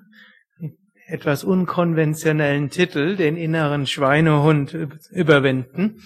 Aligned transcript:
etwas 1.07 1.43
unkonventionellen 1.43 2.69
Titel, 2.69 3.15
den 3.15 3.35
inneren 3.35 3.87
Schweinehund 3.87 4.77
überwinden. 5.09 6.03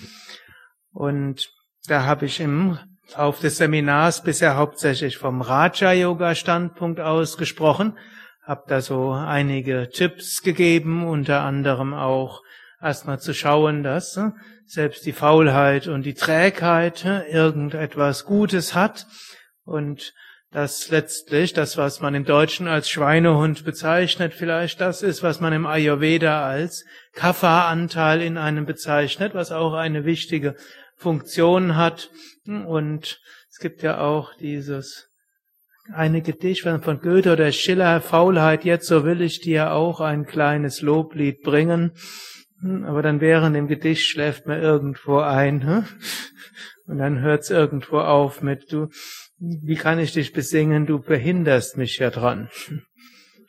Und 0.94 1.52
da 1.88 2.06
habe 2.06 2.26
ich 2.26 2.40
im 2.40 2.78
Lauf 3.18 3.42
des 3.42 3.58
Seminars 3.58 4.24
bisher 4.24 4.56
hauptsächlich 4.56 5.18
vom 5.18 5.42
Raja-Yoga-Standpunkt 5.42 7.02
aus 7.02 7.36
gesprochen 7.36 7.98
habe 8.42 8.64
da 8.68 8.82
so 8.82 9.12
einige 9.12 9.90
Tipps 9.90 10.42
gegeben, 10.42 11.08
unter 11.08 11.42
anderem 11.42 11.94
auch 11.94 12.42
erstmal 12.82 13.20
zu 13.20 13.34
schauen, 13.34 13.84
dass 13.84 14.18
äh, 14.18 14.32
selbst 14.66 15.06
die 15.06 15.14
Faulheit 15.14 15.88
und 15.88 16.04
die 16.04 16.14
Trägheit 16.14 17.06
äh, 17.06 17.30
irgendetwas 17.30 18.26
Gutes 18.26 18.74
hat 18.74 19.06
und 19.64 20.14
dass 20.52 20.90
letztlich 20.90 21.54
das, 21.54 21.78
was 21.78 22.02
man 22.02 22.14
im 22.14 22.26
Deutschen 22.26 22.68
als 22.68 22.90
Schweinehund 22.90 23.64
bezeichnet, 23.64 24.34
vielleicht 24.34 24.82
das 24.82 25.02
ist, 25.02 25.24
was 25.24 25.40
man 25.40 25.54
im 25.54 25.66
Ayurveda 25.66 26.46
als 26.46 26.84
Kapha-Anteil 27.14 28.22
in 28.22 28.38
einem 28.38 28.66
bezeichnet, 28.66 29.34
was 29.34 29.54
auch 29.54 29.74
eine 29.74 30.04
wichtige 30.04 30.56
Funktion 30.98 31.78
hat. 31.78 32.10
Und 32.46 33.22
es 33.50 33.60
gibt 33.60 33.82
ja 33.82 34.02
auch 34.02 34.34
dieses 34.36 35.11
eine 35.94 36.22
Gedicht 36.22 36.62
von 36.62 37.00
Goethe 37.00 37.34
oder 37.34 37.52
Schiller, 37.52 38.02
Faulheit, 38.02 38.66
jetzt 38.66 38.88
so 38.88 39.04
will 39.04 39.22
ich 39.22 39.42
dir 39.42 39.74
auch 39.74 40.00
ein 40.00 40.26
kleines 40.26 40.82
Loblied 40.82 41.42
bringen. 41.42 41.92
Hm, 42.62 42.84
aber 42.84 43.02
dann 43.02 43.22
während 43.22 43.56
dem 43.56 43.68
Gedicht 43.68 44.08
schläft 44.08 44.48
man 44.48 44.62
irgendwo 44.62 45.20
ein. 45.20 45.66
Hm? 45.66 45.86
Und 46.88 46.98
dann 46.98 47.22
hört's 47.22 47.50
irgendwo 47.50 48.00
auf 48.00 48.42
mit, 48.42 48.72
du, 48.72 48.90
wie 49.38 49.76
kann 49.76 50.00
ich 50.00 50.14
dich 50.14 50.34
besingen, 50.34 50.86
du 50.86 51.00
behinderst 51.00 51.78
mich 51.78 51.98
ja 51.98 52.10
dran. 52.10 52.50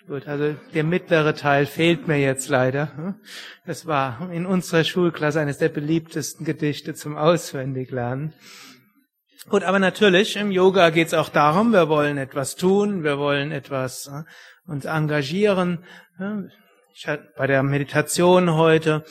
Gut, 0.06 0.26
also 0.26 0.54
der 0.74 0.84
mittlere 0.84 1.34
Teil 1.34 1.66
fehlt 1.66 2.08
mir 2.08 2.18
jetzt 2.18 2.48
leider. 2.48 2.96
Hm? 2.96 3.14
Das 3.66 3.86
war 3.86 4.30
in 4.32 4.46
unserer 4.46 4.84
Schulklasse 4.84 5.40
eines 5.40 5.58
der 5.58 5.68
beliebtesten 5.68 6.44
Gedichte 6.44 6.94
zum 6.94 7.16
Auswendiglernen. 7.16 8.34
Gut, 9.48 9.64
aber 9.64 9.80
natürlich, 9.80 10.36
im 10.36 10.52
Yoga 10.52 10.90
geht 10.90 11.08
es 11.08 11.14
auch 11.14 11.28
darum, 11.28 11.72
wir 11.72 11.88
wollen 11.88 12.16
etwas 12.16 12.54
tun, 12.54 13.02
wir 13.02 13.18
wollen 13.18 13.50
etwas 13.50 14.06
äh, 14.06 14.22
uns 14.70 14.84
engagieren. 14.84 15.84
Ich 16.94 17.08
hatte 17.08 17.28
bei 17.36 17.48
der 17.48 17.64
Meditation 17.64 18.54
heute 18.54 19.04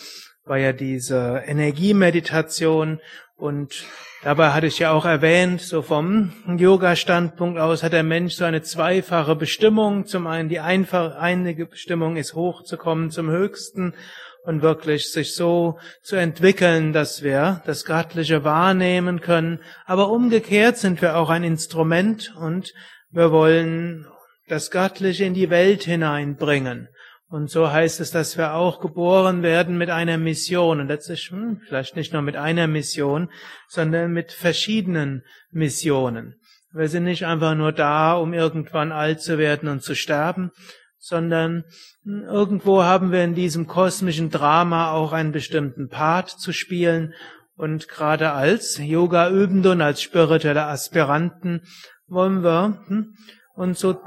war 0.46 0.58
ja 0.58 0.72
diese 0.72 1.44
Energiemeditation 1.46 3.02
und 3.36 3.84
dabei 4.24 4.52
hatte 4.52 4.68
ich 4.68 4.80
ja 4.80 4.92
auch 4.92 5.04
erwähnt, 5.04 5.62
so 5.62 5.82
vom 5.82 6.32
Yoga-Standpunkt 6.48 7.60
aus 7.60 7.84
hat 7.84 7.92
der 7.92 8.04
Mensch 8.04 8.36
so 8.36 8.46
eine 8.46 8.62
zweifache 8.62 9.36
Bestimmung. 9.36 10.06
Zum 10.06 10.28
einen 10.28 10.48
die 10.48 10.62
einfache, 10.62 11.18
einige 11.20 11.66
Bestimmung 11.66 12.16
ist 12.16 12.36
hochzukommen 12.36 13.12
zum 13.12 13.30
Höchsten 13.30 13.96
und 14.44 14.62
wirklich 14.62 15.12
sich 15.12 15.36
so 15.36 15.78
zu 16.02 16.16
entwickeln, 16.16 16.94
dass 16.94 17.24
wir 17.24 17.62
das 17.66 17.86
Göttliche 17.86 18.44
wahrnehmen 18.44 19.22
können. 19.22 19.60
Aber 19.86 20.10
umgekehrt 20.10 20.78
sind 20.78 21.02
wir 21.02 21.18
auch 21.18 21.30
ein 21.30 21.44
Instrument 21.44 22.34
und 22.36 22.74
wir 23.12 23.32
wollen 23.32 24.08
das 24.48 24.72
Göttliche 24.72 25.26
in 25.26 25.34
die 25.34 25.50
Welt 25.50 25.84
hineinbringen. 25.84 26.90
Und 27.32 27.50
so 27.50 27.72
heißt 27.72 28.02
es, 28.02 28.12
dass 28.12 28.38
wir 28.38 28.56
auch 28.56 28.82
geboren 28.82 29.42
werden 29.42 29.78
mit 29.78 29.90
einer 29.90 30.18
Mission. 30.18 30.82
Und 30.82 30.88
letztlich 30.90 31.30
hm, 31.32 31.62
vielleicht 31.66 31.96
nicht 31.96 32.12
nur 32.12 32.22
mit 32.22 32.36
einer 32.36 32.68
Mission, 32.68 33.32
sondern 33.70 34.12
mit 34.12 34.34
verschiedenen 34.34 35.24
Missionen. 35.50 36.36
Wir 36.74 36.90
sind 36.90 37.06
nicht 37.06 37.26
einfach 37.26 37.56
nur 37.56 37.72
da, 37.72 38.14
um 38.14 38.34
irgendwann 38.34 38.92
alt 38.92 39.22
zu 39.22 39.38
werden 39.38 39.70
und 39.70 39.82
zu 39.82 39.96
sterben, 39.96 40.52
sondern 40.98 41.64
irgendwo 42.06 42.84
haben 42.84 43.12
wir 43.12 43.24
in 43.24 43.36
diesem 43.36 43.68
kosmischen 43.68 44.30
Drama 44.30 44.92
auch 44.92 45.14
einen 45.14 45.32
bestimmten 45.32 45.90
Part 45.90 46.30
zu 46.30 46.52
spielen 46.52 47.14
und 47.56 47.88
gerade 47.88 48.32
als 48.32 48.80
Yoga-Übende 48.80 49.72
und 49.72 49.82
als 49.82 50.02
spirituelle 50.02 50.66
Aspiranten 50.66 51.62
wollen 52.08 52.44
wir 52.44 52.82
hm, 52.88 53.16
uns 53.56 53.80
so 53.80 54.02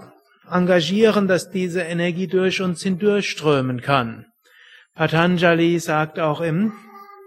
engagieren, 0.51 1.29
dass 1.29 1.51
diese 1.51 1.83
Energie 1.83 2.27
durch 2.27 2.61
uns 2.61 2.83
hindurchströmen 2.83 3.81
kann. 3.81 4.27
Patanjali 4.95 5.79
sagt 5.79 6.19
auch 6.19 6.41
im 6.41 6.73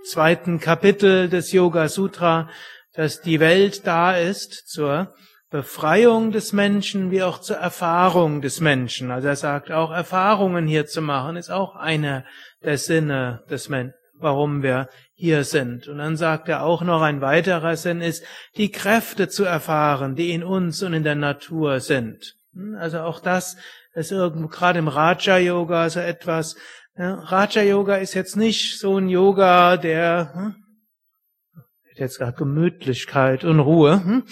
zweiten 0.05 0.59
Kapitel 0.59 1.29
des 1.29 1.51
Yoga 1.51 1.89
Sutra, 1.89 2.49
dass 2.93 3.21
die 3.21 3.39
Welt 3.39 3.85
da 3.85 4.15
ist 4.15 4.67
zur 4.67 5.13
Befreiung 5.49 6.31
des 6.31 6.51
Menschen 6.51 7.09
wie 7.09 7.23
auch 7.23 7.39
zur 7.39 7.55
Erfahrung 7.55 8.41
des 8.41 8.59
Menschen. 8.59 9.11
Also 9.11 9.29
er 9.29 9.35
sagt 9.37 9.71
auch, 9.71 9.91
Erfahrungen 9.91 10.67
hier 10.67 10.87
zu 10.87 11.01
machen, 11.01 11.37
ist 11.37 11.49
auch 11.49 11.75
einer 11.75 12.25
der 12.63 12.77
Sinne 12.77 13.43
des 13.49 13.69
Menschen, 13.69 13.93
warum 14.13 14.61
wir 14.61 14.89
hier 15.13 15.45
sind. 15.45 15.87
Und 15.87 15.99
dann 15.99 16.17
sagt 16.17 16.49
er 16.49 16.63
auch 16.63 16.81
noch, 16.81 17.01
ein 17.01 17.21
weiterer 17.21 17.77
Sinn 17.77 18.01
ist, 18.01 18.25
die 18.57 18.71
Kräfte 18.71 19.29
zu 19.29 19.45
erfahren, 19.45 20.15
die 20.15 20.31
in 20.31 20.43
uns 20.43 20.83
und 20.83 20.93
in 20.93 21.03
der 21.03 21.15
Natur 21.15 21.79
sind. 21.79 22.35
Hm, 22.53 22.75
also 22.77 22.99
auch 22.99 23.21
das 23.21 23.55
ist 23.93 24.11
irgendwo, 24.11 24.49
gerade 24.49 24.79
im 24.79 24.89
Raja-Yoga 24.89 25.89
so 25.89 26.01
etwas, 26.01 26.57
Raja-Yoga 26.99 27.95
ist 27.95 28.15
jetzt 28.15 28.35
nicht 28.35 28.79
so 28.79 28.97
ein 28.97 29.07
Yoga, 29.07 29.77
der 29.77 30.33
hm, 30.33 30.55
jetzt 31.99 32.19
gerade 32.19 32.37
Gemütlichkeit 32.37 33.43
und 33.43 33.59
Ruhe, 33.59 34.03
hm? 34.03 34.23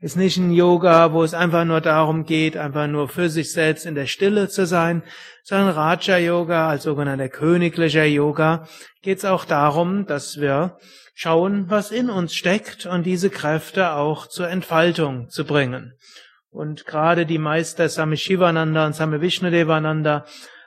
ist 0.00 0.16
nicht 0.16 0.36
ein 0.36 0.52
Yoga, 0.52 1.12
wo 1.12 1.22
es 1.22 1.34
einfach 1.34 1.64
nur 1.64 1.80
darum 1.80 2.24
geht, 2.24 2.56
einfach 2.56 2.86
nur 2.86 3.08
für 3.08 3.28
sich 3.28 3.52
selbst 3.52 3.86
in 3.86 3.94
der 3.94 4.06
Stille 4.06 4.48
zu 4.48 4.66
sein, 4.66 5.02
sondern 5.42 5.70
Raja 5.70 6.18
Yoga, 6.18 6.68
als 6.68 6.84
sogenannter 6.84 7.28
königlicher 7.28 8.04
Yoga, 8.04 8.66
geht 9.02 9.18
es 9.18 9.24
auch 9.24 9.44
darum, 9.44 10.06
dass 10.06 10.40
wir 10.40 10.78
schauen, 11.14 11.66
was 11.68 11.90
in 11.90 12.10
uns 12.10 12.34
steckt 12.34 12.86
und 12.86 13.04
diese 13.04 13.30
Kräfte 13.30 13.92
auch 13.92 14.26
zur 14.26 14.48
Entfaltung 14.48 15.28
zu 15.28 15.44
bringen. 15.44 15.94
Und 16.50 16.86
gerade 16.86 17.26
die 17.26 17.38
Meister 17.38 17.88
Sami 17.88 18.16
Shivananda 18.16 18.86
und 18.86 18.94
Sami 18.94 19.20
Vishnudevananda 19.20 20.24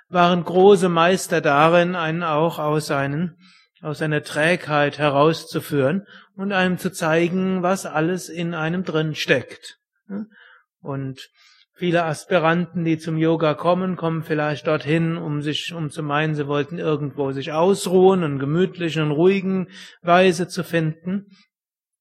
waren 0.10 0.44
große 0.44 0.90
Meister 0.90 1.42
darin, 1.42 1.96
einen 1.96 2.24
auch 2.24 2.60
aus 2.60 2.88
seinen 2.88 3.38
aus 3.82 4.00
seiner 4.00 4.24
Trägheit 4.24 4.98
herauszuführen 4.98 6.06
und 6.36 6.52
einem 6.52 6.78
zu 6.78 6.92
zeigen, 6.92 7.64
was 7.64 7.86
alles 7.86 8.30
in 8.30 8.54
einem 8.54 8.84
drin 8.84 9.16
steckt. 9.16 9.78
Und 10.82 11.30
viele 11.74 12.06
Aspiranten, 12.06 12.84
die 12.84 12.98
zum 12.98 13.18
Yoga 13.18 13.54
kommen, 13.54 13.96
kommen 13.96 14.24
vielleicht 14.24 14.68
dorthin, 14.68 15.18
um 15.18 15.42
sich, 15.42 15.74
um 15.74 15.90
zu 15.90 16.02
meinen, 16.04 16.36
sie 16.36 16.48
wollten 16.48 16.80
irgendwo 16.80 17.32
sich 17.32 17.52
ausruhen 17.52 18.24
und 18.24 18.40
gemütlichen 18.40 19.04
und 19.04 19.12
ruhigen 19.12 19.68
Weise 20.02 20.48
zu 20.48 20.64
finden. 20.64 21.28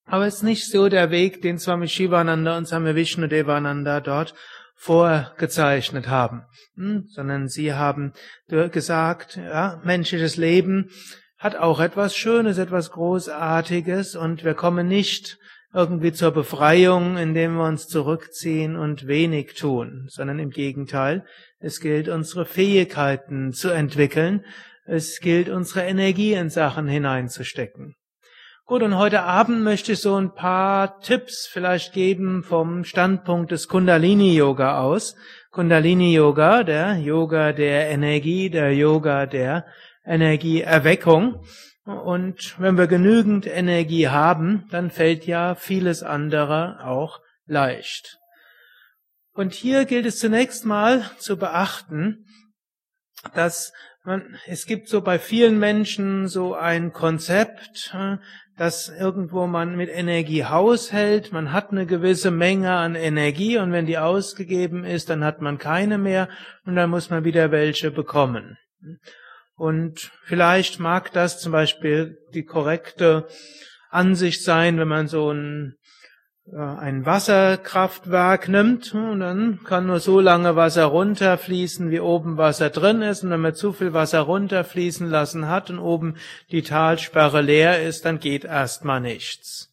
Aber 0.06 0.26
es 0.26 0.36
ist 0.36 0.42
nicht 0.44 0.70
so 0.70 0.88
der 0.88 1.10
Weg, 1.10 1.42
den 1.42 1.59
Swami 1.59 1.88
Shivananda 1.88 2.56
und 2.56 2.66
Swami 2.66 2.94
Vishnu 2.94 3.26
Devananda 3.26 4.00
dort 4.00 4.34
vorgezeichnet 4.76 6.06
haben, 6.09 6.42
hm? 6.77 7.06
sondern 7.09 7.48
sie 7.48 7.72
haben 7.72 8.12
gesagt, 8.47 9.36
ja, 9.36 9.80
menschliches 9.84 10.36
Leben 10.36 10.91
hat 11.38 11.56
auch 11.56 11.80
etwas 11.80 12.16
Schönes, 12.16 12.59
etwas 12.59 12.91
Großartiges 12.91 14.16
und 14.16 14.44
wir 14.44 14.54
kommen 14.54 14.88
nicht 14.88 15.38
irgendwie 15.74 16.12
zur 16.12 16.30
Befreiung, 16.30 17.18
indem 17.18 17.56
wir 17.56 17.65
uns 17.65 17.86
zurückziehen 17.86 18.77
und 18.77 19.06
wenig 19.06 19.54
tun, 19.54 20.06
sondern 20.09 20.38
im 20.38 20.50
Gegenteil, 20.50 21.24
es 21.59 21.80
gilt 21.80 22.09
unsere 22.09 22.47
Fähigkeiten 22.47 23.53
zu 23.53 23.68
entwickeln, 23.68 24.44
es 24.86 25.21
gilt 25.21 25.48
unsere 25.48 25.84
Energie 25.84 26.33
in 26.33 26.48
Sachen 26.48 26.86
hineinzustecken. 26.88 27.94
Gut, 28.65 28.82
und 28.82 28.97
heute 28.97 29.22
Abend 29.22 29.62
möchte 29.62 29.92
ich 29.92 30.00
so 30.00 30.16
ein 30.16 30.34
paar 30.34 30.98
Tipps 31.00 31.47
vielleicht 31.47 31.92
geben 31.92 32.42
vom 32.42 32.82
Standpunkt 32.82 33.53
des 33.53 33.68
Kundalini-Yoga 33.68 34.80
aus. 34.80 35.15
Kundalini-Yoga, 35.53 36.65
der 36.65 36.97
Yoga 36.97 37.53
der 37.53 37.91
Energie, 37.91 38.50
der 38.50 38.74
Yoga 38.74 39.27
der 39.27 39.66
Energieerweckung. 40.06 41.44
Und 41.84 42.58
wenn 42.58 42.76
wir 42.76 42.86
genügend 42.86 43.47
Energie 43.47 44.08
haben, 44.08 44.66
dann 44.70 44.91
fällt 44.91 45.26
ja 45.26 45.54
vieles 45.54 46.03
andere 46.03 46.84
auch 46.84 47.20
leicht. 47.47 48.18
Und 49.32 49.53
hier 49.54 49.84
gilt 49.84 50.06
es 50.06 50.18
zunächst 50.18 50.64
mal 50.64 51.10
zu 51.18 51.36
beachten, 51.36 52.24
dass 53.34 53.72
man, 54.04 54.36
es 54.47 54.66
gibt 54.66 54.88
so 54.88 55.00
bei 55.00 55.18
vielen 55.18 55.58
Menschen 55.58 56.28
so 56.28 56.54
ein 56.54 56.92
Konzept, 56.92 57.94
dass 58.56 58.88
irgendwo 58.88 59.47
man 59.47 59.76
mit 59.76 59.91
Energie 59.91 60.44
haushält, 60.44 61.32
man 61.32 61.53
hat 61.53 61.70
eine 61.70 61.86
gewisse 61.86 62.30
Menge 62.30 62.72
an 62.72 62.94
Energie 62.94 63.58
und 63.58 63.72
wenn 63.72 63.86
die 63.86 63.98
ausgegeben 63.98 64.84
ist, 64.84 65.10
dann 65.10 65.24
hat 65.24 65.41
man 65.41 65.58
keine 65.58 65.98
mehr 65.98 66.28
und 66.64 66.76
dann 66.76 66.88
muss 66.88 67.10
man 67.10 67.24
wieder 67.24 67.50
welche 67.50 67.91
bekommen. 67.91 68.56
Und 69.56 70.12
vielleicht 70.24 70.78
mag 70.78 71.12
das 71.12 71.41
zum 71.41 71.53
Beispiel 71.53 72.18
die 72.34 72.44
korrekte 72.44 73.26
Ansicht 73.91 74.44
sein, 74.44 74.78
wenn 74.78 74.88
man 74.88 75.08
so 75.08 75.32
ein 75.32 75.76
ein 76.53 77.04
Wasserkraftwerk 77.04 78.48
nimmt 78.48 78.94
und 78.94 79.18
dann 79.20 79.60
kann 79.64 79.86
nur 79.86 79.98
so 79.98 80.20
lange 80.20 80.54
Wasser 80.54 80.84
runterfließen, 80.84 81.91
wie 81.91 81.98
oben 81.98 82.36
Wasser 82.36 82.70
drin 82.70 83.03
ist. 83.03 83.24
Und 83.24 83.30
wenn 83.30 83.41
man 83.41 83.54
zu 83.54 83.72
viel 83.72 83.92
Wasser 83.92 84.20
runterfließen 84.20 85.08
lassen 85.10 85.48
hat 85.48 85.70
und 85.70 85.80
oben 85.80 86.14
die 86.53 86.62
Talsperre 86.62 87.41
leer 87.41 87.82
ist, 87.82 88.04
dann 88.04 88.20
geht 88.20 88.44
erstmal 88.44 89.00
nichts. 89.00 89.72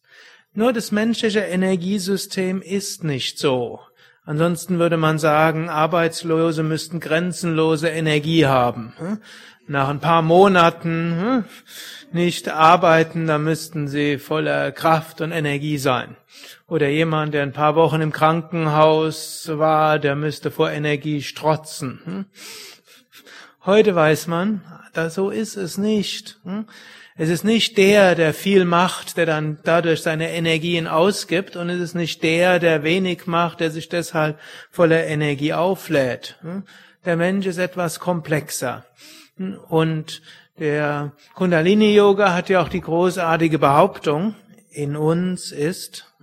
Nur 0.52 0.72
das 0.72 0.90
menschliche 0.90 1.40
Energiesystem 1.40 2.60
ist 2.60 3.04
nicht 3.04 3.38
so. 3.38 3.80
Ansonsten 4.24 4.78
würde 4.78 4.96
man 4.96 5.18
sagen, 5.18 5.68
Arbeitslose 5.68 6.62
müssten 6.62 6.98
grenzenlose 6.98 7.88
Energie 7.88 8.46
haben. 8.46 8.94
Nach 9.66 9.88
ein 9.88 10.00
paar 10.00 10.20
Monaten 10.20 11.44
nicht 12.12 12.50
arbeiten, 12.50 13.26
da 13.26 13.38
müssten 13.38 13.88
sie 13.88 14.18
voller 14.18 14.72
Kraft 14.72 15.22
und 15.22 15.32
Energie 15.32 15.78
sein. 15.78 16.16
Oder 16.68 16.88
jemand, 16.88 17.32
der 17.32 17.42
ein 17.42 17.52
paar 17.52 17.74
Wochen 17.74 18.02
im 18.02 18.12
Krankenhaus 18.12 19.48
war, 19.50 19.98
der 19.98 20.16
müsste 20.16 20.50
vor 20.50 20.70
Energie 20.70 21.22
strotzen. 21.22 22.00
Hm? 22.04 22.24
Heute 23.64 23.94
weiß 23.94 24.26
man, 24.26 24.62
da 24.92 25.08
so 25.08 25.30
ist 25.30 25.56
es 25.56 25.78
nicht. 25.78 26.38
Hm? 26.44 26.66
Es 27.16 27.30
ist 27.30 27.44
nicht 27.44 27.78
der, 27.78 28.14
der 28.16 28.34
viel 28.34 28.66
macht, 28.66 29.16
der 29.16 29.24
dann 29.24 29.58
dadurch 29.62 30.02
seine 30.02 30.30
Energien 30.32 30.86
ausgibt, 30.86 31.56
und 31.56 31.70
es 31.70 31.80
ist 31.80 31.94
nicht 31.94 32.22
der, 32.22 32.58
der 32.58 32.82
wenig 32.82 33.26
macht, 33.26 33.60
der 33.60 33.70
sich 33.70 33.88
deshalb 33.88 34.38
voller 34.70 35.06
Energie 35.06 35.54
auflädt. 35.54 36.36
Hm? 36.42 36.64
Der 37.06 37.16
Mensch 37.16 37.46
ist 37.46 37.58
etwas 37.58 37.98
komplexer. 37.98 38.84
Und 39.68 40.22
der 40.58 41.12
Kundalini-Yoga 41.34 42.32
hat 42.32 42.48
ja 42.48 42.62
auch 42.62 42.68
die 42.68 42.80
großartige 42.80 43.58
Behauptung, 43.58 44.34
in 44.70 44.96
uns 44.96 45.52
ist 45.52 46.14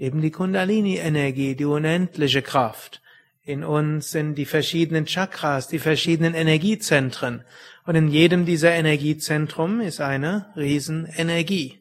Eben 0.00 0.22
die 0.22 0.30
Kundalini-Energie, 0.30 1.54
die 1.54 1.66
unendliche 1.66 2.40
Kraft. 2.40 3.02
In 3.44 3.62
uns 3.62 4.10
sind 4.10 4.36
die 4.36 4.46
verschiedenen 4.46 5.04
Chakras, 5.04 5.68
die 5.68 5.78
verschiedenen 5.78 6.32
Energiezentren. 6.32 7.44
Und 7.84 7.96
in 7.96 8.08
jedem 8.08 8.46
dieser 8.46 8.72
Energiezentrum 8.72 9.82
ist 9.82 10.00
eine 10.00 10.46
Riesenenergie. 10.56 11.80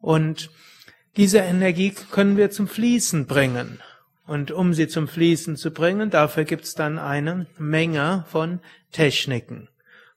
Und 0.00 0.50
diese 1.16 1.38
Energie 1.38 1.92
können 2.12 2.36
wir 2.36 2.52
zum 2.52 2.68
Fließen 2.68 3.26
bringen. 3.26 3.80
Und 4.28 4.52
um 4.52 4.72
sie 4.72 4.86
zum 4.86 5.08
Fließen 5.08 5.56
zu 5.56 5.72
bringen, 5.72 6.08
dafür 6.08 6.44
gibt's 6.44 6.76
dann 6.76 7.00
eine 7.00 7.46
Menge 7.58 8.26
von 8.28 8.60
Techniken. 8.92 9.68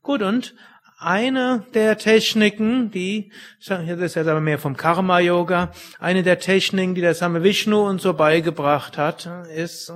Gut, 0.01 0.21
und 0.21 0.55
eine 0.99 1.65
der 1.73 1.97
Techniken, 1.97 2.91
die, 2.91 3.31
das 3.65 3.87
ist 3.87 4.15
jetzt 4.15 4.27
aber 4.27 4.39
mehr 4.39 4.59
vom 4.59 4.77
Karma-Yoga, 4.77 5.71
eine 5.99 6.23
der 6.23 6.39
Techniken, 6.39 6.95
die 6.95 7.01
der 7.01 7.13
Same 7.13 7.43
Vishnu 7.43 7.87
uns 7.87 8.03
so 8.03 8.13
beigebracht 8.13 8.97
hat, 8.97 9.29
ist 9.53 9.91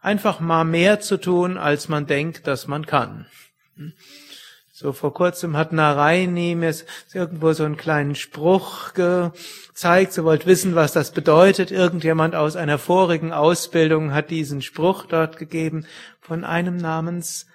einfach 0.00 0.40
mal 0.40 0.64
mehr 0.64 1.00
zu 1.00 1.16
tun, 1.16 1.56
als 1.58 1.88
man 1.88 2.06
denkt, 2.06 2.46
dass 2.46 2.66
man 2.66 2.86
kann. 2.86 3.26
So 4.72 4.92
vor 4.92 5.14
kurzem 5.14 5.56
hat 5.56 5.72
Naraini 5.72 6.56
mir 6.56 6.74
irgendwo 7.14 7.52
so 7.52 7.64
einen 7.64 7.76
kleinen 7.76 8.16
Spruch 8.16 8.94
gezeigt. 8.94 10.12
Sie 10.12 10.24
wollt 10.24 10.46
wissen, 10.46 10.74
was 10.74 10.92
das 10.92 11.12
bedeutet. 11.12 11.70
Irgendjemand 11.70 12.34
aus 12.34 12.56
einer 12.56 12.78
vorigen 12.78 13.32
Ausbildung 13.32 14.12
hat 14.12 14.30
diesen 14.30 14.60
Spruch 14.60 15.06
dort 15.06 15.36
gegeben 15.36 15.86
von 16.20 16.42
einem 16.42 16.78
namens 16.78 17.46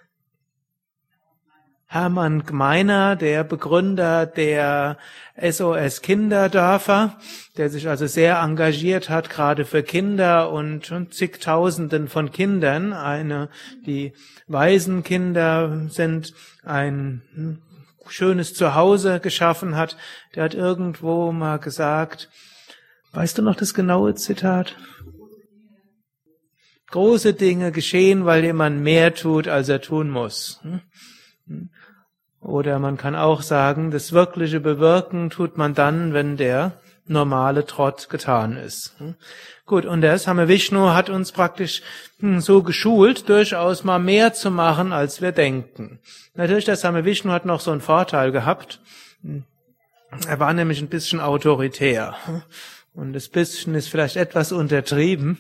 Hermann 1.90 2.46
Gmeiner, 2.46 3.16
der 3.16 3.46
Begründer 3.46 4.26
der 4.26 4.98
SOS 5.42 6.02
Kinderdörfer, 6.02 7.18
der 7.56 7.70
sich 7.70 7.88
also 7.88 8.08
sehr 8.08 8.40
engagiert 8.40 9.10
hat, 9.10 9.30
gerade 9.30 9.64
für 9.64 9.84
Kinder 9.84 10.52
und 10.52 10.94
zigtausenden 11.12 12.10
von 12.10 12.32
Kindern. 12.32 12.92
Eine, 12.92 13.48
die 13.86 14.12
Waisenkinder 14.48 15.88
sind 15.88 16.34
ein 16.64 17.62
schönes 18.10 18.54
Zuhause 18.54 19.22
geschaffen 19.22 19.78
hat. 19.78 19.96
Der 20.36 20.44
hat 20.44 20.56
irgendwo 20.56 21.32
mal 21.32 21.58
gesagt, 21.58 22.30
weißt 23.14 23.38
du 23.38 23.42
noch 23.42 23.56
das 23.56 23.74
genaue 23.74 24.14
Zitat? 24.16 24.76
Große 26.90 27.34
Dinge 27.34 27.72
geschehen, 27.72 28.26
weil 28.26 28.44
jemand 28.44 28.82
mehr 28.82 29.14
tut, 29.14 29.48
als 29.48 29.70
er 29.70 29.82
tun 29.82 30.10
muss. 30.10 30.62
Oder 32.42 32.80
man 32.80 32.98
kann 32.98 33.16
auch 33.16 33.42
sagen, 33.42 33.92
das 33.92 34.14
wirkliche 34.14 34.60
Bewirken 34.60 35.30
tut 35.30 35.58
man 35.58 35.74
dann, 35.74 36.14
wenn 36.14 36.38
der 36.38 36.74
normale 37.08 37.66
Trott 37.66 38.10
getan 38.10 38.58
ist. 38.58 38.96
Gut, 39.66 39.86
und 39.86 40.02
der 40.02 40.18
Same 40.18 40.48
Vishnu 40.48 40.94
hat 40.94 41.10
uns 41.10 41.32
praktisch 41.32 41.82
hm, 42.20 42.40
so 42.42 42.64
geschult, 42.64 43.28
durchaus 43.30 43.84
mal 43.84 44.00
mehr 44.00 44.34
zu 44.34 44.52
machen, 44.52 44.94
als 44.94 45.22
wir 45.22 45.32
denken. 45.32 46.00
Natürlich, 46.36 46.66
der 46.66 46.76
Same 46.76 47.06
Vishnu 47.06 47.32
hat 47.32 47.46
noch 47.46 47.60
so 47.60 47.72
einen 47.72 47.82
Vorteil 47.82 48.32
gehabt. 48.32 48.80
Er 50.28 50.40
war 50.40 50.54
nämlich 50.54 50.82
ein 50.82 50.90
bisschen 50.90 51.20
autoritär. 51.20 52.16
Und 52.98 53.14
das 53.14 53.30
bisschen 53.30 53.76
ist 53.76 53.90
vielleicht 53.90 54.16
etwas 54.16 54.52
untertrieben. 54.52 55.38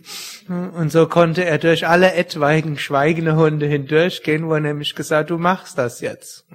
Und 0.47 0.91
so 0.91 1.07
konnte 1.07 1.43
er 1.43 1.57
durch 1.57 1.87
alle 1.87 2.13
etwaigen 2.13 2.77
Schweigende 2.77 3.65
hindurchgehen, 3.65 4.47
wo 4.47 4.53
er 4.53 4.59
nämlich 4.59 4.93
gesagt, 4.93 5.31
du 5.31 5.39
machst 5.39 5.75
das 5.79 5.99
jetzt. 6.01 6.45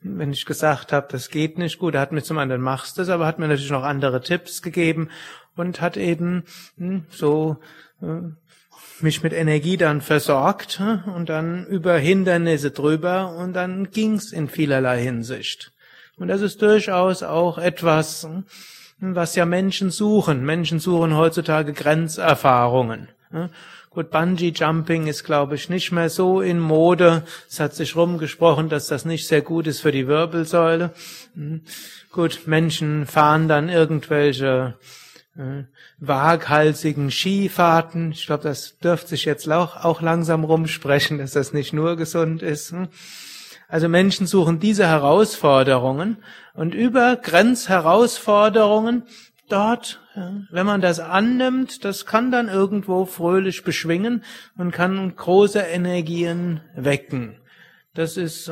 Wenn 0.00 0.32
ich 0.32 0.46
gesagt 0.46 0.92
habe, 0.92 1.08
das 1.10 1.28
geht 1.28 1.58
nicht 1.58 1.78
gut, 1.78 1.94
er 1.94 2.00
hat 2.00 2.12
mir 2.12 2.22
zum 2.22 2.38
anderen 2.38 2.62
machst 2.62 2.96
das, 2.96 3.10
aber 3.10 3.26
hat 3.26 3.38
mir 3.38 3.48
natürlich 3.48 3.70
noch 3.70 3.82
andere 3.82 4.22
Tipps 4.22 4.62
gegeben 4.62 5.10
und 5.56 5.82
hat 5.82 5.98
eben 5.98 6.44
hm, 6.78 7.04
so 7.10 7.58
äh, 8.00 8.06
mich 9.00 9.22
mit 9.22 9.34
Energie 9.34 9.76
dann 9.76 10.00
versorgt 10.00 10.78
hm, 10.78 11.02
und 11.14 11.28
dann 11.28 11.66
über 11.66 11.98
Hindernisse 11.98 12.70
drüber 12.70 13.36
und 13.36 13.52
dann 13.52 13.90
ging's 13.90 14.32
in 14.32 14.48
vielerlei 14.48 15.02
Hinsicht. 15.02 15.72
Und 16.16 16.28
das 16.28 16.40
ist 16.40 16.62
durchaus 16.62 17.22
auch 17.22 17.58
etwas, 17.58 18.22
hm, 18.22 18.44
was 19.12 19.34
ja 19.34 19.44
Menschen 19.44 19.90
suchen. 19.90 20.44
Menschen 20.44 20.78
suchen 20.80 21.16
heutzutage 21.16 21.72
Grenzerfahrungen. 21.72 23.08
Gut, 23.90 24.10
Bungee 24.10 24.52
Jumping 24.54 25.06
ist, 25.06 25.22
glaube 25.22 25.54
ich, 25.54 25.68
nicht 25.68 25.92
mehr 25.92 26.10
so 26.10 26.40
in 26.40 26.58
Mode. 26.58 27.22
Es 27.48 27.60
hat 27.60 27.74
sich 27.74 27.94
rumgesprochen, 27.94 28.68
dass 28.68 28.88
das 28.88 29.04
nicht 29.04 29.28
sehr 29.28 29.40
gut 29.40 29.68
ist 29.68 29.80
für 29.80 29.92
die 29.92 30.08
Wirbelsäule. 30.08 30.90
Hm. 31.34 31.60
Gut, 32.10 32.46
Menschen 32.46 33.06
fahren 33.06 33.46
dann 33.46 33.68
irgendwelche 33.68 34.74
äh, 35.36 35.64
waghalsigen 35.98 37.10
Skifahrten. 37.10 38.12
Ich 38.12 38.26
glaube, 38.26 38.42
das 38.42 38.78
dürfte 38.78 39.10
sich 39.10 39.24
jetzt 39.24 39.48
auch, 39.50 39.84
auch 39.84 40.00
langsam 40.00 40.44
rumsprechen, 40.44 41.18
dass 41.18 41.32
das 41.32 41.52
nicht 41.52 41.72
nur 41.72 41.96
gesund 41.96 42.42
ist. 42.42 42.74
Also 43.74 43.88
Menschen 43.88 44.28
suchen 44.28 44.60
diese 44.60 44.86
Herausforderungen 44.86 46.18
und 46.54 46.76
über 46.76 47.16
Grenzherausforderungen 47.16 49.02
dort, 49.48 50.00
wenn 50.52 50.64
man 50.64 50.80
das 50.80 51.00
annimmt, 51.00 51.84
das 51.84 52.06
kann 52.06 52.30
dann 52.30 52.46
irgendwo 52.46 53.04
fröhlich 53.04 53.64
beschwingen 53.64 54.22
und 54.56 54.70
kann 54.70 55.16
große 55.16 55.58
Energien 55.58 56.60
wecken. 56.76 57.34
Das 57.94 58.16
ist, 58.16 58.48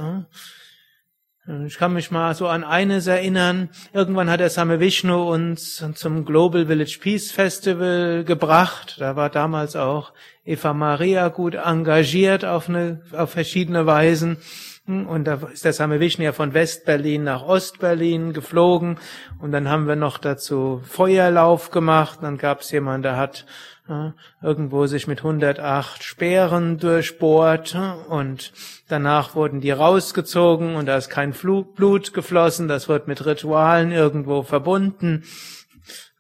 ich 1.66 1.78
kann 1.78 1.92
mich 1.92 2.10
mal 2.10 2.34
so 2.34 2.48
an 2.48 2.64
eines 2.64 3.06
erinnern. 3.06 3.68
Irgendwann 3.92 4.28
hat 4.28 4.40
der 4.40 4.50
Same 4.50 4.80
Vishnu 4.80 5.32
uns 5.32 5.84
zum 5.94 6.24
Global 6.24 6.66
Village 6.66 6.98
Peace 7.00 7.30
Festival 7.30 8.24
gebracht. 8.24 8.96
Da 8.98 9.14
war 9.14 9.30
damals 9.30 9.76
auch 9.76 10.14
Eva 10.44 10.74
Maria 10.74 11.28
gut 11.28 11.54
engagiert 11.54 12.44
auf, 12.44 12.68
eine, 12.68 13.02
auf 13.12 13.30
verschiedene 13.30 13.86
Weisen. 13.86 14.38
Und 14.84 15.24
da 15.24 15.34
ist 15.52 15.64
der 15.64 15.72
Same 15.72 16.00
Vishnu 16.00 16.24
ja 16.24 16.32
von 16.32 16.54
West-Berlin 16.54 17.22
nach 17.22 17.42
Ost-Berlin 17.42 18.32
geflogen. 18.32 18.98
Und 19.38 19.52
dann 19.52 19.68
haben 19.68 19.86
wir 19.86 19.94
noch 19.94 20.18
dazu 20.18 20.82
Feuerlauf 20.84 21.70
gemacht. 21.70 22.18
Dann 22.22 22.36
gab 22.36 22.62
es 22.62 22.72
jemanden, 22.72 23.04
der 23.04 23.16
hat 23.16 23.46
ja, 23.88 24.14
irgendwo 24.42 24.86
sich 24.86 25.06
mit 25.06 25.18
108 25.18 26.02
Speeren 26.02 26.78
durchbohrt. 26.78 27.76
Und 28.08 28.52
danach 28.88 29.36
wurden 29.36 29.60
die 29.60 29.70
rausgezogen 29.70 30.74
und 30.74 30.86
da 30.86 30.96
ist 30.96 31.10
kein 31.10 31.32
Blut 31.32 32.12
geflossen. 32.12 32.66
Das 32.66 32.88
wird 32.88 33.06
mit 33.06 33.24
Ritualen 33.24 33.92
irgendwo 33.92 34.42
verbunden. 34.42 35.22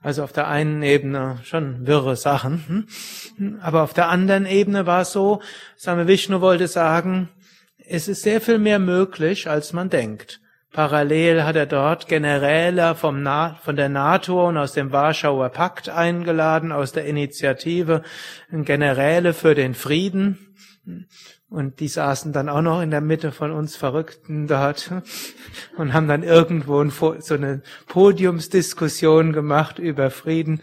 Also 0.00 0.22
auf 0.22 0.32
der 0.32 0.46
einen 0.46 0.82
Ebene 0.82 1.38
schon 1.42 1.86
wirre 1.86 2.14
Sachen. 2.14 2.86
Hm? 3.36 3.58
Aber 3.60 3.82
auf 3.82 3.92
der 3.92 4.08
anderen 4.08 4.46
Ebene 4.46 4.86
war 4.86 5.02
es 5.02 5.12
so, 5.12 5.40
Same 5.76 6.06
Vishnu 6.06 6.40
wollte 6.40 6.68
sagen, 6.68 7.28
es 7.86 8.08
ist 8.08 8.22
sehr 8.22 8.40
viel 8.40 8.58
mehr 8.58 8.78
möglich, 8.78 9.48
als 9.48 9.72
man 9.72 9.90
denkt. 9.90 10.40
Parallel 10.72 11.44
hat 11.44 11.56
er 11.56 11.66
dort 11.66 12.08
Generäle 12.08 12.94
vom 12.94 13.22
Na 13.22 13.58
von 13.62 13.76
der 13.76 13.90
NATO 13.90 14.48
und 14.48 14.56
aus 14.56 14.72
dem 14.72 14.90
Warschauer 14.90 15.50
Pakt 15.50 15.90
eingeladen, 15.90 16.72
aus 16.72 16.92
der 16.92 17.04
Initiative 17.04 18.02
Generäle 18.50 19.34
für 19.34 19.54
den 19.54 19.74
Frieden. 19.74 20.54
Und 21.50 21.80
die 21.80 21.88
saßen 21.88 22.32
dann 22.32 22.48
auch 22.48 22.62
noch 22.62 22.80
in 22.80 22.90
der 22.90 23.02
Mitte 23.02 23.32
von 23.32 23.52
uns 23.52 23.76
Verrückten 23.76 24.46
dort 24.46 24.90
und 25.76 25.92
haben 25.92 26.08
dann 26.08 26.22
irgendwo 26.22 26.82
so 26.88 27.34
eine 27.34 27.60
Podiumsdiskussion 27.88 29.34
gemacht 29.34 29.78
über 29.78 30.10
Frieden, 30.10 30.62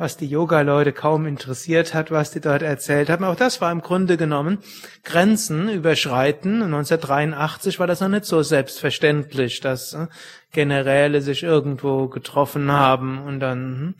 was 0.00 0.16
die 0.16 0.26
Yoga-Leute 0.26 0.94
kaum 0.94 1.26
interessiert 1.26 1.92
hat, 1.92 2.10
was 2.10 2.30
die 2.30 2.40
dort 2.40 2.62
erzählt 2.62 3.10
haben. 3.10 3.22
Auch 3.22 3.36
das 3.36 3.60
war 3.60 3.70
im 3.70 3.82
Grunde 3.82 4.16
genommen 4.16 4.56
Grenzen 5.04 5.68
überschreiten. 5.68 6.62
1983 6.62 7.78
war 7.78 7.86
das 7.86 8.00
noch 8.00 8.08
nicht 8.08 8.24
so 8.24 8.42
selbstverständlich, 8.42 9.60
dass 9.60 9.92
äh, 9.92 10.06
Generäle 10.52 11.20
sich 11.20 11.42
irgendwo 11.42 12.08
getroffen 12.08 12.72
haben 12.72 13.22
und 13.22 13.40
dann 13.40 13.58
hm, 13.60 13.94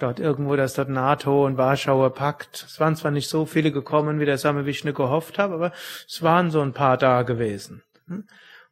dort 0.00 0.18
irgendwo 0.18 0.56
das 0.56 0.74
dort 0.74 0.88
NATO 0.88 1.46
und 1.46 1.56
Warschauer 1.56 2.12
Pakt. 2.12 2.64
Es 2.68 2.80
waren 2.80 2.96
zwar 2.96 3.12
nicht 3.12 3.28
so 3.28 3.46
viele 3.46 3.70
gekommen, 3.70 4.18
wie 4.18 4.26
der 4.26 4.38
Same 4.38 4.66
Vishnu 4.66 4.92
gehofft 4.94 5.38
hat, 5.38 5.52
aber 5.52 5.70
es 6.08 6.24
waren 6.24 6.50
so 6.50 6.60
ein 6.60 6.72
paar 6.72 6.96
da 6.96 7.22
gewesen. 7.22 7.84
Hm? 8.08 8.24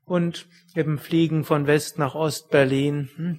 Und 0.05 0.49
eben 0.75 0.99
Fliegen 0.99 1.45
von 1.45 1.69
West 1.69 2.01
nach 2.01 2.17
Ost 2.17 2.51
Berlin 2.51 3.11
hm? 3.15 3.39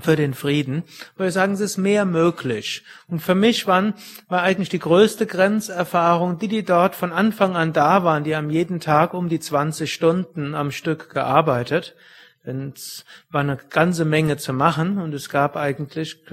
Für 0.00 0.16
den 0.16 0.34
Frieden. 0.34 0.82
Wo 1.16 1.24
wir 1.24 1.30
sagen, 1.30 1.52
es 1.52 1.60
ist 1.60 1.76
mehr 1.76 2.04
möglich. 2.04 2.84
Und 3.08 3.20
für 3.20 3.34
mich 3.34 3.66
waren, 3.66 3.94
war 4.28 4.42
eigentlich 4.42 4.68
die 4.68 4.78
größte 4.78 5.26
Grenzerfahrung, 5.26 6.38
die, 6.38 6.48
die 6.48 6.64
dort 6.64 6.94
von 6.94 7.12
Anfang 7.12 7.56
an 7.56 7.72
da 7.72 8.04
waren, 8.04 8.24
die 8.24 8.34
haben 8.34 8.50
jeden 8.50 8.80
Tag 8.80 9.14
um 9.14 9.28
die 9.28 9.40
20 9.40 9.92
Stunden 9.92 10.54
am 10.54 10.70
Stück 10.70 11.10
gearbeitet. 11.10 11.94
Denn 12.44 12.72
es 12.74 13.04
war 13.30 13.40
eine 13.40 13.56
ganze 13.56 14.04
Menge 14.04 14.36
zu 14.36 14.52
machen 14.52 14.98
und 14.98 15.14
es 15.14 15.30
gab 15.30 15.56
eigentlich 15.56 16.24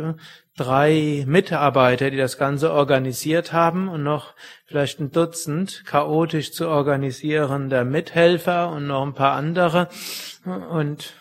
drei 0.58 1.24
Mitarbeiter, 1.26 2.12
die 2.12 2.18
das 2.18 2.38
Ganze 2.38 2.74
organisiert 2.74 3.54
haben 3.54 3.88
und 3.88 4.04
noch 4.04 4.34
vielleicht 4.66 5.00
ein 5.00 5.12
Dutzend 5.12 5.84
chaotisch 5.86 6.52
zu 6.52 6.68
organisierender 6.68 7.86
Mithelfer 7.86 8.70
und 8.70 8.88
noch 8.88 9.06
ein 9.06 9.14
paar 9.14 9.34
andere. 9.36 9.88
Und 10.44 11.14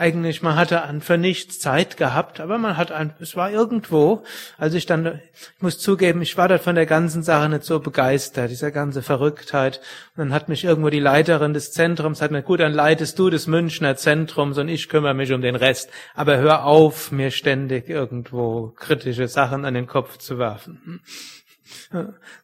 eigentlich, 0.00 0.40
man 0.40 0.56
hatte 0.56 0.82
an 0.82 1.02
für 1.02 1.18
nichts 1.18 1.58
Zeit 1.58 1.96
gehabt, 1.98 2.40
aber 2.40 2.56
man 2.58 2.76
hat 2.76 2.90
ein, 2.90 3.12
es 3.20 3.36
war 3.36 3.50
irgendwo, 3.50 4.24
als 4.56 4.74
ich 4.74 4.86
dann, 4.86 5.20
ich 5.34 5.62
muss 5.62 5.78
zugeben, 5.78 6.22
ich 6.22 6.36
war 6.38 6.48
dort 6.48 6.62
von 6.62 6.74
der 6.74 6.86
ganzen 6.86 7.22
Sache 7.22 7.50
nicht 7.50 7.64
so 7.64 7.80
begeistert, 7.80 8.50
dieser 8.50 8.70
ganze 8.70 9.02
Verrücktheit. 9.02 9.80
Und 10.16 10.24
dann 10.24 10.32
hat 10.32 10.48
mich 10.48 10.64
irgendwo 10.64 10.88
die 10.88 11.00
Leiterin 11.00 11.52
des 11.52 11.72
Zentrums, 11.72 12.22
hat 12.22 12.30
mir, 12.30 12.42
gut, 12.42 12.60
dann 12.60 12.72
leitest 12.72 13.18
du 13.18 13.28
des 13.28 13.46
Münchner 13.46 13.94
Zentrums 13.96 14.56
und 14.56 14.68
ich 14.68 14.88
kümmere 14.88 15.14
mich 15.14 15.32
um 15.32 15.42
den 15.42 15.56
Rest. 15.56 15.90
Aber 16.14 16.38
hör 16.38 16.64
auf, 16.64 17.12
mir 17.12 17.30
ständig 17.30 17.88
irgendwo 17.88 18.72
kritische 18.76 19.28
Sachen 19.28 19.64
an 19.66 19.74
den 19.74 19.86
Kopf 19.86 20.16
zu 20.16 20.38
werfen. 20.38 21.02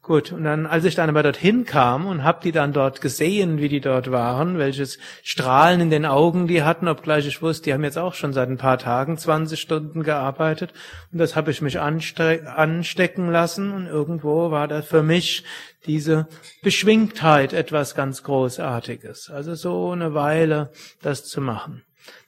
Gut, 0.03 0.33
und 0.33 0.45
dann, 0.45 0.67
als 0.67 0.85
ich 0.85 0.95
dann 0.95 1.09
aber 1.09 1.23
dorthin 1.23 1.65
kam 1.65 2.07
und 2.07 2.25
hab 2.25 2.41
die 2.43 2.53
dann 2.53 2.73
dort 2.73 3.01
gesehen, 3.01 3.59
wie 3.59 3.69
die 3.69 3.81
dort 3.81 4.11
waren, 4.11 4.59
welches 4.59 4.99
Strahlen 5.23 5.81
in 5.81 5.91
den 5.91 6.05
Augen 6.05 6.47
die 6.49 6.63
hatten, 6.63 6.89
obgleich 6.89 7.27
ich 7.27 7.43
wusste, 7.43 7.65
die 7.65 7.75
haben 7.75 7.85
jetzt 7.85 7.99
auch 7.99 8.15
schon 8.15 8.33
seit 8.33 8.49
ein 8.49 8.59
paar 8.59 8.79
Tagen 8.79 9.17
20 9.17 9.61
Stunden 9.61 10.03
gearbeitet 10.03 10.73
und 11.13 11.19
das 11.19 11.37
habe 11.37 11.51
ich 11.51 11.63
mich 11.63 11.81
anstecken 11.81 13.31
lassen 13.31 13.73
und 13.73 13.87
irgendwo 13.87 14.51
war 14.51 14.69
da 14.69 14.83
für 14.83 15.03
mich 15.03 15.45
diese 15.87 16.27
Beschwingtheit 16.63 17.53
etwas 17.53 17.95
ganz 17.95 18.23
Großartiges. 18.25 19.31
Also 19.31 19.55
so 19.55 19.93
eine 19.93 20.15
Weile 20.15 20.73
das 21.03 21.25
zu 21.25 21.41
machen. 21.41 21.86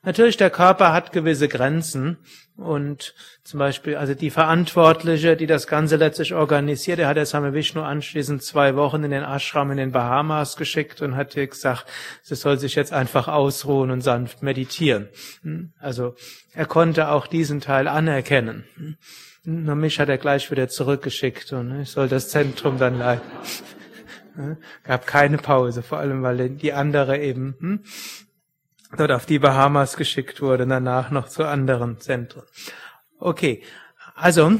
Natürlich, 0.08 0.38
der 0.38 0.48
Körper 0.48 0.94
hat 0.94 1.12
gewisse 1.12 1.48
Grenzen 1.48 2.16
und 2.56 3.14
zum 3.44 3.58
Beispiel, 3.58 3.96
also 3.96 4.14
die 4.14 4.30
Verantwortliche, 4.30 5.36
die 5.36 5.46
das 5.46 5.66
Ganze 5.66 5.96
letztlich 5.96 6.32
organisiert, 6.32 6.98
der 6.98 7.08
hat 7.08 7.18
der 7.18 7.26
Same 7.26 7.52
Vishnu 7.52 7.82
anschließend 7.82 8.42
zwei 8.42 8.74
Wochen 8.74 9.04
in 9.04 9.10
den 9.10 9.22
Ashram 9.22 9.70
in 9.70 9.76
den 9.76 9.92
Bahamas 9.92 10.56
geschickt 10.56 11.02
und 11.02 11.14
hat 11.14 11.36
ihr 11.36 11.46
gesagt, 11.46 11.84
sie 12.22 12.36
soll 12.36 12.58
sich 12.58 12.74
jetzt 12.74 12.90
einfach 12.90 13.28
ausruhen 13.28 13.90
und 13.90 14.00
sanft 14.00 14.42
meditieren. 14.42 15.10
Hm? 15.42 15.74
Also 15.78 16.14
er 16.54 16.64
konnte 16.64 17.10
auch 17.10 17.26
diesen 17.26 17.60
Teil 17.60 17.86
anerkennen. 17.86 18.64
Hm? 18.76 18.96
Nur 19.44 19.74
mich 19.74 20.00
hat 20.00 20.08
er 20.08 20.16
gleich 20.16 20.50
wieder 20.50 20.68
zurückgeschickt 20.68 21.52
und 21.52 21.82
ich 21.82 21.90
soll 21.90 22.08
das 22.08 22.30
Zentrum 22.30 22.78
dann 22.78 22.98
leiten. 22.98 23.28
Hm? 24.36 24.56
Gab 24.84 25.04
keine 25.04 25.36
Pause, 25.36 25.82
vor 25.82 25.98
allem 25.98 26.22
weil 26.22 26.48
die 26.48 26.72
andere 26.72 27.18
eben 27.18 27.82
dort 28.96 29.12
auf 29.12 29.26
die 29.26 29.38
Bahamas 29.38 29.96
geschickt 29.96 30.40
wurde 30.40 30.66
danach 30.66 31.10
noch 31.10 31.28
zu 31.28 31.44
anderen 31.44 32.00
Zentren. 32.00 32.42
Okay, 33.18 33.62
also 34.14 34.52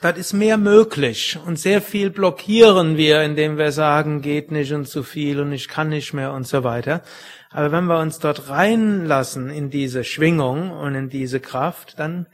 das 0.00 0.16
ist 0.18 0.32
mehr 0.32 0.56
möglich 0.56 1.38
und 1.44 1.58
sehr 1.58 1.82
viel 1.82 2.10
blockieren 2.10 2.96
wir, 2.96 3.22
indem 3.22 3.58
wir 3.58 3.70
sagen, 3.70 4.22
geht 4.22 4.50
nicht 4.50 4.72
und 4.72 4.86
zu 4.86 5.02
viel 5.02 5.40
und 5.40 5.52
ich 5.52 5.68
kann 5.68 5.90
nicht 5.90 6.14
mehr 6.14 6.32
und 6.32 6.46
so 6.46 6.64
weiter. 6.64 7.02
Aber 7.50 7.70
wenn 7.70 7.84
wir 7.84 7.98
uns 7.98 8.18
dort 8.18 8.48
reinlassen 8.48 9.50
in 9.50 9.70
diese 9.70 10.02
Schwingung 10.02 10.70
und 10.70 10.94
in 10.94 11.08
diese 11.08 11.38
Kraft, 11.38 11.98
dann 11.98 12.26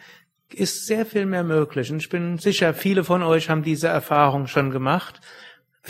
ist 0.52 0.86
sehr 0.86 1.06
viel 1.06 1.26
mehr 1.26 1.44
möglich. 1.44 1.90
Und 1.90 1.98
ich 1.98 2.08
bin 2.08 2.38
sicher, 2.38 2.72
viele 2.74 3.04
von 3.04 3.22
euch 3.22 3.50
haben 3.50 3.62
diese 3.62 3.88
Erfahrung 3.88 4.46
schon 4.46 4.70
gemacht. 4.70 5.20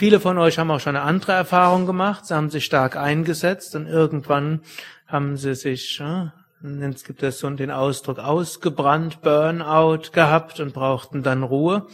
Viele 0.01 0.19
von 0.19 0.39
euch 0.39 0.57
haben 0.57 0.71
auch 0.71 0.79
schon 0.79 0.95
eine 0.95 1.05
andere 1.05 1.33
Erfahrung 1.33 1.85
gemacht. 1.85 2.25
Sie 2.25 2.33
haben 2.33 2.49
sich 2.49 2.65
stark 2.65 2.97
eingesetzt 2.97 3.75
und 3.75 3.85
irgendwann 3.85 4.61
haben 5.05 5.37
sie 5.37 5.53
sich, 5.53 5.99
ja, 5.99 6.33
es 6.63 7.03
gibt 7.03 7.21
es 7.21 7.37
so 7.37 7.47
den 7.51 7.69
Ausdruck, 7.69 8.17
ausgebrannt, 8.17 9.21
Burnout 9.21 10.09
gehabt 10.11 10.59
und 10.59 10.73
brauchten 10.73 11.21
dann 11.21 11.43
Ruhe. 11.43 11.85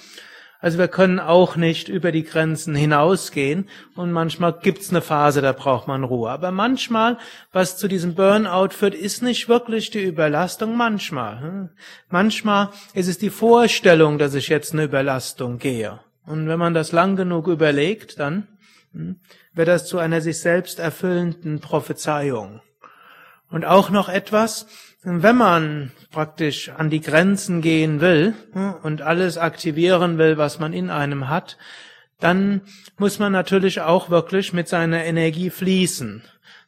Also 0.62 0.78
wir 0.78 0.88
können 0.88 1.20
auch 1.20 1.58
nicht 1.58 1.90
über 1.90 2.14
die 2.14 2.24
Grenzen 2.24 2.76
hinausgehen 2.76 3.68
und 3.98 4.14
manchmal 4.14 4.54
gibt's 4.54 4.90
eine 4.90 5.02
Phase, 5.02 5.42
da 5.42 5.52
braucht 5.52 5.90
man 5.90 6.06
Ruhe. 6.06 6.30
Aber 6.30 6.52
manchmal, 6.52 7.18
was 7.52 7.76
zu 7.76 7.90
diesem 7.90 8.16
Burnout 8.16 8.70
führt, 8.70 8.96
ist 8.96 9.22
nicht 9.22 9.50
wirklich 9.50 9.90
die 9.90 10.06
Überlastung, 10.06 10.78
manchmal. 10.78 11.42
Hm? 11.42 11.70
Manchmal 12.10 12.70
ist 12.94 13.10
es 13.10 13.18
die 13.18 13.32
Vorstellung, 13.32 14.18
dass 14.18 14.34
ich 14.34 14.48
jetzt 14.48 14.72
eine 14.72 14.86
Überlastung 14.86 15.58
gehe. 15.58 16.00
Und 16.28 16.50
wenn 16.50 16.60
man 16.60 16.74
das 16.74 16.92
lang 16.92 17.16
genug 17.16 17.48
überlegt, 17.48 18.20
dann 18.20 18.48
hm, 18.92 19.22
wird 19.54 19.70
das 19.70 19.88
zu 19.88 19.98
einer 19.98 20.20
sich 20.20 20.40
selbst 20.40 20.78
erfüllenden 20.78 21.62
Prophezeiung. 21.62 22.62
Und 23.50 23.64
auch 23.64 23.90
noch 23.90 24.10
etwas, 24.10 24.68
wenn 25.04 25.38
man 25.38 25.92
praktisch 26.12 26.68
an 26.70 26.90
die 26.90 27.00
Grenzen 27.00 27.62
gehen 27.62 28.02
will 28.02 28.34
hm, 28.52 28.76
und 28.84 29.02
alles 29.02 29.38
aktivieren 29.38 30.18
will, 30.18 30.38
was 30.38 30.60
man 30.60 30.74
in 30.74 30.90
einem 30.90 31.30
hat, 31.30 31.58
dann 32.20 32.62
muss 32.98 33.20
man 33.20 33.32
natürlich 33.32 33.80
auch 33.80 34.10
wirklich 34.10 34.52
mit 34.52 34.68
seiner 34.68 35.06
Energie 35.06 35.50
fließen. 35.50 36.24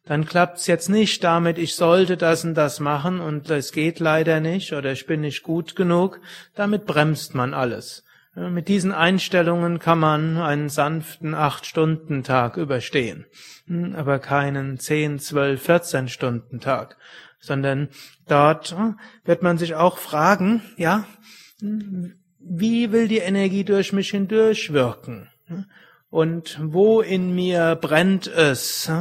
Dann 0.05 0.25
klappt's 0.25 0.67
jetzt 0.67 0.87
nicht 0.87 1.21
damit, 1.25 1.57
ich 1.57 1.75
sollte 1.75 2.15
das 2.15 2.45
und 2.45 2.55
das 2.55 2.79
machen 2.79 3.19
und 3.19 3.49
es 3.49 3.73
geht 3.73 3.99
leider 3.99 4.39
nicht 4.39 4.71
oder 4.71 4.93
ich 4.93 5.05
bin 5.05 5.19
nicht 5.21 5.43
gut 5.43 5.75
genug. 5.75 6.21
Damit 6.55 6.85
bremst 6.85 7.35
man 7.35 7.53
alles. 7.53 8.05
Mit 8.35 8.67
diesen 8.67 8.91
Einstellungen 8.91 9.79
kann 9.79 9.99
man 9.99 10.37
einen 10.37 10.69
sanften 10.69 11.33
Acht-Stunden-Tag 11.33 12.57
überstehen, 12.57 13.25
hm, 13.65 13.95
aber 13.95 14.19
keinen 14.19 14.77
10, 14.77 15.19
12, 15.19 15.61
14 15.61 16.07
Stunden 16.09 16.59
Tag, 16.59 16.95
sondern 17.39 17.89
dort 18.27 18.75
hm, 18.77 18.99
wird 19.25 19.41
man 19.41 19.57
sich 19.57 19.73
auch 19.73 19.97
fragen, 19.97 20.61
ja, 20.77 21.05
hm, 21.59 22.19
wie 22.39 22.91
will 22.91 23.07
die 23.07 23.17
Energie 23.17 23.63
durch 23.63 23.93
mich 23.93 24.11
hindurch 24.11 24.71
wirken? 24.73 25.29
Und 26.09 26.59
wo 26.61 27.01
in 27.01 27.35
mir 27.35 27.75
brennt 27.75 28.27
es? 28.27 28.91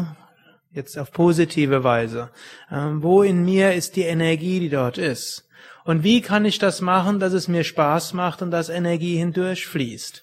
Jetzt 0.71 0.99
auf 0.99 1.13
positive 1.13 1.85
Weise. 1.85 2.31
Wo 2.71 3.23
in 3.23 3.45
mir 3.45 3.75
ist 3.75 3.97
die 3.97 4.03
Energie, 4.03 4.61
die 4.61 4.69
dort 4.69 4.99
ist? 4.99 5.48
Und 5.89 6.05
wie 6.05 6.21
kann 6.21 6.45
ich 6.45 6.59
das 6.59 6.83
machen, 6.83 7.19
dass 7.19 7.33
es 7.33 7.49
mir 7.49 7.65
Spaß 7.65 8.13
macht 8.13 8.43
und 8.43 8.51
dass 8.51 8.69
Energie 8.69 9.17
hindurchfließt? 9.17 10.23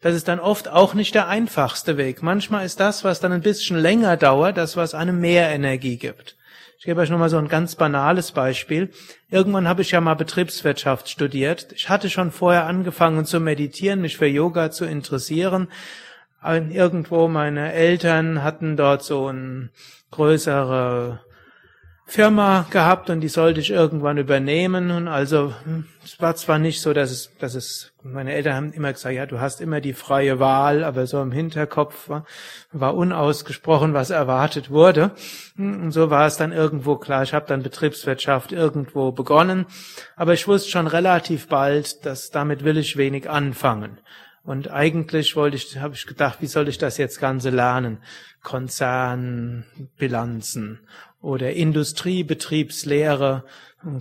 Das 0.00 0.14
ist 0.14 0.28
dann 0.28 0.38
oft 0.38 0.68
auch 0.68 0.94
nicht 0.94 1.16
der 1.16 1.26
einfachste 1.26 1.96
Weg. 1.96 2.22
Manchmal 2.22 2.64
ist 2.64 2.78
das, 2.78 3.02
was 3.02 3.18
dann 3.18 3.32
ein 3.32 3.40
bisschen 3.40 3.76
länger 3.76 4.16
dauert, 4.16 4.56
das, 4.56 4.76
was 4.76 4.94
einem 4.94 5.20
mehr 5.20 5.50
Energie 5.50 5.96
gibt. 5.96 6.36
Ich 6.78 6.84
gebe 6.84 7.00
euch 7.00 7.10
nochmal 7.10 7.28
so 7.28 7.38
ein 7.38 7.48
ganz 7.48 7.74
banales 7.74 8.30
Beispiel. 8.30 8.90
Irgendwann 9.28 9.66
habe 9.66 9.82
ich 9.82 9.90
ja 9.90 10.00
mal 10.00 10.14
Betriebswirtschaft 10.14 11.08
studiert. 11.08 11.72
Ich 11.72 11.88
hatte 11.88 12.08
schon 12.08 12.30
vorher 12.30 12.66
angefangen 12.66 13.24
zu 13.24 13.40
meditieren, 13.40 14.02
mich 14.02 14.16
für 14.16 14.28
Yoga 14.28 14.70
zu 14.70 14.84
interessieren. 14.84 15.66
Irgendwo 16.40 17.26
meine 17.26 17.72
Eltern 17.72 18.44
hatten 18.44 18.76
dort 18.76 19.02
so 19.02 19.26
ein 19.26 19.70
größere 20.12 21.18
Firma 22.10 22.66
gehabt 22.70 23.08
und 23.08 23.20
die 23.20 23.28
sollte 23.28 23.60
ich 23.60 23.70
irgendwann 23.70 24.18
übernehmen 24.18 24.90
und 24.90 25.06
also 25.06 25.54
hm, 25.62 25.84
es 26.04 26.20
war 26.20 26.34
zwar 26.34 26.58
nicht 26.58 26.80
so, 26.80 26.92
dass 26.92 27.12
es, 27.12 27.30
dass 27.38 27.54
es, 27.54 27.92
meine 28.02 28.32
Eltern 28.32 28.54
haben 28.56 28.72
immer 28.72 28.92
gesagt, 28.92 29.14
ja, 29.14 29.26
du 29.26 29.38
hast 29.38 29.60
immer 29.60 29.80
die 29.80 29.92
freie 29.92 30.40
Wahl, 30.40 30.82
aber 30.82 31.06
so 31.06 31.22
im 31.22 31.30
Hinterkopf 31.30 32.08
war, 32.08 32.26
war 32.72 32.96
unausgesprochen, 32.96 33.94
was 33.94 34.10
erwartet 34.10 34.70
wurde. 34.70 35.12
Hm, 35.54 35.84
und 35.84 35.92
so 35.92 36.10
war 36.10 36.26
es 36.26 36.36
dann 36.36 36.50
irgendwo 36.50 36.96
klar. 36.96 37.22
Ich 37.22 37.32
habe 37.32 37.46
dann 37.46 37.62
Betriebswirtschaft 37.62 38.50
irgendwo 38.50 39.12
begonnen, 39.12 39.66
aber 40.16 40.32
ich 40.32 40.48
wusste 40.48 40.68
schon 40.68 40.88
relativ 40.88 41.46
bald, 41.46 42.04
dass 42.04 42.30
damit 42.30 42.64
will 42.64 42.76
ich 42.76 42.96
wenig 42.96 43.30
anfangen. 43.30 43.98
Und 44.42 44.70
eigentlich 44.70 45.36
wollte 45.36 45.56
ich, 45.56 45.76
habe 45.78 45.94
ich 45.94 46.06
gedacht, 46.06 46.38
wie 46.40 46.46
soll 46.46 46.68
ich 46.68 46.78
das 46.78 46.96
jetzt 46.96 47.20
Ganze 47.20 47.50
lernen? 47.50 47.98
Konzernbilanzen 48.42 50.80
oder 51.20 51.52
Industriebetriebslehre, 51.52 53.44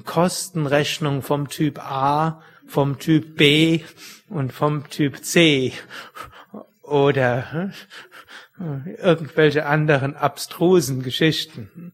Kostenrechnung 0.05 1.21
vom 1.21 1.49
Typ 1.49 1.79
A, 1.79 2.41
vom 2.65 2.97
Typ 2.99 3.35
B 3.35 3.81
und 4.29 4.53
vom 4.53 4.89
Typ 4.89 5.21
C 5.23 5.73
oder 6.83 7.51
hm, 7.51 7.73
irgendwelche 8.97 9.65
anderen 9.65 10.15
abstrusen 10.15 11.03
Geschichten. 11.03 11.91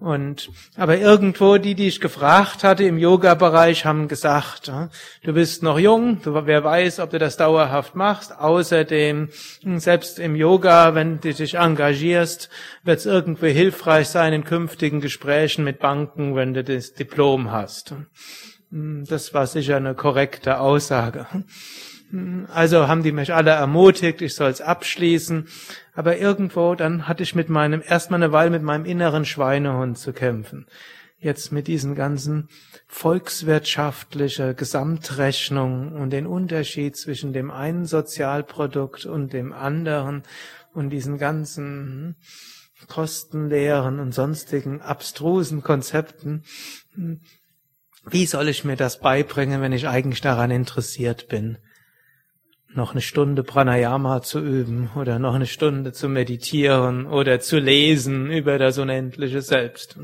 Und, 0.00 0.50
aber 0.76 0.98
irgendwo 0.98 1.56
die, 1.56 1.74
die 1.74 1.86
ich 1.86 2.00
gefragt 2.00 2.64
hatte 2.64 2.84
im 2.84 2.98
Yoga-Bereich, 2.98 3.84
haben 3.84 4.08
gesagt, 4.08 4.70
du 5.22 5.32
bist 5.32 5.62
noch 5.62 5.78
jung, 5.78 6.20
du, 6.22 6.34
wer 6.46 6.64
weiß, 6.64 7.00
ob 7.00 7.10
du 7.10 7.18
das 7.18 7.36
dauerhaft 7.36 7.94
machst. 7.94 8.36
Außerdem, 8.36 9.30
hm, 9.62 9.78
selbst 9.78 10.18
im 10.18 10.36
Yoga, 10.36 10.94
wenn 10.94 11.20
du 11.20 11.32
dich 11.32 11.54
engagierst, 11.54 12.50
wird 12.82 12.98
es 12.98 13.06
irgendwie 13.06 13.52
hilfreich 13.52 14.08
sein 14.08 14.32
in 14.32 14.44
künftigen 14.44 15.00
Gesprächen 15.00 15.64
mit 15.64 15.78
Banken, 15.78 16.34
wenn 16.34 16.54
du 16.54 16.64
das 16.64 16.92
Diplom 16.94 17.50
hast. 17.50 17.94
Hm, 18.70 19.04
das 19.08 19.32
war 19.32 19.46
sicher 19.46 19.76
eine 19.76 19.94
korrekte 19.94 20.58
Aussage. 20.58 21.26
Also 22.52 22.86
haben 22.86 23.02
die 23.02 23.12
mich 23.12 23.34
alle 23.34 23.50
ermutigt, 23.50 24.22
ich 24.22 24.34
soll 24.34 24.50
es 24.50 24.60
abschließen. 24.60 25.48
Aber 25.94 26.16
irgendwo, 26.18 26.74
dann 26.74 27.08
hatte 27.08 27.22
ich 27.22 27.34
mit 27.34 27.48
meinem, 27.48 27.82
erstmal 27.84 28.22
eine 28.22 28.32
Weile 28.32 28.50
mit 28.50 28.62
meinem 28.62 28.84
inneren 28.84 29.24
Schweinehund 29.24 29.98
zu 29.98 30.12
kämpfen. 30.12 30.66
Jetzt 31.18 31.52
mit 31.52 31.66
diesen 31.66 31.94
ganzen 31.94 32.48
volkswirtschaftlichen 32.86 34.54
Gesamtrechnungen 34.54 35.92
und 35.94 36.10
den 36.10 36.26
Unterschied 36.26 36.96
zwischen 36.96 37.32
dem 37.32 37.50
einen 37.50 37.86
Sozialprodukt 37.86 39.06
und 39.06 39.32
dem 39.32 39.52
anderen 39.52 40.22
und 40.72 40.90
diesen 40.90 41.18
ganzen 41.18 42.16
Kostenlehren 42.86 43.98
und 43.98 44.12
sonstigen 44.12 44.82
abstrusen 44.82 45.62
Konzepten. 45.62 46.44
Wie 48.06 48.26
soll 48.26 48.48
ich 48.48 48.64
mir 48.64 48.76
das 48.76 49.00
beibringen, 49.00 49.62
wenn 49.62 49.72
ich 49.72 49.88
eigentlich 49.88 50.20
daran 50.20 50.50
interessiert 50.50 51.28
bin? 51.28 51.58
Noch 52.76 52.92
eine 52.92 53.00
Stunde 53.00 53.42
Pranayama 53.42 54.22
zu 54.22 54.40
üben 54.40 54.90
oder 54.96 55.18
noch 55.18 55.34
eine 55.34 55.46
Stunde 55.46 55.92
zu 55.92 56.08
meditieren 56.08 57.06
oder 57.06 57.40
zu 57.40 57.58
lesen 57.58 58.30
über 58.30 58.58
das 58.58 58.78
unendliche 58.78 59.42
Selbst. 59.42 59.96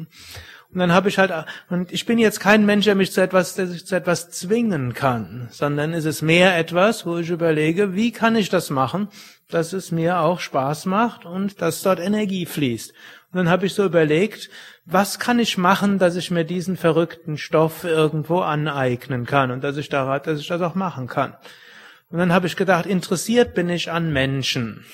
Und 0.72 0.78
dann 0.78 0.92
habe 0.92 1.08
ich 1.08 1.18
halt, 1.18 1.32
und 1.68 1.90
ich 1.90 2.06
bin 2.06 2.18
jetzt 2.18 2.38
kein 2.38 2.64
Mensch, 2.64 2.84
der 2.84 2.94
mich 2.94 3.10
zu 3.10 3.20
etwas, 3.20 3.56
der 3.56 3.66
sich 3.66 3.86
zu 3.86 3.96
etwas 3.96 4.30
zwingen 4.30 4.94
kann, 4.94 5.48
sondern 5.50 5.92
ist 5.92 6.04
es 6.04 6.22
mehr 6.22 6.56
etwas, 6.56 7.04
wo 7.04 7.18
ich 7.18 7.30
überlege, 7.30 7.94
wie 7.94 8.12
kann 8.12 8.36
ich 8.36 8.50
das 8.50 8.70
machen, 8.70 9.08
dass 9.48 9.72
es 9.72 9.90
mir 9.90 10.20
auch 10.20 10.38
Spaß 10.38 10.86
macht 10.86 11.24
und 11.24 11.60
dass 11.60 11.82
dort 11.82 11.98
Energie 11.98 12.46
fließt. 12.46 12.92
Und 13.32 13.36
dann 13.36 13.48
habe 13.48 13.66
ich 13.66 13.74
so 13.74 13.84
überlegt, 13.84 14.48
was 14.84 15.18
kann 15.18 15.40
ich 15.40 15.58
machen, 15.58 15.98
dass 15.98 16.14
ich 16.14 16.30
mir 16.30 16.44
diesen 16.44 16.76
verrückten 16.76 17.36
Stoff 17.36 17.82
irgendwo 17.82 18.40
aneignen 18.40 19.26
kann 19.26 19.50
und 19.50 19.64
dass 19.64 19.76
ich 19.76 19.88
da, 19.88 20.18
dass 20.20 20.38
ich 20.38 20.48
das 20.48 20.62
auch 20.62 20.76
machen 20.76 21.08
kann. 21.08 21.34
Und 22.10 22.18
dann 22.18 22.32
habe 22.32 22.46
ich 22.46 22.56
gedacht, 22.56 22.86
interessiert 22.86 23.54
bin 23.54 23.68
ich 23.68 23.90
an 23.90 24.12
Menschen. 24.12 24.84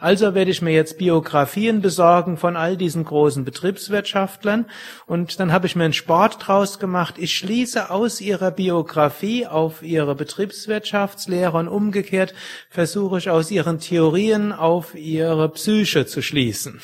Also 0.00 0.34
werde 0.34 0.50
ich 0.50 0.62
mir 0.62 0.72
jetzt 0.72 0.96
Biografien 0.96 1.82
besorgen 1.82 2.38
von 2.38 2.56
all 2.56 2.78
diesen 2.78 3.04
großen 3.04 3.44
Betriebswirtschaftlern 3.44 4.64
und 5.06 5.38
dann 5.38 5.52
habe 5.52 5.66
ich 5.66 5.76
mir 5.76 5.84
einen 5.84 5.92
Sport 5.92 6.46
draus 6.46 6.78
gemacht. 6.78 7.16
Ich 7.18 7.36
schließe 7.36 7.90
aus 7.90 8.22
ihrer 8.22 8.50
Biografie 8.50 9.46
auf 9.46 9.82
ihre 9.82 10.14
Betriebswirtschaftslehre 10.14 11.58
und 11.58 11.68
umgekehrt 11.68 12.32
versuche 12.70 13.18
ich 13.18 13.28
aus 13.28 13.50
ihren 13.50 13.78
Theorien 13.78 14.52
auf 14.52 14.94
ihre 14.94 15.50
Psyche 15.50 16.06
zu 16.06 16.22
schließen. 16.22 16.80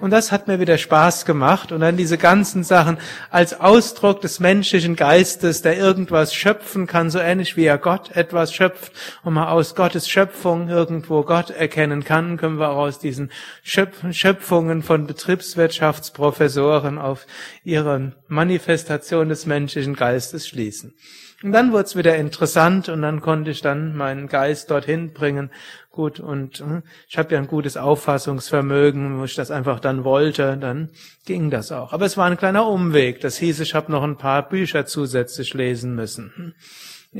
Und 0.00 0.10
das 0.10 0.32
hat 0.32 0.48
mir 0.48 0.60
wieder 0.60 0.78
Spaß 0.78 1.26
gemacht. 1.26 1.72
Und 1.72 1.80
dann 1.80 1.96
diese 1.96 2.16
ganzen 2.16 2.64
Sachen 2.64 2.98
als 3.30 3.60
Ausdruck 3.60 4.22
des 4.22 4.40
menschlichen 4.40 4.96
Geistes, 4.96 5.60
der 5.62 5.76
irgendwas 5.76 6.34
schöpfen 6.34 6.86
kann, 6.86 7.10
so 7.10 7.18
ähnlich 7.18 7.56
wie 7.56 7.66
er 7.66 7.78
Gott 7.78 8.10
etwas 8.16 8.54
schöpft 8.54 8.92
und 9.22 9.34
man 9.34 9.48
aus 9.48 9.74
Gottes 9.74 10.08
Schöpfung 10.08 10.68
irgendwo 10.68 11.22
Gott 11.22 11.50
erkennen 11.50 12.02
kann, 12.02 12.38
können 12.38 12.58
wir 12.58 12.70
auch 12.70 12.78
aus 12.78 12.98
diesen 12.98 13.30
Schöpfungen 13.62 14.82
von 14.82 15.06
Betriebswirtschaftsprofessoren 15.06 16.98
auf 16.98 17.26
ihre 17.62 18.12
Manifestation 18.28 19.28
des 19.28 19.44
menschlichen 19.44 19.94
Geistes 19.94 20.48
schließen. 20.48 20.94
Und 21.42 21.52
dann 21.52 21.72
wurde 21.72 21.84
es 21.84 21.96
wieder 21.96 22.16
interessant 22.16 22.90
und 22.90 23.00
dann 23.00 23.22
konnte 23.22 23.50
ich 23.50 23.62
dann 23.62 23.96
meinen 23.96 24.28
Geist 24.28 24.70
dorthin 24.70 25.14
bringen. 25.14 25.50
Gut, 25.92 26.20
und 26.20 26.60
hm, 26.60 26.82
ich 27.08 27.18
habe 27.18 27.34
ja 27.34 27.40
ein 27.40 27.48
gutes 27.48 27.76
Auffassungsvermögen, 27.76 29.18
wo 29.18 29.24
ich 29.24 29.34
das 29.34 29.50
einfach 29.50 29.80
dann 29.80 30.04
wollte, 30.04 30.56
dann 30.56 30.90
ging 31.26 31.50
das 31.50 31.72
auch. 31.72 31.92
Aber 31.92 32.06
es 32.06 32.16
war 32.16 32.26
ein 32.26 32.36
kleiner 32.36 32.66
Umweg. 32.68 33.20
Das 33.20 33.36
hieß, 33.38 33.58
ich 33.58 33.74
habe 33.74 33.90
noch 33.90 34.04
ein 34.04 34.16
paar 34.16 34.48
Bücher 34.48 34.86
zusätzlich 34.86 35.52
lesen 35.52 35.96
müssen, 35.96 36.32
hm, 36.36 36.54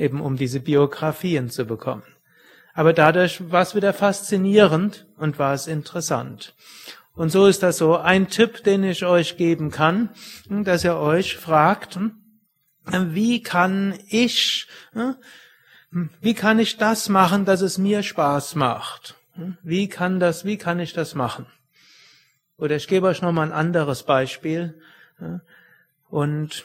eben 0.00 0.20
um 0.20 0.36
diese 0.36 0.60
Biografien 0.60 1.50
zu 1.50 1.64
bekommen. 1.64 2.04
Aber 2.72 2.92
dadurch 2.92 3.50
war 3.50 3.62
es 3.62 3.74
wieder 3.74 3.92
faszinierend 3.92 5.08
und 5.16 5.40
war 5.40 5.52
es 5.52 5.66
interessant. 5.66 6.54
Und 7.12 7.30
so 7.30 7.48
ist 7.48 7.64
das 7.64 7.76
so 7.76 7.96
ein 7.96 8.28
Tipp, 8.28 8.62
den 8.62 8.84
ich 8.84 9.04
euch 9.04 9.36
geben 9.36 9.72
kann, 9.72 10.10
hm, 10.48 10.62
dass 10.62 10.84
ihr 10.84 10.96
euch 10.96 11.36
fragt, 11.36 11.98
wie 12.86 13.42
kann 13.42 13.98
ich, 14.08 14.68
wie 16.20 16.34
kann 16.34 16.58
ich 16.58 16.76
das 16.76 17.08
machen, 17.08 17.44
dass 17.44 17.60
es 17.60 17.78
mir 17.78 18.02
Spaß 18.02 18.54
macht? 18.54 19.16
Wie 19.62 19.88
kann 19.88 20.20
das, 20.20 20.44
wie 20.44 20.56
kann 20.56 20.78
ich 20.80 20.92
das 20.92 21.14
machen? 21.14 21.46
Oder 22.58 22.76
ich 22.76 22.88
gebe 22.88 23.06
euch 23.06 23.22
noch 23.22 23.32
mal 23.32 23.44
ein 23.44 23.52
anderes 23.52 24.02
Beispiel. 24.02 24.80
Und 26.08 26.64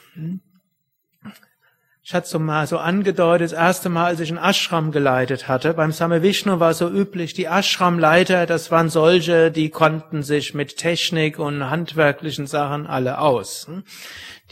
ich 2.02 2.14
hatte 2.14 2.28
so 2.28 2.38
mal 2.38 2.68
so 2.68 2.78
angedeutet, 2.78 3.46
das 3.46 3.58
erste 3.58 3.88
Mal, 3.88 4.04
als 4.04 4.20
ich 4.20 4.28
einen 4.28 4.38
Ashram 4.38 4.92
geleitet 4.92 5.48
hatte. 5.48 5.74
Beim 5.74 5.90
Same 5.90 6.22
Vishnu 6.22 6.60
war 6.60 6.72
so 6.72 6.88
üblich, 6.88 7.34
die 7.34 7.46
Ashramleiter, 7.46 8.46
das 8.46 8.70
waren 8.70 8.90
solche, 8.90 9.50
die 9.50 9.70
konnten 9.70 10.22
sich 10.22 10.54
mit 10.54 10.76
Technik 10.76 11.40
und 11.40 11.68
handwerklichen 11.68 12.46
Sachen 12.46 12.86
alle 12.86 13.18
aus. 13.18 13.68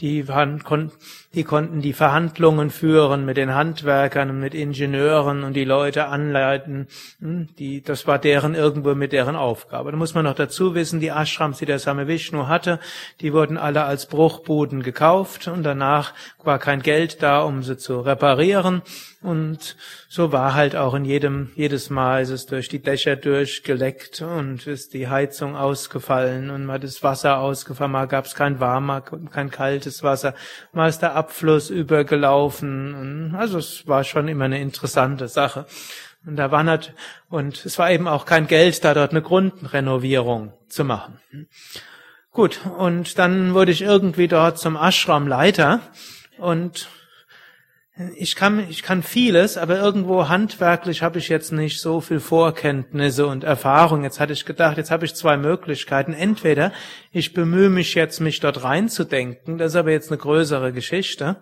Die, 0.01 0.25
kon, 0.63 0.91
die 1.33 1.43
konnten 1.45 1.81
die 1.81 1.93
Verhandlungen 1.93 2.69
führen 2.69 3.23
mit 3.23 3.37
den 3.37 3.55
Handwerkern 3.55 4.29
und 4.29 4.39
mit 4.41 4.53
Ingenieuren 4.53 5.45
und 5.45 5.53
die 5.53 5.63
Leute 5.63 6.07
anleiten. 6.07 6.87
Hm, 7.21 7.47
die, 7.57 7.81
das 7.81 8.05
war 8.05 8.19
deren 8.19 8.55
irgendwo 8.55 8.93
mit 8.93 9.13
deren 9.13 9.37
Aufgabe. 9.37 9.91
Da 9.91 9.97
muss 9.97 10.13
man 10.13 10.25
noch 10.25 10.35
dazu 10.35 10.75
wissen, 10.75 10.99
die 10.99 11.07
Ashrams, 11.07 11.59
die 11.59 11.65
der 11.65 11.79
Same 11.79 12.07
Vishnu 12.07 12.47
hatte, 12.47 12.79
die 13.21 13.31
wurden 13.31 13.57
alle 13.57 13.85
als 13.85 14.07
Bruchbuden 14.07 14.83
gekauft 14.83 15.47
und 15.47 15.63
danach 15.63 16.13
war 16.43 16.59
kein 16.59 16.81
Geld 16.81 17.23
da, 17.23 17.41
um 17.43 17.63
sie 17.63 17.77
zu 17.77 18.01
reparieren. 18.01 18.81
Und 19.25 19.75
so 20.07 20.31
war 20.31 20.53
halt 20.53 20.75
auch 20.75 20.93
in 20.93 21.03
jedem, 21.03 21.51
jedes 21.55 21.89
Mal 21.89 22.21
ist 22.21 22.29
es 22.29 22.45
durch 22.45 22.69
die 22.69 22.81
Dächer 22.81 23.15
durchgeleckt 23.15 24.21
und 24.21 24.67
ist 24.67 24.93
die 24.93 25.07
Heizung 25.07 25.55
ausgefallen 25.55 26.51
und 26.51 26.65
mal 26.65 26.79
das 26.79 27.01
Wasser 27.01 27.39
ausgefallen, 27.39 27.91
mal 27.91 28.05
gab 28.05 28.25
es 28.25 28.35
kein 28.35 28.59
warmer, 28.59 29.01
kein 29.01 29.49
kaltes 29.49 30.03
Wasser, 30.03 30.35
mal 30.73 30.89
ist 30.89 30.99
der 30.99 31.15
Abfluss 31.15 31.71
übergelaufen. 31.71 33.33
Also 33.35 33.57
es 33.57 33.87
war 33.87 34.03
schon 34.03 34.27
immer 34.27 34.45
eine 34.45 34.61
interessante 34.61 35.27
Sache. 35.27 35.65
Und 36.27 36.35
da 36.35 36.51
war 36.51 36.63
nicht, 36.63 36.93
und 37.29 37.65
es 37.65 37.79
war 37.79 37.89
eben 37.89 38.07
auch 38.07 38.25
kein 38.25 38.45
Geld 38.45 38.83
da, 38.83 38.93
dort 38.93 39.09
eine 39.09 39.23
Grundrenovierung 39.23 40.53
zu 40.67 40.83
machen. 40.83 41.19
Gut, 42.31 42.59
und 42.77 43.17
dann 43.17 43.55
wurde 43.55 43.71
ich 43.71 43.81
irgendwie 43.81 44.27
dort 44.27 44.59
zum 44.59 44.75
Ashram-Leiter 44.75 45.79
und 46.37 46.89
ich 48.17 48.35
kann, 48.35 48.67
ich 48.69 48.83
kann 48.83 49.03
vieles, 49.03 49.57
aber 49.57 49.79
irgendwo 49.79 50.27
handwerklich 50.27 51.01
habe 51.01 51.19
ich 51.19 51.29
jetzt 51.29 51.53
nicht 51.53 51.79
so 51.79 52.01
viel 52.01 52.19
Vorkenntnisse 52.19 53.25
und 53.25 53.45
Erfahrung. 53.45 54.03
Jetzt 54.03 54.19
hatte 54.19 54.33
ich 54.33 54.43
gedacht, 54.43 54.75
jetzt 54.75 54.91
habe 54.91 55.05
ich 55.05 55.15
zwei 55.15 55.37
Möglichkeiten. 55.37 56.11
Entweder 56.11 56.73
ich 57.15 57.31
bemühe 57.33 57.69
mich 57.69 57.95
jetzt, 57.95 58.19
mich 58.19 58.41
dort 58.41 58.65
reinzudenken, 58.65 59.57
das 59.57 59.71
ist 59.71 59.75
aber 59.77 59.91
jetzt 59.91 60.11
eine 60.11 60.17
größere 60.17 60.73
Geschichte, 60.73 61.37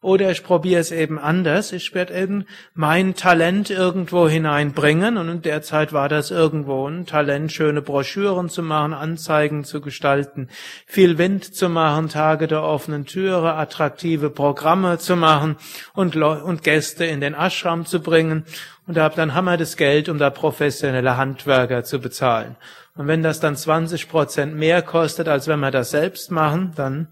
Oder 0.00 0.30
ich 0.30 0.44
probiere 0.44 0.80
es 0.80 0.92
eben 0.92 1.18
anders. 1.18 1.72
Ich 1.72 1.92
werde 1.92 2.14
eben 2.14 2.44
mein 2.72 3.16
Talent 3.16 3.68
irgendwo 3.68 4.28
hineinbringen. 4.28 5.16
Und 5.16 5.28
in 5.28 5.42
der 5.42 5.60
Zeit 5.62 5.92
war 5.92 6.08
das 6.08 6.30
irgendwo 6.30 6.86
ein 6.86 7.04
Talent, 7.04 7.50
schöne 7.50 7.82
Broschüren 7.82 8.48
zu 8.48 8.62
machen, 8.62 8.94
Anzeigen 8.94 9.64
zu 9.64 9.80
gestalten, 9.80 10.50
viel 10.86 11.18
Wind 11.18 11.52
zu 11.52 11.68
machen, 11.68 12.08
Tage 12.08 12.46
der 12.46 12.62
offenen 12.62 13.06
Türe, 13.06 13.54
attraktive 13.54 14.30
Programme 14.30 14.98
zu 14.98 15.16
machen 15.16 15.56
und, 15.94 16.14
und 16.14 16.62
Gäste 16.62 17.04
in 17.04 17.20
den 17.20 17.34
Ashram 17.34 17.84
zu 17.84 18.00
bringen. 18.00 18.44
Und 18.88 18.96
da 18.96 19.02
habe 19.02 19.14
dann 19.14 19.34
Hammer 19.34 19.58
das 19.58 19.76
Geld, 19.76 20.08
um 20.08 20.18
da 20.18 20.30
professionelle 20.30 21.18
Handwerker 21.18 21.84
zu 21.84 22.00
bezahlen. 22.00 22.56
Und 22.96 23.06
wenn 23.06 23.22
das 23.22 23.38
dann 23.38 23.54
20 23.54 24.08
Prozent 24.08 24.56
mehr 24.56 24.82
kostet, 24.82 25.28
als 25.28 25.46
wenn 25.46 25.60
wir 25.60 25.70
das 25.70 25.90
selbst 25.90 26.30
machen, 26.30 26.72
dann 26.74 27.08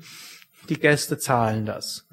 die 0.71 0.81
Gäste 0.81 1.19
zahlen 1.19 1.67
das. 1.67 2.09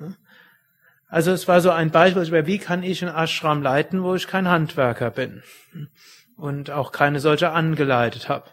Also 1.07 1.31
es 1.31 1.47
war 1.47 1.61
so 1.61 1.71
ein 1.71 1.91
Beispiel, 1.91 2.45
wie 2.45 2.59
kann 2.59 2.83
ich 2.83 3.03
einen 3.03 3.15
Ashram 3.15 3.63
leiten, 3.63 4.03
wo 4.03 4.13
ich 4.13 4.27
kein 4.27 4.49
Handwerker 4.49 5.09
bin 5.09 5.41
und 6.37 6.71
auch 6.71 6.91
keine 6.91 7.19
solche 7.19 7.51
angeleitet 7.51 8.29
habe. 8.29 8.45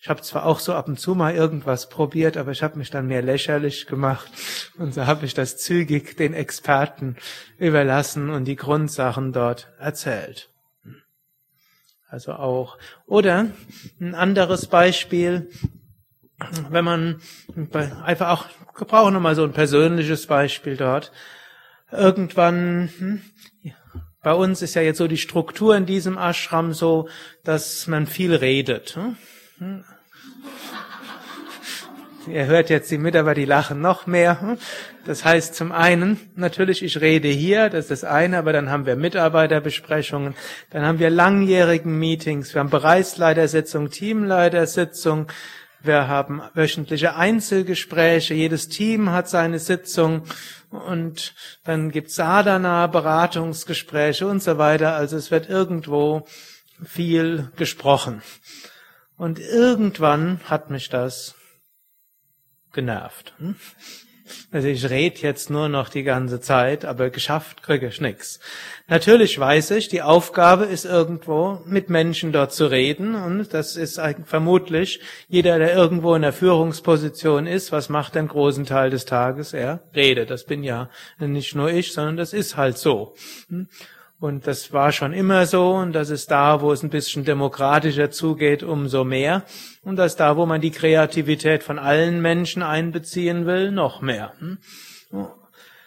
Ich 0.00 0.08
habe 0.08 0.22
zwar 0.22 0.44
auch 0.44 0.58
so 0.58 0.74
ab 0.74 0.88
und 0.88 0.98
zu 0.98 1.14
mal 1.14 1.34
irgendwas 1.34 1.88
probiert, 1.88 2.36
aber 2.36 2.50
ich 2.50 2.62
habe 2.62 2.78
mich 2.78 2.90
dann 2.90 3.06
mehr 3.06 3.22
lächerlich 3.22 3.86
gemacht 3.86 4.30
und 4.78 4.94
so 4.94 5.06
habe 5.06 5.24
ich 5.26 5.34
das 5.34 5.56
zügig 5.58 6.16
den 6.16 6.34
Experten 6.34 7.16
überlassen 7.58 8.30
und 8.30 8.44
die 8.44 8.56
Grundsachen 8.56 9.32
dort 9.32 9.72
erzählt. 9.78 10.50
Also 12.08 12.32
auch. 12.32 12.76
Oder 13.06 13.46
ein 14.00 14.14
anderes 14.14 14.66
Beispiel, 14.66 15.48
wenn 16.68 16.84
man 16.84 17.22
einfach 18.04 18.28
auch, 18.28 18.46
wir 18.76 18.86
brauchen 18.86 19.14
nochmal 19.14 19.34
so 19.34 19.44
ein 19.44 19.52
persönliches 19.52 20.26
Beispiel 20.26 20.76
dort 20.76 21.12
irgendwann, 21.92 22.90
hm, 22.98 23.22
bei 24.22 24.32
uns 24.32 24.62
ist 24.62 24.74
ja 24.74 24.82
jetzt 24.82 24.98
so 24.98 25.08
die 25.08 25.18
Struktur 25.18 25.76
in 25.76 25.86
diesem 25.86 26.16
Ashram 26.16 26.72
so, 26.72 27.08
dass 27.44 27.86
man 27.86 28.06
viel 28.06 28.34
redet. 28.34 28.96
Hm? 28.96 29.16
hm. 29.58 29.84
Ihr 32.28 32.46
hört 32.46 32.70
jetzt 32.70 32.88
die 32.92 32.98
Mitarbeiter, 32.98 33.40
die 33.40 33.46
lachen 33.46 33.80
noch 33.80 34.06
mehr. 34.06 34.40
Hm? 34.40 34.58
Das 35.04 35.24
heißt 35.24 35.56
zum 35.56 35.72
einen, 35.72 36.20
natürlich, 36.36 36.84
ich 36.84 37.00
rede 37.00 37.26
hier, 37.26 37.68
das 37.68 37.90
ist 37.90 37.90
das 37.90 38.04
eine, 38.04 38.38
aber 38.38 38.52
dann 38.52 38.70
haben 38.70 38.86
wir 38.86 38.94
Mitarbeiterbesprechungen, 38.94 40.34
dann 40.70 40.86
haben 40.86 41.00
wir 41.00 41.10
langjährigen 41.10 41.98
Meetings, 41.98 42.54
wir 42.54 42.60
haben 42.60 42.70
Bereichsleitersitzung, 42.70 43.90
Teamleitersitzung, 43.90 45.26
wir 45.84 46.08
haben 46.08 46.42
wöchentliche 46.54 47.16
Einzelgespräche, 47.16 48.34
jedes 48.34 48.68
Team 48.68 49.10
hat 49.10 49.28
seine 49.28 49.58
Sitzung 49.58 50.24
und 50.70 51.34
dann 51.64 51.90
gibt's 51.90 52.14
Sadhana, 52.14 52.86
Beratungsgespräche 52.86 54.26
und 54.26 54.42
so 54.42 54.58
weiter. 54.58 54.94
Also 54.94 55.16
es 55.16 55.30
wird 55.30 55.48
irgendwo 55.48 56.26
viel 56.84 57.50
gesprochen. 57.56 58.22
Und 59.16 59.38
irgendwann 59.38 60.40
hat 60.44 60.70
mich 60.70 60.88
das 60.88 61.34
genervt. 62.72 63.34
Hm? 63.38 63.56
Also 64.50 64.68
ich 64.68 64.88
rede 64.90 65.20
jetzt 65.20 65.50
nur 65.50 65.68
noch 65.68 65.88
die 65.88 66.02
ganze 66.02 66.40
Zeit, 66.40 66.84
aber 66.84 67.10
geschafft 67.10 67.62
kriege 67.62 67.88
ich 67.88 68.00
nichts. 68.00 68.40
Natürlich 68.88 69.38
weiß 69.38 69.70
ich, 69.72 69.88
die 69.88 70.02
Aufgabe 70.02 70.64
ist 70.64 70.84
irgendwo, 70.84 71.62
mit 71.64 71.88
Menschen 71.88 72.32
dort 72.32 72.52
zu 72.52 72.66
reden 72.66 73.14
und 73.14 73.54
das 73.54 73.76
ist 73.76 74.00
vermutlich 74.26 75.00
jeder, 75.28 75.58
der 75.58 75.74
irgendwo 75.74 76.14
in 76.14 76.22
der 76.22 76.32
Führungsposition 76.32 77.46
ist, 77.46 77.72
was 77.72 77.88
macht 77.88 78.14
den 78.14 78.28
großen 78.28 78.66
Teil 78.66 78.90
des 78.90 79.04
Tages? 79.04 79.52
Er 79.52 79.82
redet. 79.94 80.30
Das 80.30 80.44
bin 80.44 80.62
ja 80.62 80.90
nicht 81.18 81.54
nur 81.54 81.70
ich, 81.70 81.92
sondern 81.92 82.16
das 82.16 82.32
ist 82.32 82.56
halt 82.56 82.78
so. 82.78 83.14
Hm? 84.22 84.26
Und 84.26 84.46
das 84.46 84.72
war 84.72 84.92
schon 84.92 85.12
immer 85.12 85.46
so 85.46 85.72
und 85.72 85.92
das 85.92 86.10
ist 86.10 86.30
da, 86.30 86.60
wo 86.60 86.72
es 86.72 86.82
ein 86.82 86.90
bisschen 86.90 87.24
demokratischer 87.24 88.10
zugeht, 88.10 88.62
umso 88.62 89.04
mehr. 89.04 89.42
Und 89.82 89.96
das 89.96 90.12
ist 90.12 90.20
da, 90.20 90.36
wo 90.36 90.46
man 90.46 90.60
die 90.60 90.70
Kreativität 90.70 91.62
von 91.62 91.78
allen 91.78 92.22
Menschen 92.22 92.62
einbeziehen 92.62 93.46
will, 93.46 93.72
noch 93.72 94.00
mehr. 94.00 94.32
Hm? 94.38 94.58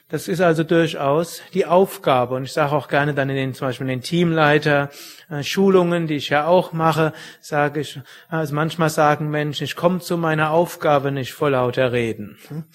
Das 0.07 0.27
ist 0.27 0.39
also 0.39 0.63
durchaus 0.63 1.41
die 1.55 1.65
Aufgabe. 1.65 2.35
Und 2.35 2.43
ich 2.43 2.53
sage 2.53 2.73
auch 2.73 2.87
gerne 2.87 3.15
dann 3.15 3.29
in 3.29 3.35
den, 3.35 3.53
zum 3.55 3.69
Beispiel 3.69 3.87
in 3.87 3.99
den 3.99 4.03
Teamleiter, 4.03 4.91
äh, 5.29 5.41
Schulungen, 5.41 6.05
die 6.05 6.15
ich 6.15 6.29
ja 6.29 6.45
auch 6.45 6.73
mache, 6.73 7.11
sage 7.41 7.79
ich, 7.79 7.99
also 8.29 8.53
manchmal 8.53 8.91
sagen 8.91 9.29
Menschen, 9.31 9.63
ich 9.63 9.75
komme 9.75 9.99
zu 10.01 10.17
meiner 10.17 10.51
Aufgabe 10.51 11.11
nicht 11.11 11.33
vor 11.33 11.49
lauter 11.49 11.91
Reden. 11.91 12.37
Hm? 12.49 12.65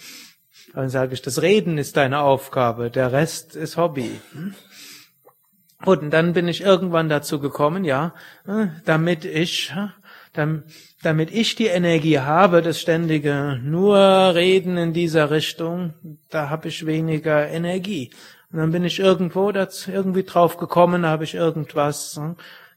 Dann 0.75 0.89
sage 0.89 1.15
ich, 1.15 1.23
das 1.23 1.43
Reden 1.43 1.79
ist 1.79 1.97
deine 1.97 2.21
Aufgabe, 2.21 2.91
der 2.91 3.13
Rest 3.13 3.57
ist 3.57 3.77
Hobby. 3.77 4.21
Und 5.85 6.11
dann 6.11 6.35
bin 6.35 6.47
ich 6.47 6.61
irgendwann 6.61 7.09
dazu 7.09 7.41
gekommen, 7.41 7.85
ja, 7.85 8.13
damit 8.85 9.25
ich, 9.25 9.73
damit 10.35 11.31
ich 11.31 11.55
die 11.55 11.69
Energie 11.69 12.19
habe, 12.19 12.61
das 12.61 12.81
ständige 12.81 13.59
nur 13.63 13.97
Reden 13.99 14.77
in 14.77 14.93
dieser 14.93 15.31
Richtung, 15.31 15.95
da 16.29 16.51
habe 16.51 16.69
ich 16.69 16.85
weniger 16.85 17.49
Energie. 17.49 18.11
Und 18.53 18.59
dann 18.59 18.73
bin 18.73 18.85
ich 18.85 18.99
irgendwo 18.99 19.53
dazu, 19.53 19.91
irgendwie 19.91 20.25
drauf 20.25 20.59
gekommen, 20.59 21.03
da 21.03 21.09
habe 21.09 21.25
ich 21.25 21.35
irgendwas, 21.35 22.21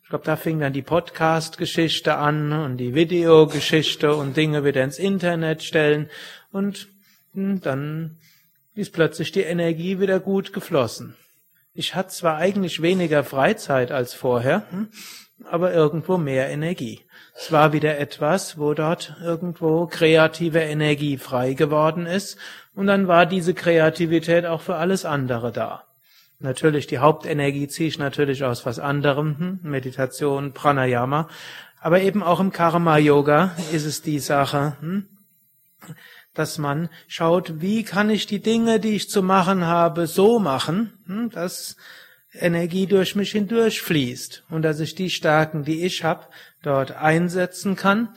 ich 0.03 0.09
glaube, 0.09 0.23
da 0.23 0.37
fing 0.37 0.59
dann 0.59 0.71
die 0.71 0.81
Podcast-Geschichte 0.81 2.15
an 2.15 2.53
und 2.53 2.77
die 2.77 2.93
Videogeschichte 2.93 4.15
und 4.15 4.37
Dinge 4.37 4.63
wieder 4.63 4.83
ins 4.83 4.99
Internet 4.99 5.61
stellen 5.63 6.09
und 6.51 6.87
hm, 7.33 7.59
dann 7.59 8.17
ist 8.75 8.93
plötzlich 8.93 9.31
die 9.31 9.41
Energie 9.41 9.99
wieder 9.99 10.19
gut 10.19 10.53
geflossen. 10.53 11.15
Ich 11.75 11.95
hatte 11.95 12.09
zwar 12.09 12.37
eigentlich 12.37 12.83
weniger 12.83 13.23
Freizeit 13.23 13.91
als 13.91 14.13
vorher, 14.13 14.63
aber 15.49 15.73
irgendwo 15.73 16.19
mehr 16.19 16.49
Energie. 16.49 17.01
Es 17.35 17.51
war 17.51 17.73
wieder 17.73 17.97
etwas, 17.97 18.59
wo 18.59 18.75
dort 18.75 19.15
irgendwo 19.23 19.87
kreative 19.87 20.59
Energie 20.59 21.17
frei 21.17 21.53
geworden 21.53 22.05
ist 22.05 22.37
und 22.75 22.85
dann 22.85 23.07
war 23.07 23.25
diese 23.25 23.55
Kreativität 23.55 24.45
auch 24.45 24.61
für 24.61 24.75
alles 24.75 25.03
andere 25.03 25.51
da. 25.51 25.83
Natürlich, 26.37 26.85
die 26.85 26.99
Hauptenergie 26.99 27.67
ziehe 27.67 27.89
ich 27.89 27.97
natürlich 27.97 28.43
aus 28.43 28.67
was 28.67 28.77
anderem, 28.77 29.39
hm, 29.39 29.59
Meditation, 29.63 30.53
Pranayama, 30.53 31.27
aber 31.81 32.01
eben 32.01 32.21
auch 32.21 32.39
im 32.39 32.51
Karma-Yoga 32.51 33.55
ist 33.71 33.85
es 33.85 34.03
die 34.03 34.19
Sache, 34.19 34.77
hm, 34.79 35.07
dass 36.33 36.57
man 36.57 36.89
schaut, 37.07 37.61
wie 37.61 37.83
kann 37.83 38.09
ich 38.09 38.25
die 38.25 38.41
Dinge, 38.41 38.79
die 38.79 38.95
ich 38.95 39.09
zu 39.09 39.21
machen 39.21 39.65
habe, 39.65 40.07
so 40.07 40.39
machen, 40.39 40.93
hm, 41.05 41.29
dass 41.29 41.75
Energie 42.33 42.87
durch 42.87 43.15
mich 43.15 43.31
hindurch 43.31 43.81
fließt 43.81 44.43
und 44.49 44.63
dass 44.63 44.79
ich 44.79 44.95
die 44.95 45.09
Stärken, 45.09 45.63
die 45.63 45.83
ich 45.83 46.03
habe, 46.03 46.25
dort 46.63 46.93
einsetzen 46.93 47.75
kann 47.75 48.09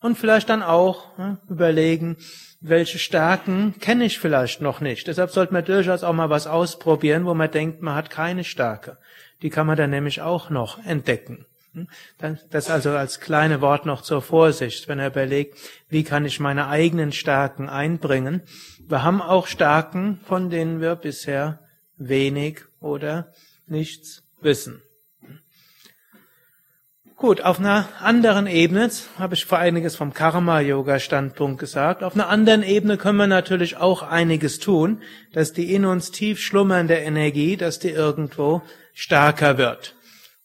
und 0.00 0.16
vielleicht 0.16 0.48
dann 0.48 0.62
auch 0.62 1.16
hm, 1.18 1.38
überlegen, 1.48 2.16
welche 2.60 2.98
Stärken 2.98 3.74
kenne 3.78 4.04
ich 4.04 4.18
vielleicht 4.18 4.62
noch 4.62 4.80
nicht. 4.80 5.06
Deshalb 5.06 5.30
sollte 5.30 5.52
man 5.52 5.64
durchaus 5.64 6.02
auch 6.02 6.14
mal 6.14 6.30
was 6.30 6.46
ausprobieren, 6.46 7.26
wo 7.26 7.34
man 7.34 7.50
denkt, 7.50 7.82
man 7.82 7.94
hat 7.94 8.08
keine 8.08 8.44
Stärke. 8.44 8.96
Die 9.42 9.50
kann 9.50 9.66
man 9.66 9.76
dann 9.76 9.90
nämlich 9.90 10.22
auch 10.22 10.48
noch 10.48 10.82
entdecken. 10.84 11.44
Hm? 11.74 11.88
Das 12.50 12.70
also 12.70 12.90
als 12.90 13.20
kleine 13.20 13.60
Wort 13.60 13.84
noch 13.86 14.02
zur 14.02 14.22
Vorsicht, 14.22 14.88
wenn 14.88 14.98
er 14.98 15.08
überlegt, 15.08 15.58
wie 15.88 16.04
kann 16.04 16.24
ich 16.24 16.40
meine 16.40 16.68
eigenen 16.68 17.12
Stärken 17.12 17.68
einbringen. 17.68 18.42
Wir 18.86 19.02
haben 19.02 19.20
auch 19.20 19.46
Stärken, 19.46 20.20
von 20.24 20.50
denen 20.50 20.80
wir 20.80 20.94
bisher 20.96 21.60
wenig 21.96 22.60
oder 22.80 23.32
nichts 23.66 24.22
wissen. 24.40 24.82
Gut, 27.16 27.40
auf 27.40 27.58
einer 27.58 27.88
anderen 28.00 28.46
Ebene, 28.46 28.90
habe 29.18 29.34
ich 29.34 29.46
vor 29.46 29.58
einiges 29.58 29.96
vom 29.96 30.12
Karma-Yoga-Standpunkt 30.12 31.58
gesagt, 31.58 32.02
auf 32.02 32.14
einer 32.14 32.28
anderen 32.28 32.62
Ebene 32.62 32.98
können 32.98 33.16
wir 33.18 33.26
natürlich 33.26 33.76
auch 33.76 34.02
einiges 34.02 34.58
tun, 34.58 35.00
dass 35.32 35.52
die 35.52 35.72
in 35.72 35.86
uns 35.86 36.10
tief 36.10 36.40
schlummernde 36.40 36.96
Energie, 36.96 37.56
dass 37.56 37.78
die 37.78 37.90
irgendwo 37.90 38.62
stärker 38.92 39.58
wird. 39.58 39.93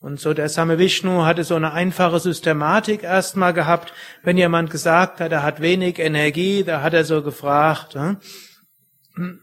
Und 0.01 0.19
so 0.19 0.33
der 0.33 0.47
Same 0.47 0.79
Vishnu 0.79 1.25
hatte 1.25 1.43
so 1.43 1.55
eine 1.55 1.73
einfache 1.73 2.19
Systematik 2.19 3.03
erstmal 3.03 3.53
gehabt. 3.53 3.93
Wenn 4.23 4.37
jemand 4.37 4.71
gesagt 4.71 5.19
hat, 5.19 5.31
er 5.31 5.43
hat 5.43 5.59
wenig 5.59 5.99
Energie, 5.99 6.63
da 6.63 6.81
hat 6.81 6.93
er 6.93 7.03
so 7.03 7.21
gefragt, 7.21 7.95
hm, 7.95 9.39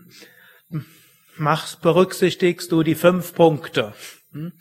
machst, 1.36 1.82
berücksichtigst 1.82 2.72
du 2.72 2.82
die 2.82 2.94
fünf 2.94 3.34
Punkte. 3.34 3.92
Hm? 4.32 4.52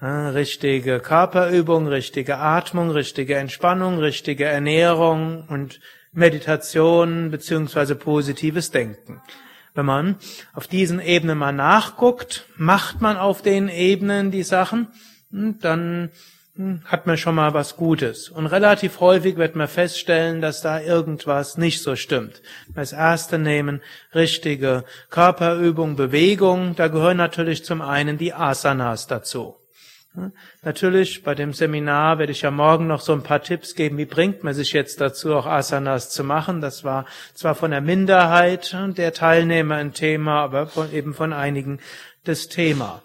Richtige 0.00 1.00
Körperübung, 1.00 1.88
richtige 1.88 2.38
Atmung, 2.38 2.90
richtige 2.90 3.34
Entspannung, 3.34 3.98
richtige 3.98 4.44
Ernährung 4.44 5.46
und 5.48 5.80
Meditation 6.12 7.30
beziehungsweise 7.30 7.96
positives 7.96 8.70
Denken. 8.70 9.20
Wenn 9.74 9.86
man 9.86 10.16
auf 10.54 10.68
diesen 10.68 11.00
Ebenen 11.00 11.36
mal 11.36 11.52
nachguckt, 11.52 12.46
macht 12.56 13.00
man 13.00 13.16
auf 13.16 13.42
den 13.42 13.68
Ebenen 13.68 14.30
die 14.30 14.44
Sachen, 14.44 14.88
dann 15.30 16.10
hm, 16.56 16.82
hat 16.84 17.06
man 17.06 17.16
schon 17.16 17.34
mal 17.34 17.54
was 17.54 17.76
Gutes. 17.76 18.28
Und 18.28 18.46
relativ 18.46 19.00
häufig 19.00 19.36
wird 19.36 19.56
man 19.56 19.68
feststellen, 19.68 20.40
dass 20.40 20.60
da 20.60 20.80
irgendwas 20.80 21.56
nicht 21.56 21.82
so 21.82 21.96
stimmt. 21.96 22.42
Das 22.74 22.92
erste 22.92 23.38
nehmen, 23.38 23.80
richtige 24.14 24.84
Körperübung, 25.10 25.96
Bewegung, 25.96 26.74
da 26.76 26.88
gehören 26.88 27.16
natürlich 27.16 27.64
zum 27.64 27.80
einen 27.80 28.18
die 28.18 28.34
Asanas 28.34 29.06
dazu. 29.06 29.56
Natürlich, 30.62 31.22
bei 31.22 31.34
dem 31.34 31.52
Seminar 31.52 32.18
werde 32.18 32.32
ich 32.32 32.42
ja 32.42 32.50
morgen 32.50 32.86
noch 32.86 33.02
so 33.02 33.12
ein 33.12 33.22
paar 33.22 33.42
Tipps 33.42 33.74
geben, 33.74 33.98
wie 33.98 34.04
bringt 34.04 34.42
man 34.42 34.54
sich 34.54 34.72
jetzt 34.72 35.00
dazu, 35.00 35.34
auch 35.34 35.46
Asanas 35.46 36.10
zu 36.10 36.24
machen. 36.24 36.60
Das 36.60 36.82
war 36.82 37.04
zwar 37.34 37.54
von 37.54 37.70
der 37.70 37.82
Minderheit 37.82 38.76
der 38.96 39.12
Teilnehmer 39.12 39.76
ein 39.76 39.92
Thema, 39.92 40.42
aber 40.42 40.66
von, 40.66 40.92
eben 40.92 41.14
von 41.14 41.32
einigen 41.32 41.78
das 42.24 42.48
Thema. 42.48 43.02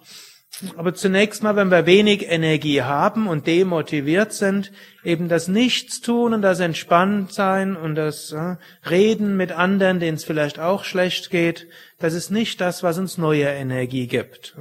Aber 0.78 0.94
zunächst 0.94 1.42
mal, 1.42 1.56
wenn 1.56 1.72
wir 1.72 1.88
wenig 1.88 2.30
Energie 2.30 2.84
haben 2.84 3.28
und 3.28 3.48
demotiviert 3.48 4.34
sind, 4.34 4.72
eben 5.04 5.28
das 5.28 5.48
Nichtstun 5.48 6.34
und 6.34 6.42
das 6.44 6.60
Entspanntsein 6.60 7.76
und 7.76 7.96
das 7.96 8.32
äh, 8.32 8.58
Reden 8.88 9.36
mit 9.36 9.52
anderen, 9.52 10.00
denen 10.00 10.16
es 10.16 10.24
vielleicht 10.24 10.60
auch 10.60 10.84
schlecht 10.84 11.32
geht, 11.32 11.68
das 11.98 12.14
ist 12.14 12.30
nicht 12.30 12.62
das, 12.62 12.84
was 12.84 13.00
uns 13.00 13.18
neue 13.18 13.46
Energie 13.46 14.08
gibt. 14.08 14.56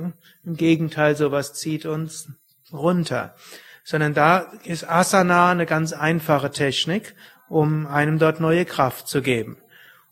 Im 0.45 0.57
Gegenteil, 0.57 1.15
sowas 1.15 1.53
zieht 1.53 1.85
uns 1.85 2.29
runter. 2.73 3.35
Sondern 3.85 4.15
da 4.15 4.51
ist 4.65 4.89
Asana 4.89 5.51
eine 5.51 5.67
ganz 5.67 5.93
einfache 5.93 6.51
Technik, 6.51 7.15
um 7.49 7.87
einem 7.87 8.19
dort 8.19 8.41
neue 8.41 8.65
Kraft 8.65 9.09
zu 9.09 9.21
geben. 9.21 9.59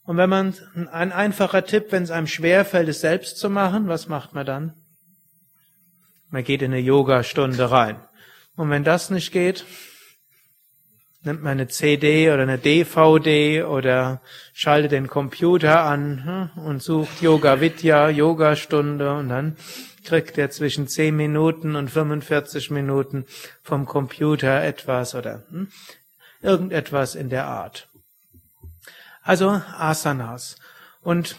Und 0.05 0.19
wenn 0.19 0.29
man, 0.29 0.55
ein 0.93 1.13
einfacher 1.13 1.65
Tipp, 1.65 1.87
wenn 1.91 2.03
es 2.03 2.11
einem 2.11 2.27
schwerfällt, 2.27 2.89
es 2.89 3.01
selbst 3.01 3.39
zu 3.39 3.49
machen, 3.49 3.89
was 3.89 4.09
macht 4.09 4.35
man 4.35 4.45
dann? 4.45 4.75
Man 6.31 6.45
geht 6.45 6.63
in 6.63 6.73
eine 6.73 6.81
Yoga-Stunde 6.81 7.71
rein. 7.71 7.97
Und 8.57 8.71
wenn 8.71 8.85
das 8.85 9.11
nicht 9.11 9.33
geht, 9.33 9.65
nimmt 11.23 11.43
man 11.43 11.53
eine 11.53 11.69
CD 11.69 12.31
oder 12.31 12.43
eine 12.43 12.59
DVD 12.59 13.65
oder 13.65 14.23
schaltet 14.55 14.93
den 14.93 15.09
Computer 15.09 15.85
an 15.85 16.51
hm, 16.57 16.65
und 16.65 16.83
sucht 16.83 17.21
Yoga 17.21 17.61
Vidya, 17.61 18.09
Yoga-Stunde 18.09 19.15
und 19.15 19.29
dann 19.29 19.57
kriegt 20.05 20.39
er 20.39 20.51
zwischen 20.51 20.89
10 20.89 21.15
Minuten 21.15 21.77
und 21.77 21.91
45 21.91 22.71
Minuten 22.71 23.27
vom 23.63 23.85
Computer 23.85 24.63
etwas 24.63 25.15
oder 25.15 25.43
hm, 25.51 25.69
irgendetwas 26.43 27.15
in 27.15 27.29
der 27.29 27.47
Art. 27.47 27.89
Also 29.23 29.61
Asanas. 29.77 30.57
Und 31.03 31.37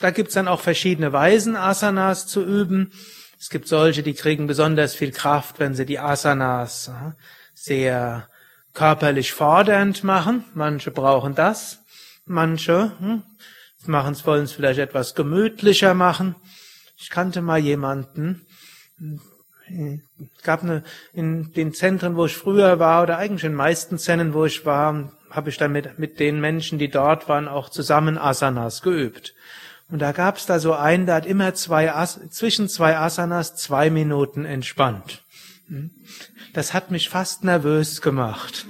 da 0.00 0.10
gibt's 0.10 0.34
dann 0.34 0.48
auch 0.48 0.60
verschiedene 0.60 1.12
Weisen, 1.12 1.56
Asanas 1.56 2.26
zu 2.26 2.42
üben. 2.42 2.92
Es 3.38 3.50
gibt 3.50 3.68
solche, 3.68 4.02
die 4.02 4.14
kriegen 4.14 4.46
besonders 4.46 4.94
viel 4.94 5.12
Kraft, 5.12 5.60
wenn 5.60 5.74
sie 5.74 5.86
die 5.86 5.98
Asanas 5.98 6.90
sehr 7.54 8.28
körperlich 8.74 9.32
fordernd 9.32 10.02
machen. 10.04 10.44
Manche 10.54 10.90
brauchen 10.90 11.34
das. 11.34 11.80
Manche 12.26 12.92
hm, 12.98 13.22
es, 13.86 14.26
wollen 14.26 14.44
es 14.44 14.52
vielleicht 14.52 14.80
etwas 14.80 15.14
gemütlicher 15.14 15.94
machen. 15.94 16.34
Ich 16.96 17.10
kannte 17.10 17.40
mal 17.40 17.58
jemanden, 17.58 18.44
es 19.68 20.42
gab 20.42 20.62
eine, 20.62 20.82
in 21.12 21.52
den 21.52 21.72
Zentren, 21.72 22.16
wo 22.16 22.26
ich 22.26 22.36
früher 22.36 22.78
war, 22.78 23.02
oder 23.02 23.18
eigentlich 23.18 23.44
in 23.44 23.52
den 23.52 23.56
meisten 23.56 23.98
Zentren, 23.98 24.34
wo 24.34 24.44
ich 24.44 24.66
war, 24.66 25.12
habe 25.30 25.50
ich 25.50 25.58
dann 25.58 25.72
mit, 25.72 25.98
mit 25.98 26.18
den 26.18 26.40
Menschen, 26.40 26.78
die 26.78 26.88
dort 26.88 27.28
waren, 27.28 27.48
auch 27.48 27.68
zusammen 27.68 28.18
Asanas 28.18 28.82
geübt. 28.82 29.34
Und 29.90 30.00
da 30.00 30.12
gab 30.12 30.36
es 30.36 30.46
da 30.46 30.58
so 30.58 30.74
einen, 30.74 31.06
der 31.06 31.14
hat 31.16 31.26
immer 31.26 31.54
zwei 31.54 31.92
As 31.92 32.20
zwischen 32.30 32.68
zwei 32.68 32.98
Asanas 32.98 33.56
zwei 33.56 33.88
Minuten 33.88 34.44
entspannt. 34.44 35.22
Hm? 35.68 35.90
Das 36.52 36.74
hat 36.74 36.90
mich 36.90 37.08
fast 37.08 37.44
nervös 37.44 38.02
gemacht. 38.02 38.66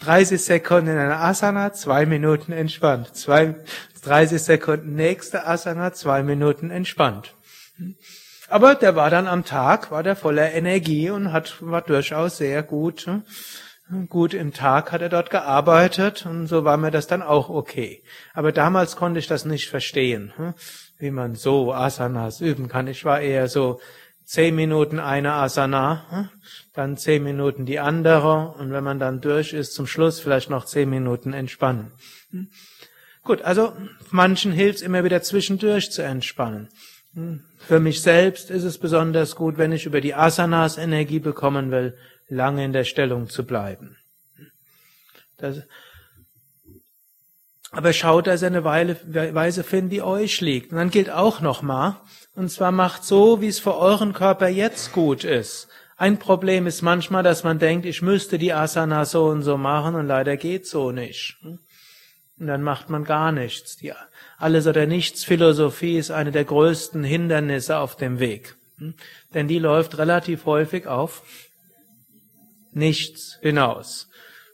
30 0.00 0.42
Sekunden 0.42 0.90
in 0.90 0.98
einer 0.98 1.20
Asana, 1.20 1.72
zwei 1.72 2.06
Minuten 2.06 2.52
entspannt. 2.52 3.14
Zwei, 3.14 3.56
30 4.02 4.40
Sekunden 4.42 4.94
nächste 4.94 5.46
Asana, 5.46 5.92
zwei 5.92 6.22
Minuten 6.22 6.70
entspannt. 6.70 7.34
Hm? 7.76 7.94
Aber 8.48 8.74
der 8.74 8.96
war 8.96 9.10
dann 9.10 9.26
am 9.26 9.44
Tag, 9.44 9.90
war 9.90 10.02
der 10.02 10.16
voller 10.16 10.52
Energie 10.52 11.10
und 11.10 11.32
hat, 11.32 11.56
war 11.60 11.82
durchaus 11.82 12.38
sehr 12.38 12.62
gut 12.62 13.02
hm? 13.02 13.22
Gut, 14.10 14.34
im 14.34 14.52
Tag 14.52 14.92
hat 14.92 15.00
er 15.00 15.08
dort 15.08 15.30
gearbeitet 15.30 16.26
und 16.26 16.46
so 16.46 16.64
war 16.64 16.76
mir 16.76 16.90
das 16.90 17.06
dann 17.06 17.22
auch 17.22 17.48
okay. 17.48 18.02
Aber 18.34 18.52
damals 18.52 18.96
konnte 18.96 19.18
ich 19.18 19.26
das 19.26 19.46
nicht 19.46 19.70
verstehen, 19.70 20.32
hm, 20.36 20.54
wie 20.98 21.10
man 21.10 21.34
so 21.34 21.72
Asanas 21.72 22.42
üben 22.42 22.68
kann. 22.68 22.86
Ich 22.86 23.06
war 23.06 23.20
eher 23.20 23.48
so 23.48 23.80
zehn 24.24 24.54
Minuten 24.54 24.98
eine 24.98 25.32
Asana, 25.32 26.04
hm, 26.10 26.28
dann 26.74 26.98
zehn 26.98 27.24
Minuten 27.24 27.64
die 27.64 27.78
andere 27.78 28.54
und 28.58 28.72
wenn 28.72 28.84
man 28.84 28.98
dann 28.98 29.22
durch 29.22 29.54
ist, 29.54 29.72
zum 29.72 29.86
Schluss 29.86 30.20
vielleicht 30.20 30.50
noch 30.50 30.66
zehn 30.66 30.90
Minuten 30.90 31.32
entspannen. 31.32 31.92
Hm. 32.30 32.48
Gut, 33.24 33.40
also 33.40 33.72
manchen 34.10 34.52
hilft 34.52 34.76
es 34.76 34.82
immer 34.82 35.02
wieder 35.02 35.22
zwischendurch 35.22 35.90
zu 35.92 36.02
entspannen. 36.02 36.68
Für 37.58 37.80
mich 37.80 38.02
selbst 38.02 38.50
ist 38.50 38.64
es 38.64 38.78
besonders 38.78 39.34
gut, 39.34 39.58
wenn 39.58 39.72
ich 39.72 39.86
über 39.86 40.00
die 40.00 40.14
Asanas 40.14 40.78
Energie 40.78 41.18
bekommen 41.18 41.70
will, 41.70 41.96
lange 42.28 42.64
in 42.64 42.72
der 42.72 42.84
Stellung 42.84 43.28
zu 43.28 43.44
bleiben. 43.44 43.96
Das, 45.36 45.62
aber 47.70 47.92
schaut, 47.92 48.26
dass 48.26 48.42
ihr 48.42 48.48
eine 48.48 48.64
Weise 48.64 49.62
findet, 49.62 49.92
die 49.92 50.02
euch 50.02 50.40
liegt. 50.40 50.72
Und 50.72 50.78
dann 50.78 50.90
gilt 50.90 51.10
auch 51.10 51.40
nochmal, 51.40 51.96
und 52.34 52.50
zwar 52.50 52.72
macht 52.72 53.04
so, 53.04 53.42
wie 53.42 53.48
es 53.48 53.58
für 53.58 53.76
euren 53.76 54.14
Körper 54.14 54.48
jetzt 54.48 54.92
gut 54.92 55.22
ist. 55.24 55.68
Ein 55.96 56.18
Problem 56.18 56.66
ist 56.66 56.80
manchmal, 56.80 57.22
dass 57.22 57.44
man 57.44 57.58
denkt, 57.58 57.84
ich 57.84 58.00
müsste 58.02 58.38
die 58.38 58.52
Asana 58.52 59.04
so 59.04 59.26
und 59.26 59.42
so 59.42 59.58
machen 59.58 59.96
und 59.96 60.06
leider 60.06 60.36
geht 60.36 60.66
so 60.66 60.92
nicht. 60.92 61.36
Und 61.42 62.46
dann 62.46 62.62
macht 62.62 62.88
man 62.88 63.04
gar 63.04 63.32
nichts. 63.32 63.76
Die 63.76 63.92
Alles 64.38 64.66
oder 64.66 64.86
nichts 64.86 65.24
Philosophie 65.24 65.98
ist 65.98 66.10
eine 66.10 66.30
der 66.30 66.44
größten 66.44 67.02
Hindernisse 67.04 67.78
auf 67.78 67.96
dem 67.96 68.18
Weg. 68.20 68.56
Denn 69.34 69.48
die 69.48 69.58
läuft 69.58 69.98
relativ 69.98 70.46
häufig 70.46 70.86
auf 70.86 71.22
nichts 72.72 73.38
hinaus. 73.40 74.08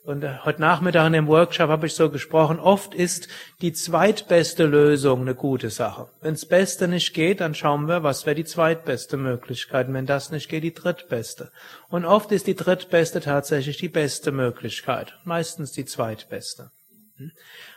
Und 0.05 0.23
äh, 0.23 0.35
heute 0.45 0.61
Nachmittag 0.61 1.07
in 1.07 1.15
dem 1.15 1.27
Workshop 1.29 1.71
habe 1.71 1.87
ich 1.87 1.95
so 1.95 2.11
gesprochen, 2.11 2.59
oft 2.59 2.95
ist 2.95 3.29
die 3.63 3.73
zweitbeste 3.73 4.67
Lösung 4.67 5.23
eine 5.23 5.35
gute 5.35 5.71
Sache. 5.71 6.09
Wenn 6.21 6.35
das 6.35 6.45
Beste 6.45 6.89
nicht 6.89 7.15
geht, 7.15 7.41
dann 7.41 7.55
schauen 7.55 7.87
wir, 7.87 8.03
was 8.03 8.27
wäre 8.27 8.35
die 8.35 8.45
zweitbeste 8.45 9.17
Möglichkeit. 9.17 9.89
Und 9.89 9.95
wenn 9.95 10.05
das 10.05 10.31
nicht 10.31 10.51
geht, 10.51 10.63
die 10.63 10.75
drittbeste. 10.75 11.51
Und 11.89 12.05
oft 12.05 12.33
ist 12.33 12.47
die 12.47 12.55
drittbeste 12.55 13.21
tatsächlich 13.21 13.79
die 13.79 13.89
beste 13.89 14.31
Möglichkeit. 14.31 15.15
Meistens 15.25 15.73
die 15.73 15.87
zweitbeste. 15.87 16.71
Hm? 17.17 17.33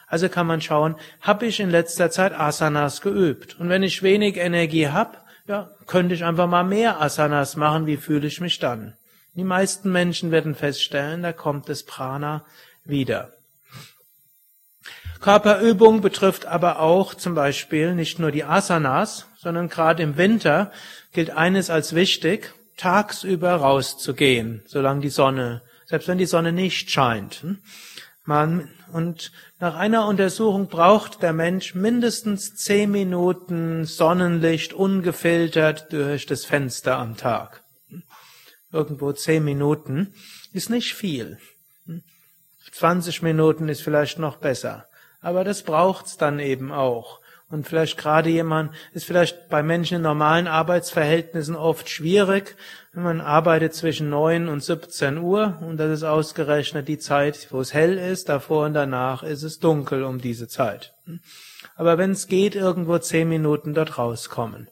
Also 0.07 0.27
kann 0.27 0.47
man 0.47 0.59
schauen, 0.59 0.95
habe 1.21 1.45
ich 1.45 1.61
in 1.61 1.69
letzter 1.69 2.11
Zeit 2.11 2.37
Asanas 2.37 2.99
geübt? 2.99 3.57
Und 3.57 3.69
wenn 3.69 3.83
ich 3.83 4.03
wenig 4.03 4.35
Energie 4.35 4.89
habe, 4.89 5.17
ja, 5.47 5.69
könnte 5.85 6.13
ich 6.13 6.25
einfach 6.25 6.47
mal 6.47 6.63
mehr 6.65 7.01
Asanas 7.01 7.55
machen. 7.55 7.85
Wie 7.85 7.95
fühle 7.95 8.27
ich 8.27 8.41
mich 8.41 8.59
dann? 8.59 8.96
Die 9.37 9.43
meisten 9.43 9.91
Menschen 9.91 10.31
werden 10.31 10.55
feststellen, 10.55 11.21
da 11.21 11.31
kommt 11.31 11.69
das 11.69 11.83
Prana 11.83 12.43
wieder. 12.83 13.33
Körperübung 15.21 16.01
betrifft 16.01 16.47
aber 16.47 16.79
auch 16.79 17.13
zum 17.13 17.35
Beispiel 17.35 17.93
nicht 17.93 18.17
nur 18.17 18.31
die 18.31 18.43
Asanas, 18.43 19.27
sondern 19.37 19.69
gerade 19.69 20.01
im 20.01 20.17
Winter 20.17 20.71
gilt 21.11 21.29
eines 21.29 21.69
als 21.69 21.93
wichtig, 21.93 22.51
tagsüber 22.77 23.53
rauszugehen, 23.53 24.63
solange 24.65 25.01
die 25.01 25.09
Sonne, 25.09 25.61
selbst 25.85 26.07
wenn 26.07 26.17
die 26.17 26.25
Sonne 26.25 26.51
nicht 26.51 26.89
scheint. 26.89 27.45
Man, 28.25 28.69
und 28.91 29.31
nach 29.59 29.75
einer 29.75 30.07
Untersuchung 30.07 30.67
braucht 30.67 31.21
der 31.21 31.33
Mensch 31.33 31.75
mindestens 31.75 32.55
zehn 32.55 32.89
Minuten 32.89 33.85
Sonnenlicht 33.85 34.73
ungefiltert 34.73 35.93
durch 35.93 36.25
das 36.25 36.43
Fenster 36.43 36.97
am 36.97 37.17
Tag 37.17 37.61
irgendwo 38.71 39.11
zehn 39.13 39.43
Minuten, 39.43 40.13
ist 40.53 40.69
nicht 40.69 40.93
viel. 40.93 41.37
20 42.71 43.21
Minuten 43.21 43.69
ist 43.69 43.81
vielleicht 43.81 44.19
noch 44.19 44.37
besser. 44.37 44.87
Aber 45.21 45.43
das 45.43 45.63
braucht's 45.63 46.17
dann 46.17 46.39
eben 46.39 46.71
auch. 46.71 47.21
Und 47.49 47.65
vielleicht 47.65 47.97
gerade 47.97 48.29
jemand, 48.29 48.73
ist 48.93 49.05
vielleicht 49.05 49.47
bei 49.47 49.63
Menschen 49.63 49.97
in 49.97 50.01
normalen 50.01 50.47
Arbeitsverhältnissen 50.47 51.55
oft 51.55 51.89
schwierig, 51.89 52.57
wenn 52.91 53.03
man 53.03 53.21
arbeitet 53.21 53.73
zwischen 53.73 54.09
9 54.09 54.49
und 54.49 54.61
17 54.61 55.17
Uhr 55.17 55.57
und 55.61 55.77
das 55.77 55.91
ist 55.91 56.03
ausgerechnet 56.03 56.89
die 56.89 56.99
Zeit, 56.99 57.47
wo 57.51 57.61
es 57.61 57.73
hell 57.73 57.97
ist, 57.97 58.27
davor 58.27 58.65
und 58.65 58.73
danach 58.73 59.23
ist 59.23 59.43
es 59.43 59.59
dunkel 59.59 60.03
um 60.03 60.19
diese 60.19 60.49
Zeit. 60.49 60.93
Aber 61.77 61.97
wenn 61.97 62.11
es 62.11 62.27
geht, 62.27 62.55
irgendwo 62.55 62.97
10 62.97 63.29
Minuten 63.29 63.73
dort 63.73 63.97
rauskommen. 63.97 64.67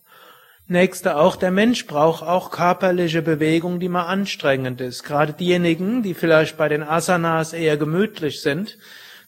Nächste 0.68 1.18
auch, 1.18 1.36
der 1.36 1.52
Mensch 1.52 1.86
braucht 1.86 2.24
auch 2.24 2.50
körperliche 2.50 3.22
Bewegung, 3.22 3.80
die 3.80 3.90
mal 3.90 4.06
anstrengend 4.06 4.82
ist. 4.82 5.04
Gerade 5.04 5.34
diejenigen, 5.34 6.02
die 6.02 6.16
vielleicht 6.16 6.58
bei 6.58 6.70
den 6.70 6.82
Asanas 6.82 7.54
eher 7.54 7.78
gemütlich 7.78 8.42
sind, 8.42 8.78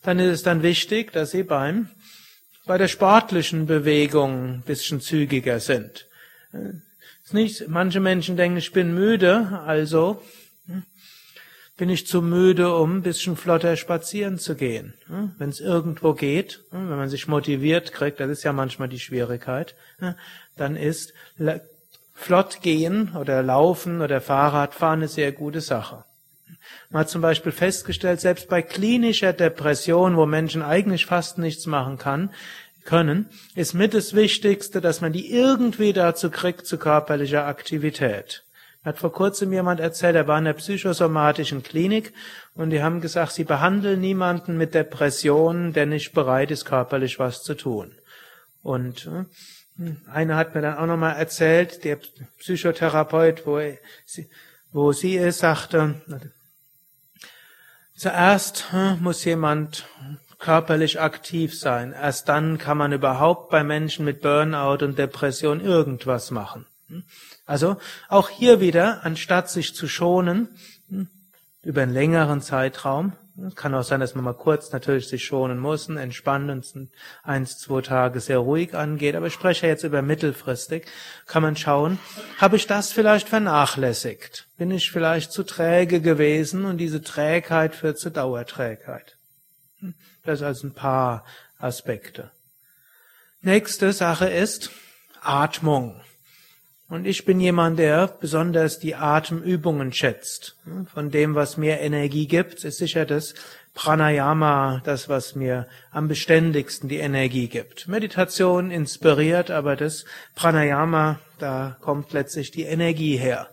dann 0.02 0.18
ist 0.18 0.34
es 0.34 0.44
dann 0.44 0.64
wichtig, 0.64 1.12
dass 1.12 1.32
sie 1.32 1.44
beim, 1.44 1.90
bei 2.66 2.80
der 2.80 2.88
sportlichen 2.88 3.68
Bewegung 3.68 4.56
ein 4.56 4.64
bisschen 4.66 5.00
zügiger 5.00 5.60
sind. 5.60 6.08
Nicht, 7.32 7.68
manche 7.68 8.00
Menschen 8.00 8.38
denken, 8.38 8.58
ich 8.58 8.72
bin 8.72 8.96
müde, 8.96 9.62
also 9.66 10.24
hm, 10.66 10.84
bin 11.76 11.90
ich 11.90 12.08
zu 12.08 12.22
müde, 12.22 12.74
um 12.74 12.98
ein 12.98 13.02
bisschen 13.02 13.36
flotter 13.36 13.76
spazieren 13.76 14.40
zu 14.40 14.56
gehen. 14.56 14.94
Hm, 15.08 15.36
wenn 15.38 15.50
es 15.50 15.60
irgendwo 15.60 16.14
geht, 16.14 16.62
hm, 16.72 16.90
wenn 16.90 16.98
man 16.98 17.10
sich 17.10 17.28
motiviert 17.28 17.92
kriegt, 17.92 18.20
das 18.22 18.30
ist 18.30 18.44
ja 18.44 18.54
manchmal 18.54 18.88
die 18.88 19.00
Schwierigkeit, 19.00 19.76
dann 20.58 20.76
ist 20.76 21.14
flott 22.14 22.62
gehen 22.62 23.16
oder 23.16 23.44
laufen 23.44 24.02
oder 24.02 24.22
Fahrradfahren 24.22 25.00
eine 25.00 25.08
sehr 25.08 25.32
gute 25.32 25.62
Sache. 25.62 26.04
Man 26.90 27.02
hat 27.02 27.10
zum 27.10 27.22
Beispiel 27.22 27.52
festgestellt, 27.52 28.20
selbst 28.20 28.50
bei 28.50 28.62
klinischer 28.62 29.34
Depression, 29.34 30.18
wo 30.18 30.26
Menschen 30.26 30.62
eigentlich 30.62 31.06
fast 31.06 31.38
nichts 31.38 31.66
machen 31.66 31.98
kann, 31.98 32.32
können, 32.84 33.30
ist 33.56 33.74
mit 33.74 33.94
das 33.94 34.16
Wichtigste, 34.16 34.82
dass 34.82 35.02
man 35.02 35.14
die 35.14 35.32
irgendwie 35.32 35.94
dazu 35.94 36.32
kriegt 36.32 36.66
zu 36.66 36.78
körperlicher 36.78 37.46
Aktivität. 37.46 38.44
Hat 38.84 39.00
vor 39.00 39.12
kurzem 39.12 39.52
jemand 39.52 39.82
erzählt, 39.82 40.16
er 40.16 40.28
war 40.28 40.40
in 40.40 40.46
der 40.46 40.54
psychosomatischen 40.54 41.62
Klinik 41.62 42.14
und 42.56 42.70
die 42.70 42.82
haben 42.82 43.02
gesagt, 43.02 43.34
sie 43.34 43.44
behandeln 43.44 44.00
niemanden 44.00 44.58
mit 44.58 44.74
Depressionen, 44.74 45.74
der 45.74 45.86
nicht 45.86 46.14
bereit 46.14 46.52
ist, 46.52 46.64
körperlich 46.64 47.20
was 47.20 47.44
zu 47.44 47.56
tun. 47.56 47.92
Und 48.64 49.08
äh, 49.08 49.26
einer 50.12 50.36
hat 50.36 50.56
mir 50.56 50.62
dann 50.62 50.78
auch 50.78 50.86
nochmal 50.86 51.16
erzählt, 51.16 51.84
der 51.84 52.00
Psychotherapeut, 52.40 53.46
wo, 53.46 53.58
er, 53.58 53.78
wo 54.72 54.92
sie 54.92 55.16
ist, 55.16 55.40
sagte, 55.40 56.02
zuerst 57.96 58.66
äh, 58.74 58.96
muss 58.96 59.24
jemand 59.26 59.86
körperlich 60.40 61.00
aktiv 61.00 61.58
sein. 61.58 61.94
Erst 61.94 62.30
dann 62.30 62.58
kann 62.58 62.78
man 62.78 62.92
überhaupt 62.92 63.50
bei 63.50 63.64
Menschen 63.64 64.06
mit 64.06 64.22
Burnout 64.22 64.84
und 64.84 64.98
Depression 64.98 65.62
irgendwas 65.62 66.32
machen. 66.32 66.66
Also 67.46 67.78
auch 68.08 68.30
hier 68.30 68.60
wieder, 68.60 69.04
anstatt 69.04 69.50
sich 69.50 69.76
zu 69.76 69.88
schonen, 69.88 70.50
über 71.64 71.82
einen 71.82 71.94
längeren 71.94 72.42
Zeitraum, 72.42 73.14
kann 73.56 73.76
auch 73.76 73.84
sein, 73.84 74.00
dass 74.00 74.16
man 74.16 74.24
mal 74.24 74.34
kurz 74.34 74.72
natürlich 74.72 75.08
sich 75.08 75.26
schonen 75.26 75.60
muss, 75.60 75.88
entspannen 75.90 76.50
und 76.50 76.90
eins, 77.24 77.60
zwei 77.60 77.82
Tage 77.82 78.20
sehr 78.20 78.40
ruhig 78.40 78.74
angeht, 78.74 79.16
aber 79.16 79.28
ich 79.28 79.34
spreche 79.34 79.68
jetzt 79.68 79.84
über 79.84 80.02
mittelfristig, 80.02 80.88
kann 81.28 81.44
man 81.44 81.56
schauen, 81.56 82.00
habe 82.40 82.56
ich 82.56 82.66
das 82.66 82.92
vielleicht 82.92 83.30
vernachlässigt? 83.30 84.48
Bin 84.58 84.72
ich 84.72 84.92
vielleicht 84.92 85.32
zu 85.32 85.44
träge 85.44 86.02
gewesen 86.02 86.66
und 86.66 86.78
diese 86.78 87.04
Trägheit 87.04 87.76
führt 87.76 88.00
zu 88.00 88.10
Dauerträgheit? 88.10 89.18
Das 90.24 90.42
als 90.42 90.64
ein 90.64 90.74
paar 90.74 91.24
Aspekte. 91.60 92.32
Nächste 93.42 93.94
Sache 93.94 94.28
ist 94.28 94.72
Atmung. 95.22 96.02
Und 96.90 97.06
ich 97.06 97.26
bin 97.26 97.42
jemand, 97.42 97.80
der 97.80 98.08
besonders 98.08 98.80
die 98.80 98.96
Atemübungen 98.96 99.92
schätzt. 99.92 100.56
Von 100.94 101.12
dem, 101.12 101.36
was 101.36 101.58
mir 101.58 101.80
Energie 101.80 102.28
gibt, 102.28 102.64
ist 102.64 102.78
sicher 102.78 103.06
das 103.06 103.34
Pranayama 103.78 104.82
das, 104.86 105.08
was 105.08 105.36
mir 105.36 105.68
am 105.92 106.08
beständigsten 106.08 106.90
die 106.90 106.98
Energie 106.98 107.48
gibt. 107.48 107.88
Meditation 107.88 108.72
inspiriert, 108.72 109.52
aber 109.52 109.76
das 109.76 110.06
Pranayama, 110.34 111.20
da 111.38 111.78
kommt 111.82 112.12
letztlich 112.12 112.50
die 112.50 112.64
Energie 112.64 113.18
her. 113.18 113.50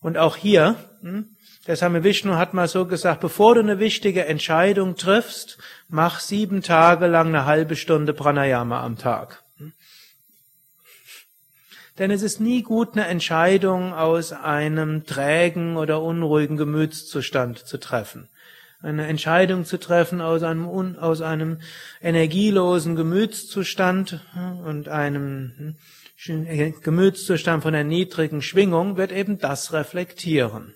Und 0.00 0.18
auch 0.18 0.36
hier, 0.36 0.76
hm, 1.00 1.28
der 1.66 1.76
Same 1.76 2.04
Vishnu 2.04 2.34
hat 2.34 2.52
mal 2.52 2.68
so 2.68 2.84
gesagt, 2.86 3.20
bevor 3.20 3.54
du 3.54 3.60
eine 3.60 3.78
wichtige 3.78 4.26
Entscheidung 4.26 4.96
triffst, 4.96 5.56
mach 5.88 6.20
sieben 6.20 6.60
Tage 6.60 7.06
lang 7.06 7.28
eine 7.28 7.46
halbe 7.46 7.76
Stunde 7.76 8.12
Pranayama 8.12 8.84
am 8.84 8.98
Tag. 8.98 9.41
Denn 11.98 12.10
es 12.10 12.22
ist 12.22 12.40
nie 12.40 12.62
gut, 12.62 12.94
eine 12.94 13.06
Entscheidung 13.06 13.92
aus 13.92 14.32
einem 14.32 15.04
trägen 15.04 15.76
oder 15.76 16.00
unruhigen 16.02 16.56
Gemütszustand 16.56 17.58
zu 17.58 17.78
treffen. 17.78 18.28
Eine 18.80 19.06
Entscheidung 19.06 19.64
zu 19.64 19.78
treffen 19.78 20.20
aus 20.20 20.42
einem, 20.42 20.96
aus 20.98 21.20
einem 21.20 21.58
energielosen 22.00 22.96
Gemütszustand 22.96 24.20
und 24.64 24.88
einem 24.88 25.76
hm, 26.16 26.76
Gemütszustand 26.82 27.62
von 27.62 27.74
einer 27.74 27.88
niedrigen 27.88 28.42
Schwingung 28.42 28.96
wird 28.96 29.12
eben 29.12 29.38
das 29.38 29.72
reflektieren 29.72 30.74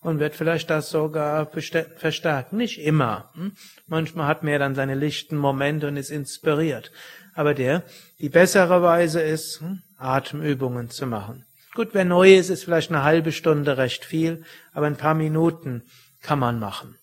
und 0.00 0.20
wird 0.20 0.34
vielleicht 0.34 0.70
das 0.70 0.90
sogar 0.90 1.50
verstärken. 1.50 2.56
Nicht 2.56 2.80
immer. 2.80 3.30
Hm? 3.34 3.52
Manchmal 3.86 4.26
hat 4.26 4.42
man 4.42 4.52
ja 4.52 4.58
dann 4.58 4.74
seine 4.74 4.94
lichten 4.94 5.36
Momente 5.36 5.88
und 5.88 5.96
ist 5.96 6.10
inspiriert. 6.10 6.92
Aber 7.34 7.54
der, 7.54 7.82
die 8.18 8.28
bessere 8.28 8.82
Weise 8.82 9.20
ist, 9.20 9.60
hm, 9.60 9.82
Atemübungen 10.00 10.90
zu 10.90 11.06
machen. 11.06 11.44
Gut, 11.74 11.90
wer 11.92 12.04
neu 12.04 12.34
ist, 12.34 12.50
ist 12.50 12.64
vielleicht 12.64 12.90
eine 12.90 13.04
halbe 13.04 13.32
Stunde 13.32 13.76
recht 13.78 14.04
viel, 14.04 14.44
aber 14.72 14.86
ein 14.86 14.96
paar 14.96 15.14
Minuten 15.14 15.82
kann 16.20 16.38
man 16.38 16.58
machen. 16.58 16.96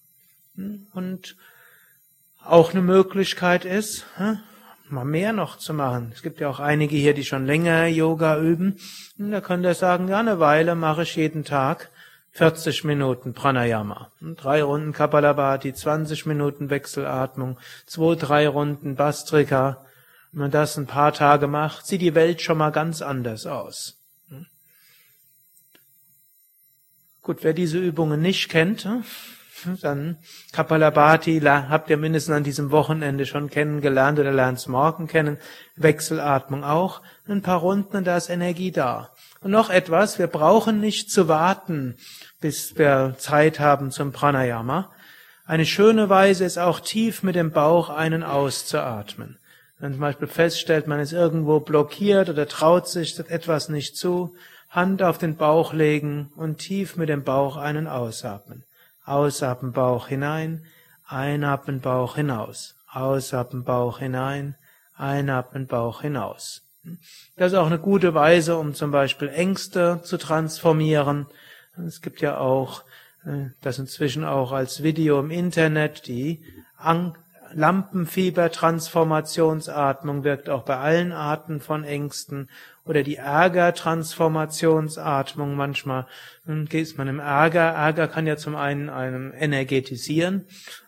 Hm? 0.56 0.88
Und 0.94 1.38
auch 2.44 2.72
eine 2.72 2.82
Möglichkeit 2.82 3.66
ist, 3.66 4.06
mal 4.90 5.06
mehr 5.06 5.34
noch 5.34 5.58
zu 5.58 5.74
machen. 5.74 6.12
Es 6.14 6.22
gibt 6.22 6.40
ja 6.40 6.50
auch 6.50 6.60
einige 6.60 6.96
hier, 6.96 7.14
die 7.14 7.26
schon 7.26 7.46
länger 7.46 7.88
Yoga 7.88 8.40
üben. 8.40 8.78
Und 9.18 9.32
da 9.32 9.42
könnt 9.42 9.66
ihr 9.66 9.74
sagen, 9.74 10.08
ja, 10.08 10.20
eine 10.20 10.40
Weile 10.40 10.76
mache 10.76 11.04
ich 11.04 11.16
jeden 11.16 11.44
Tag 11.44 11.90
40 12.32 12.84
Minuten 12.84 13.34
Pranayama, 13.34 14.12
drei 14.22 14.62
Runden 14.62 14.94
Kapalabhati, 14.94 15.74
20 15.74 16.28
Minuten 16.28 16.70
Wechselatmung, 16.70 17.58
zwei, 17.88 18.14
drei 18.16 18.48
Runden 18.48 18.96
Bastrika. 18.96 19.87
Wenn 20.38 20.44
man 20.44 20.52
das 20.52 20.78
ein 20.78 20.86
paar 20.86 21.14
Tage 21.14 21.48
macht, 21.48 21.88
sieht 21.88 22.00
die 22.00 22.14
Welt 22.14 22.44
schon 22.44 22.60
mal 22.60 22.70
ganz 22.70 23.02
anders 23.02 23.48
aus. 23.48 23.98
Gut, 27.24 27.40
wer 27.42 27.54
diese 27.54 27.80
Übungen 27.80 28.22
nicht 28.22 28.48
kennt, 28.48 28.88
dann 29.82 30.18
Kapalabhati 30.52 31.40
habt 31.40 31.90
ihr 31.90 31.98
mindestens 31.98 32.36
an 32.36 32.44
diesem 32.44 32.70
Wochenende 32.70 33.26
schon 33.26 33.50
kennengelernt 33.50 34.20
oder 34.20 34.32
lernt 34.32 34.60
es 34.60 34.68
morgen 34.68 35.08
kennen. 35.08 35.40
Wechselatmung 35.76 36.64
auch. 36.64 37.02
Ein 37.28 37.42
paar 37.42 37.62
Runden 37.62 37.98
und 37.98 38.06
da 38.06 38.16
ist 38.16 38.30
Energie 38.30 38.72
da. 38.72 39.10
Und 39.42 39.50
noch 39.50 39.72
etwas, 39.72 40.20
wir 40.20 40.28
brauchen 40.28 40.80
nicht 40.80 41.10
zu 41.10 41.28
warten, 41.28 41.98
bis 42.42 42.78
wir 42.78 43.16
Zeit 43.18 43.60
haben 43.60 43.90
zum 43.90 44.12
Pranayama. 44.12 44.92
Eine 45.46 45.66
schöne 45.66 46.10
Weise 46.10 46.46
ist 46.46 46.60
auch 46.60 46.80
tief 46.80 47.24
mit 47.24 47.34
dem 47.34 47.50
Bauch 47.50 47.90
einen 47.90 48.22
auszuatmen. 48.22 49.40
Wenn 49.80 49.94
zum 49.94 50.02
Beispiel 50.02 50.28
feststellt, 50.28 50.88
man 50.88 51.00
ist 51.00 51.14
irgendwo 51.14 51.60
blockiert 51.60 52.30
oder 52.30 52.48
traut 52.48 52.88
sich 52.88 53.20
etwas 53.20 53.70
nicht 53.70 53.96
zu, 53.96 54.36
Hand 54.70 55.02
auf 55.02 55.18
den 55.18 55.36
Bauch 55.36 55.74
legen 55.74 56.32
und 56.36 56.58
tief 56.58 56.98
mit 56.98 57.10
dem 57.10 57.24
Bauch 57.24 57.58
einen 57.58 57.88
ausatmen. 57.88 58.64
Ausatmen 59.06 59.72
Bauch 59.72 60.08
hinein, 60.08 60.66
einatmen 61.06 61.80
Bauch 61.80 62.16
hinaus, 62.16 62.76
ausatmen 62.92 63.64
Bauch 63.64 64.00
hinein, 64.00 64.56
einatmen 64.96 65.68
Bauch 65.68 66.02
hinaus. 66.02 66.64
Das 67.36 67.54
ist 67.54 67.58
auch 67.58 67.68
eine 67.68 67.80
gute 67.80 68.14
Weise, 68.14 68.58
um 68.58 68.74
zum 68.74 68.92
Beispiel 68.92 69.30
Ängste 69.30 70.02
zu 70.04 70.18
transformieren. 70.18 71.28
Es 71.86 72.02
gibt 72.02 72.22
ja 72.22 72.38
auch 72.38 72.84
äh, 73.26 73.50
das 73.62 73.80
inzwischen 73.80 74.24
auch 74.24 74.52
als 74.52 74.84
Video 74.84 75.20
im 75.20 75.32
Internet, 75.32 76.08
die 76.08 76.44
Lampenfieber-Transformationsatmung 77.54 80.24
wirkt 80.24 80.50
auch 80.50 80.64
bei 80.64 80.78
allen 80.78 81.12
Arten 81.12 81.62
von 81.62 81.84
Ängsten 81.84 82.50
oder 82.86 83.04
die 83.04 83.18
Ärger-Transformationsatmung. 83.18 85.56
Manchmal 85.56 86.08
geht 86.46 86.98
man 86.98 87.08
im 87.08 87.20
Ärger. 87.20 87.62
Ärger 87.62 88.08
kann 88.08 88.26
ja 88.28 88.38
zum 88.38 88.56
einen 88.56 88.90
einem 88.90 89.34
energetisieren, 89.34 90.46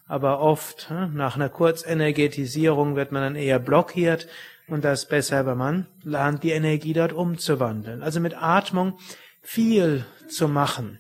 aber 0.08 0.39
oft 0.39 0.91
nach 1.13 1.36
einer 1.36 1.50
Kurzenergetisierung 1.50 2.95
wird 2.95 3.12
man 3.12 3.22
dann 3.22 3.36
eher 3.36 3.60
blockiert. 3.60 4.28
Und 4.67 4.86
das 4.86 5.04
ist 5.04 5.10
besser, 5.10 5.45
wenn 5.45 5.58
man 5.58 5.86
lernt, 6.04 6.43
die 6.43 6.52
Energie 6.52 6.93
dort 6.93 7.13
umzuwandeln. 7.13 8.04
Also 8.04 8.19
mit 8.19 8.41
Atmung 8.41 8.98
viel 9.41 10.06
zu 10.28 10.48
machen. 10.48 11.00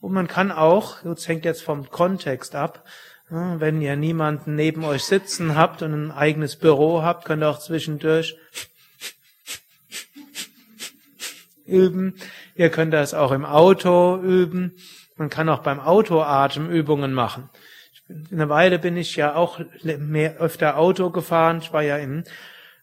Und 0.00 0.12
man 0.12 0.28
kann 0.28 0.52
auch, 0.52 1.02
das 1.02 1.26
hängt 1.26 1.44
jetzt 1.44 1.62
vom 1.62 1.88
Kontext 1.88 2.54
ab, 2.54 2.84
wenn 3.28 3.80
ihr 3.80 3.96
niemanden 3.96 4.54
neben 4.54 4.84
euch 4.84 5.04
sitzen 5.04 5.56
habt 5.56 5.82
und 5.82 5.92
ein 5.92 6.10
eigenes 6.12 6.56
Büro 6.56 7.02
habt, 7.02 7.24
könnt 7.24 7.42
ihr 7.42 7.48
auch 7.48 7.58
zwischendurch 7.58 8.36
üben. 11.64 12.14
Ihr 12.54 12.70
könnt 12.70 12.94
das 12.94 13.14
auch 13.14 13.32
im 13.32 13.44
Auto 13.44 14.20
üben. 14.20 14.76
Man 15.16 15.30
kann 15.30 15.48
auch 15.48 15.60
beim 15.60 15.80
Auto 15.80 16.22
Atemübungen 16.22 17.12
machen. 17.12 17.48
Eine 18.30 18.48
Weile 18.48 18.78
bin 18.78 18.96
ich 18.96 19.16
ja 19.16 19.34
auch 19.34 19.60
mehr 19.82 20.36
öfter 20.36 20.76
Auto 20.76 21.10
gefahren. 21.10 21.58
Ich 21.60 21.72
war 21.72 21.82
ja 21.82 21.96
im 21.96 22.22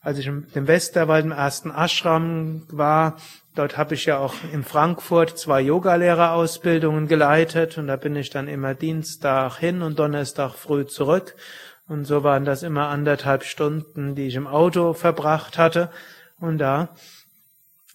als 0.04 0.20
ich 0.20 0.28
im 0.28 0.46
Westerwald 0.54 1.24
im 1.24 1.32
ersten 1.32 1.72
Ashram 1.72 2.64
war, 2.70 3.16
dort 3.56 3.78
habe 3.78 3.96
ich 3.96 4.06
ja 4.06 4.18
auch 4.18 4.34
in 4.52 4.64
Frankfurt 4.64 5.38
zwei 5.38 5.62
Yogalehrerausbildungen 5.62 7.08
geleitet 7.08 7.78
und 7.78 7.88
da 7.88 7.96
bin 7.96 8.16
ich 8.16 8.30
dann 8.30 8.48
immer 8.48 8.74
Dienstag 8.74 9.58
hin 9.58 9.82
und 9.82 10.00
Donnerstag 10.00 10.54
früh 10.54 10.86
zurück. 10.86 11.36
Und 11.88 12.06
so 12.06 12.24
waren 12.24 12.46
das 12.46 12.64
immer 12.64 12.88
anderthalb 12.88 13.44
Stunden, 13.44 14.16
die 14.16 14.28
ich 14.28 14.36
im 14.36 14.48
Auto 14.48 14.94
verbracht 14.94 15.58
hatte. 15.58 15.92
Und 16.40 16.58
da 16.58 16.96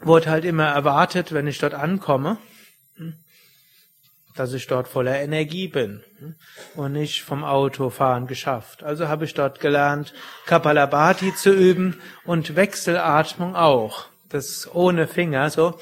wurde 0.00 0.30
halt 0.30 0.44
immer 0.44 0.66
erwartet, 0.66 1.32
wenn 1.32 1.46
ich 1.46 1.58
dort 1.58 1.74
ankomme, 1.74 2.38
dass 4.36 4.52
ich 4.52 4.66
dort 4.68 4.86
voller 4.86 5.18
Energie 5.20 5.68
bin 5.68 6.04
und 6.76 6.92
nicht 6.92 7.22
vom 7.22 7.42
Autofahren 7.42 8.26
geschafft. 8.26 8.84
Also 8.84 9.08
habe 9.08 9.24
ich 9.24 9.34
dort 9.34 9.58
gelernt, 9.58 10.14
Kapalabhati 10.46 11.34
zu 11.34 11.50
üben 11.50 12.00
und 12.24 12.54
Wechselatmung 12.54 13.56
auch. 13.56 14.06
Das 14.28 14.68
ohne 14.74 15.06
Finger, 15.06 15.50
so. 15.50 15.78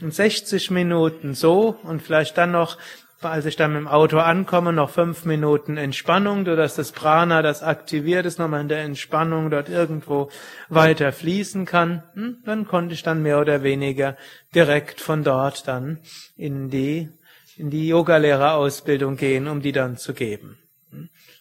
Und 0.00 0.14
60 0.14 0.70
Minuten 0.70 1.34
so 1.34 1.78
und 1.82 2.02
vielleicht 2.02 2.36
dann 2.36 2.52
noch 2.52 2.76
als 3.22 3.46
ich 3.46 3.56
dann 3.56 3.72
mit 3.72 3.80
dem 3.80 3.88
Auto 3.88 4.18
ankomme, 4.18 4.72
noch 4.72 4.90
fünf 4.90 5.24
Minuten 5.24 5.76
Entspannung, 5.76 6.44
sodass 6.44 6.76
das 6.76 6.92
Prana, 6.92 7.42
das 7.42 7.62
aktiviert 7.62 8.26
ist, 8.26 8.38
nochmal 8.38 8.60
in 8.60 8.68
der 8.68 8.82
Entspannung 8.82 9.50
dort 9.50 9.68
irgendwo 9.68 10.30
weiter 10.68 11.12
fließen 11.12 11.64
kann. 11.64 12.02
Hm? 12.14 12.38
Dann 12.44 12.66
konnte 12.66 12.94
ich 12.94 13.02
dann 13.02 13.22
mehr 13.22 13.40
oder 13.40 13.62
weniger 13.62 14.16
direkt 14.54 15.00
von 15.00 15.24
dort 15.24 15.66
dann 15.66 15.98
in 16.36 16.68
die, 16.68 17.08
in 17.56 17.70
die 17.70 17.88
Yogalehrerausbildung 17.88 19.16
gehen, 19.16 19.48
um 19.48 19.62
die 19.62 19.72
dann 19.72 19.96
zu 19.96 20.14
geben. 20.14 20.58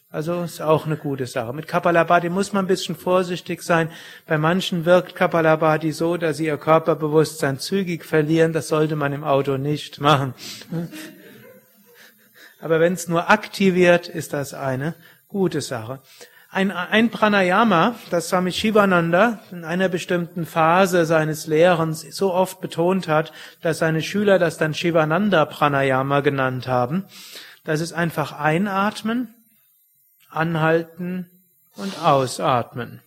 Also 0.10 0.44
ist 0.44 0.62
auch 0.62 0.86
eine 0.86 0.96
gute 0.96 1.28
Sache. 1.28 1.52
Mit 1.52 1.68
Kapalabhati 1.68 2.30
muss 2.30 2.54
man 2.54 2.64
ein 2.64 2.70
bisschen 2.70 2.96
vorsichtig 2.96 3.62
sein. 3.62 3.92
Bei 4.26 4.38
manchen 4.38 4.86
wirkt 4.86 5.14
Kapalabhati 5.14 5.92
so, 5.92 6.16
dass 6.16 6.38
sie 6.38 6.46
ihr 6.46 6.58
Körperbewusstsein 6.58 7.60
zügig 7.60 8.06
verlieren. 8.06 8.54
Das 8.54 8.70
sollte 8.70 8.96
man 8.96 9.12
im 9.12 9.26
Auto 9.26 9.58
nicht 9.58 10.00
machen. 10.00 10.34
Aber 12.62 12.80
wenn 12.80 12.94
es 12.94 13.10
nur 13.10 13.30
aktiviert, 13.30 14.08
ist 14.08 14.32
das 14.32 14.54
eine 14.54 14.96
gute 15.28 15.60
Sache. 15.60 16.00
Ein, 16.56 16.72
ein 16.72 17.10
Pranayama, 17.10 17.96
das 18.12 18.30
Swami 18.30 18.54
Shivananda 18.54 19.42
in 19.52 19.66
einer 19.66 19.90
bestimmten 19.90 20.46
Phase 20.46 21.06
seines 21.06 21.48
Lehrens 21.48 22.00
so 22.16 22.34
oft 22.34 22.62
betont 22.62 23.10
hat, 23.10 23.34
dass 23.62 23.80
seine 23.80 24.02
Schüler 24.02 24.40
das 24.40 24.58
dann 24.58 24.74
Shivananda 24.74 25.44
Pranayama 25.44 26.22
genannt 26.22 26.70
haben, 26.70 27.04
das 27.66 27.82
ist 27.82 27.92
einfach 27.92 28.32
einatmen, 28.32 29.36
anhalten 30.30 31.30
und 31.76 32.02
ausatmen. 32.02 33.02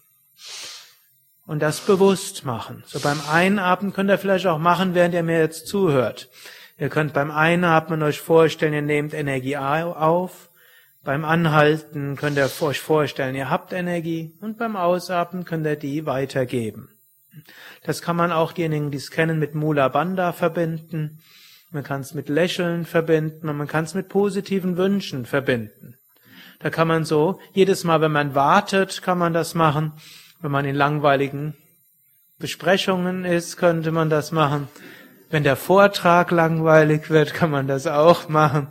Und 1.47 1.61
das 1.61 1.81
bewusst 1.81 2.45
machen. 2.45 2.85
So 2.87 3.01
beim 3.01 3.23
Einatmen 3.33 3.95
könnt 3.95 4.11
ihr 4.11 4.19
vielleicht 4.19 4.47
auch 4.47 4.59
machen, 4.59 4.95
während 4.95 5.15
ihr 5.15 5.23
mir 5.23 5.39
jetzt 5.39 5.69
zuhört. 5.69 6.29
Ihr 6.77 6.91
könnt 6.91 7.15
beim 7.15 7.31
Einatmen 7.31 8.03
euch 8.03 8.21
vorstellen, 8.21 8.75
ihr 8.75 8.83
nehmt 8.83 9.15
Energie 9.15 9.57
auf. 9.57 10.51
Beim 11.05 11.25
Anhalten 11.25 12.17
könnt 12.17 12.37
ihr 12.37 12.51
euch 12.61 12.81
vorstellen, 12.81 13.35
ihr 13.35 13.51
habt 13.51 13.73
Energie. 13.73 14.37
Und 14.41 14.59
beim 14.59 14.77
Ausatmen 14.77 15.45
könnt 15.45 15.67
ihr 15.67 15.77
die 15.77 16.07
weitergeben. 16.07 16.89
Das 17.85 18.03
kann 18.03 18.17
man 18.17 18.33
auch 18.33 18.53
diejenigen, 18.53 18.91
die 18.91 18.99
es 18.99 19.11
kennen, 19.11 19.39
mit 19.39 19.55
Mula 19.55 19.89
Bandha 19.89 20.33
verbinden. 20.33 21.21
Man 21.71 21.85
kann 21.85 22.01
es 22.01 22.15
mit 22.15 22.29
Lächeln 22.29 22.85
verbinden 22.85 23.49
und 23.49 23.57
man 23.57 23.69
kann 23.69 23.85
es 23.85 23.95
mit 23.95 24.09
positiven 24.09 24.77
Wünschen 24.77 25.27
verbinden. 25.27 25.97
Da 26.61 26.71
kann 26.71 26.89
man 26.89 27.05
so, 27.05 27.39
jedes 27.53 27.85
Mal, 27.85 28.01
wenn 28.01 28.11
man 28.11 28.35
wartet, 28.35 29.03
kann 29.03 29.19
man 29.19 29.33
das 29.33 29.55
machen. 29.55 29.93
Wenn 30.41 30.51
man 30.51 30.65
in 30.65 30.75
langweiligen 30.75 31.57
Besprechungen 32.39 33.25
ist, 33.25 33.57
könnte 33.57 33.93
man 33.93 34.11
das 34.11 34.33
machen. 34.33 34.69
Wenn 35.31 35.43
der 35.43 35.57
Vortrag 35.57 36.31
langweilig 36.31 37.11
wird, 37.11 37.35
kann 37.35 37.51
man 37.51 37.67
das 37.67 37.87
auch 37.87 38.29
machen. 38.29 38.69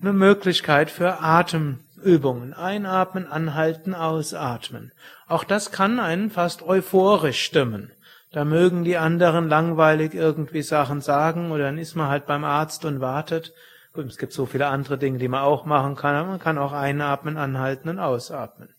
Eine 0.00 0.12
Möglichkeit 0.12 0.90
für 0.90 1.20
Atemübungen. 1.20 2.52
Einatmen, 2.52 3.26
anhalten, 3.26 3.94
ausatmen. 3.94 4.92
Auch 5.26 5.44
das 5.44 5.72
kann 5.72 5.98
einen 5.98 6.30
fast 6.30 6.62
euphorisch 6.62 7.42
stimmen. 7.42 7.92
Da 8.32 8.44
mögen 8.44 8.82
die 8.82 8.96
anderen 8.96 9.48
langweilig 9.48 10.12
irgendwie 10.12 10.62
Sachen 10.62 11.00
sagen 11.00 11.52
oder 11.52 11.64
dann 11.64 11.78
ist 11.78 11.94
man 11.94 12.08
halt 12.08 12.26
beim 12.26 12.44
Arzt 12.44 12.84
und 12.84 13.00
wartet. 13.00 13.52
Gut, 13.92 14.06
es 14.06 14.18
gibt 14.18 14.32
so 14.32 14.44
viele 14.44 14.66
andere 14.66 14.98
Dinge, 14.98 15.18
die 15.18 15.28
man 15.28 15.42
auch 15.42 15.64
machen 15.66 15.94
kann, 15.94 16.16
aber 16.16 16.30
man 16.30 16.40
kann 16.40 16.58
auch 16.58 16.72
einatmen, 16.72 17.36
anhalten 17.36 17.88
und 17.88 18.00
ausatmen. 18.00 18.74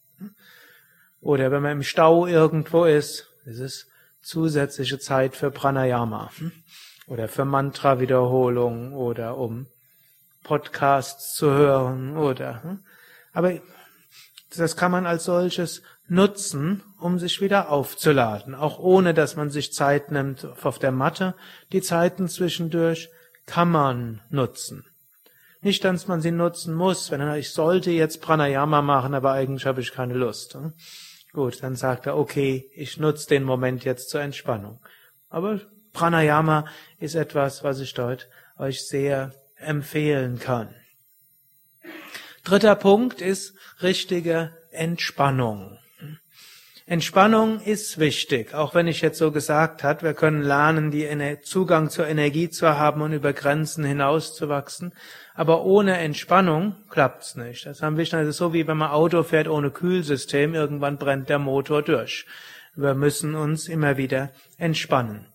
Oder 1.22 1.52
wenn 1.52 1.64
man 1.64 1.72
im 1.72 1.84
Stau 1.84 2.28
irgendwo 2.28 2.84
ist, 2.84 3.30
ist 3.46 3.60
es 3.60 3.88
zusätzliche 4.22 5.00
Zeit 5.00 5.38
für 5.38 5.52
Pranayama 5.52 6.32
oder 7.08 7.30
für 7.30 7.46
Mantra-Wiederholung 7.46 8.94
oder 8.94 9.38
um 9.38 9.68
Podcasts 10.46 11.34
zu 11.34 11.52
hören 11.52 12.16
oder. 12.16 12.80
Aber 13.34 13.60
das 14.56 14.78
kann 14.78 14.92
man 14.92 15.06
als 15.06 15.26
solches 15.26 15.82
nutzen, 16.08 16.84
um 17.00 17.20
sich 17.20 17.42
wieder 17.42 17.70
aufzuladen, 17.70 18.56
auch 18.56 18.80
ohne 18.80 19.14
dass 19.14 19.36
man 19.36 19.50
sich 19.50 19.74
Zeit 19.74 20.12
nimmt 20.12 20.48
auf 20.64 20.80
der 20.80 20.92
Matte. 20.92 21.36
Die 21.72 21.82
Zeiten 21.82 22.30
zwischendurch 22.30 23.10
kann 23.46 23.70
man 23.70 24.22
nutzen. 24.30 24.86
Nicht, 25.62 25.84
dass 25.84 26.08
man 26.08 26.22
sie 26.22 26.32
nutzen 26.32 26.76
muss, 26.76 27.10
wenn 27.10 27.22
er, 27.22 27.38
ich 27.38 27.52
sollte 27.52 27.90
jetzt 27.90 28.22
Pranayama 28.22 28.84
machen, 28.84 29.16
aber 29.16 29.32
eigentlich 29.32 29.66
habe 29.66 29.82
ich 29.82 29.92
keine 29.92 30.14
Lust. 30.14 30.58
Gut, 31.34 31.64
dann 31.64 31.76
sagt 31.76 32.06
er, 32.06 32.18
okay, 32.18 32.70
ich 32.76 32.98
nutze 32.98 33.28
den 33.28 33.44
Moment 33.44 33.84
jetzt 33.84 34.10
zur 34.10 34.22
Entspannung. 34.22 34.80
Aber 35.28 35.60
Pranayama 35.92 36.66
ist 37.00 37.16
etwas, 37.16 37.64
was 37.64 37.80
ich 37.80 37.96
dort 37.96 38.30
euch 38.58 38.88
sehr 38.88 39.34
empfehlen 39.58 40.40
kann. 40.40 40.74
Dritter 42.44 42.76
Punkt 42.76 43.22
ist 43.22 43.56
richtige 43.82 44.52
Entspannung. 44.72 45.80
Entspannung 46.88 47.62
ist 47.62 47.98
wichtig, 47.98 48.54
auch 48.54 48.76
wenn 48.76 48.86
ich 48.86 49.02
jetzt 49.02 49.18
so 49.18 49.32
gesagt 49.32 49.84
habe, 49.84 50.04
wir 50.04 50.14
können 50.14 50.44
lernen, 50.44 50.92
die 50.92 51.08
Zugang 51.42 51.90
zur 51.90 52.06
Energie 52.06 52.52
zu 52.52 52.78
haben 52.78 53.02
und 53.02 53.12
über 53.12 53.34
Grenzen 53.34 53.84
hinauszuwachsen. 53.84 54.94
Aber 55.34 55.66
ohne 55.66 55.98
Entspannung 55.98 56.76
klappt's 56.92 57.36
nicht. 57.36 57.66
Das 57.66 57.82
haben 57.82 57.98
wir 57.98 58.06
schon, 58.06 58.24
das 58.24 58.38
so 58.38 58.54
wie 58.54 58.68
wenn 58.68 58.78
man 58.78 58.92
Auto 58.92 59.24
fährt 59.24 59.48
ohne 59.48 59.72
Kühlsystem, 59.72 60.54
irgendwann 60.54 61.00
brennt 61.00 61.28
der 61.28 61.40
Motor 61.40 61.82
durch. 61.82 62.28
Wir 62.76 62.94
müssen 62.94 63.34
uns 63.34 63.68
immer 63.68 63.98
wieder 63.98 64.30
entspannen. 64.60 65.26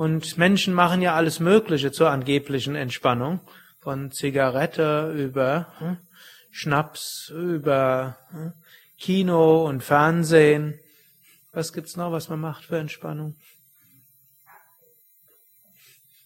Und 0.00 0.38
Menschen 0.38 0.72
machen 0.72 1.02
ja 1.02 1.14
alles 1.14 1.40
Mögliche 1.40 1.92
zur 1.92 2.08
angeblichen 2.08 2.74
Entspannung. 2.74 3.40
Von 3.80 4.10
Zigarette 4.10 5.12
über 5.14 5.74
hm, 5.76 5.98
Schnaps, 6.50 7.28
über 7.28 8.16
hm, 8.30 8.54
Kino 8.96 9.68
und 9.68 9.84
Fernsehen. 9.84 10.80
Was 11.52 11.74
gibt's 11.74 11.98
noch, 11.98 12.12
was 12.12 12.30
man 12.30 12.40
macht 12.40 12.64
für 12.64 12.78
Entspannung? 12.78 13.36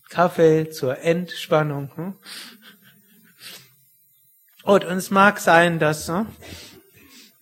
Kaffee 0.08 0.70
zur 0.70 0.98
Entspannung. 0.98 1.90
Hm? 1.96 2.14
Und 4.62 4.84
es 4.84 5.10
mag 5.10 5.40
sein, 5.40 5.80
dass 5.80 6.06
ne, 6.06 6.26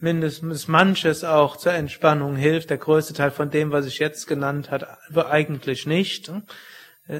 mindestens 0.02 0.68
manches 0.68 1.24
auch 1.24 1.56
zur 1.56 1.72
Entspannung 1.72 2.36
hilft. 2.36 2.70
Der 2.70 2.78
größte 2.78 3.14
Teil 3.14 3.30
von 3.30 3.50
dem, 3.50 3.70
was 3.70 3.86
ich 3.86 3.98
jetzt 3.98 4.26
genannt 4.26 4.70
habe, 4.70 5.30
eigentlich 5.30 5.86
nicht, 5.86 6.28
ne, 6.28 6.42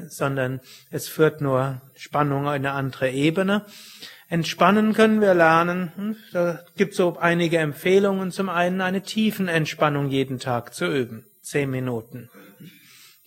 sondern 0.07 0.59
es 0.91 1.07
führt 1.07 1.41
nur 1.41 1.81
Spannung 1.95 2.41
in 2.41 2.47
eine 2.47 2.71
andere 2.71 3.09
Ebene. 3.09 3.65
Entspannen 4.29 4.93
können 4.93 5.21
wir 5.21 5.33
lernen. 5.33 5.91
Hm, 5.95 6.15
da 6.31 6.59
gibt 6.75 6.95
so 6.95 7.17
einige 7.17 7.57
Empfehlungen. 7.57 8.31
Zum 8.31 8.49
einen 8.49 8.81
eine 8.81 9.03
tiefen 9.03 9.47
Entspannung 9.47 10.09
jeden 10.09 10.39
Tag 10.39 10.73
zu 10.73 10.85
üben. 10.85 11.25
Zehn 11.41 11.69
Minuten. 11.69 12.29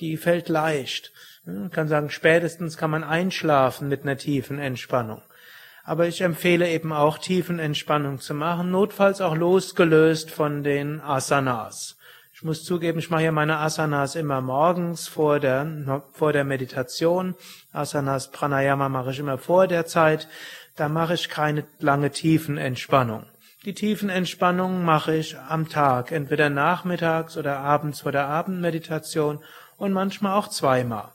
Die 0.01 0.17
fällt 0.17 0.49
leicht. 0.49 1.13
Man 1.45 1.57
hm, 1.57 1.71
kann 1.71 1.89
sagen, 1.89 2.11
spätestens 2.11 2.77
kann 2.77 2.91
man 2.91 3.05
einschlafen 3.05 3.89
mit 3.89 4.03
einer 4.03 4.17
tiefen 4.19 4.59
Entspannung. 4.59 5.23
Aber 5.87 6.09
ich 6.09 6.21
empfehle 6.21 6.69
eben 6.69 6.93
auch 6.93 7.17
Tiefenentspannung 7.17 8.19
zu 8.19 8.35
machen, 8.35 8.73
notfalls 8.73 9.21
auch 9.21 9.37
losgelöst 9.37 10.33
von 10.33 10.65
den 10.65 11.01
Asanas. 11.01 11.97
Ich 12.35 12.43
muss 12.43 12.65
zugeben, 12.65 12.99
ich 12.99 13.09
mache 13.09 13.23
ja 13.23 13.31
meine 13.31 13.59
Asanas 13.59 14.17
immer 14.17 14.41
morgens 14.41 15.07
vor 15.07 15.39
der, 15.39 16.03
vor 16.13 16.33
der 16.33 16.43
Meditation. 16.43 17.37
Asanas 17.73 18.33
Pranayama 18.33 18.89
mache 18.89 19.13
ich 19.13 19.21
immer 19.21 19.39
vor 19.39 19.69
der 19.69 19.87
Zeit. 19.87 20.29
Da 20.75 20.89
mache 20.89 21.15
ich 21.15 21.29
keine 21.29 21.65
lange 21.79 22.11
Tiefenentspannung. 22.11 23.25
Die 23.65 23.73
Tiefenentspannung 23.73 24.85
mache 24.85 25.15
ich 25.15 25.39
am 25.39 25.69
Tag, 25.69 26.11
entweder 26.11 26.51
nachmittags 26.51 27.37
oder 27.37 27.61
abends 27.61 28.01
vor 28.01 28.13
der 28.13 28.27
Abendmeditation 28.27 29.39
und 29.77 29.93
manchmal 29.93 30.37
auch 30.37 30.49
zweimal. 30.49 31.13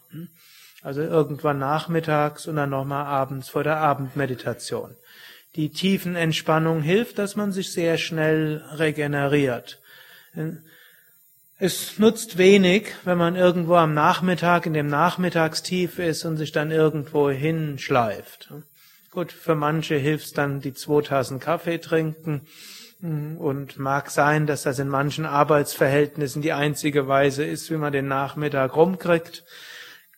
Also 0.82 1.02
irgendwann 1.02 1.60
nachmittags 1.60 2.48
und 2.48 2.56
dann 2.56 2.72
nochmal 2.72 3.06
abends 3.06 3.50
vor 3.50 3.64
der 3.64 3.78
Abendmeditation. 3.78 4.96
Die 5.56 5.70
tiefen 5.70 6.16
Entspannung 6.16 6.82
hilft, 6.82 7.20
dass 7.20 7.36
man 7.36 7.52
sich 7.52 7.72
sehr 7.72 7.98
schnell 7.98 8.64
regeneriert. 8.78 9.80
Es 11.60 12.00
nutzt 12.00 12.38
wenig, 12.38 12.94
wenn 13.04 13.18
man 13.18 13.36
irgendwo 13.36 13.76
am 13.76 13.94
Nachmittag 13.94 14.66
in 14.66 14.74
dem 14.74 14.88
Nachmittagstief 14.88 16.00
ist 16.00 16.26
und 16.26 16.38
sich 16.38 16.52
dann 16.52 16.72
irgendwo 16.72 17.30
hinschleift. 17.30 18.52
Gut, 19.12 19.32
für 19.32 19.56
manche 19.56 19.96
hilft 19.96 20.38
dann 20.38 20.62
die 20.62 20.74
zwei 20.74 21.02
Tassen 21.02 21.40
Kaffee 21.40 21.80
trinken. 21.80 22.48
Und 23.02 23.78
mag 23.78 24.10
sein, 24.12 24.46
dass 24.46 24.62
das 24.62 24.78
in 24.78 24.88
manchen 24.88 25.26
Arbeitsverhältnissen 25.26 26.42
die 26.44 26.54
einzige 26.54 27.08
Weise 27.08 27.44
ist, 27.44 27.72
wie 27.72 27.78
man 27.78 27.92
den 27.92 28.08
Nachmittag 28.08 28.76
rumkriegt. 28.76 29.44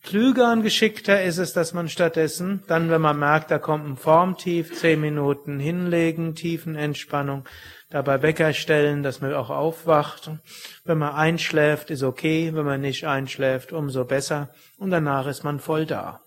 Klüger 0.03 0.51
und 0.51 0.63
geschickter 0.63 1.23
ist 1.23 1.37
es, 1.37 1.53
dass 1.53 1.73
man 1.73 1.87
stattdessen, 1.87 2.61
dann, 2.67 2.89
wenn 2.89 2.99
man 2.99 3.17
merkt, 3.17 3.51
da 3.51 3.57
kommt 3.57 3.87
ein 3.87 3.95
Formtief, 3.95 4.77
zehn 4.77 4.99
Minuten 4.99 5.59
hinlegen, 5.59 6.35
Tiefenentspannung, 6.35 7.45
dabei 7.89 8.21
Wecker 8.21 8.51
stellen, 8.53 9.01
dass 9.01 9.21
man 9.21 9.33
auch 9.33 9.49
aufwacht. 9.49 10.29
Wenn 10.83 10.97
man 10.97 11.15
einschläft, 11.15 11.89
ist 11.89 12.03
okay, 12.03 12.53
wenn 12.53 12.65
man 12.65 12.81
nicht 12.81 13.07
einschläft, 13.07 13.71
umso 13.71 14.03
besser. 14.03 14.49
Und 14.77 14.91
danach 14.91 15.25
ist 15.25 15.45
man 15.45 15.61
voll 15.61 15.85
da. 15.85 16.19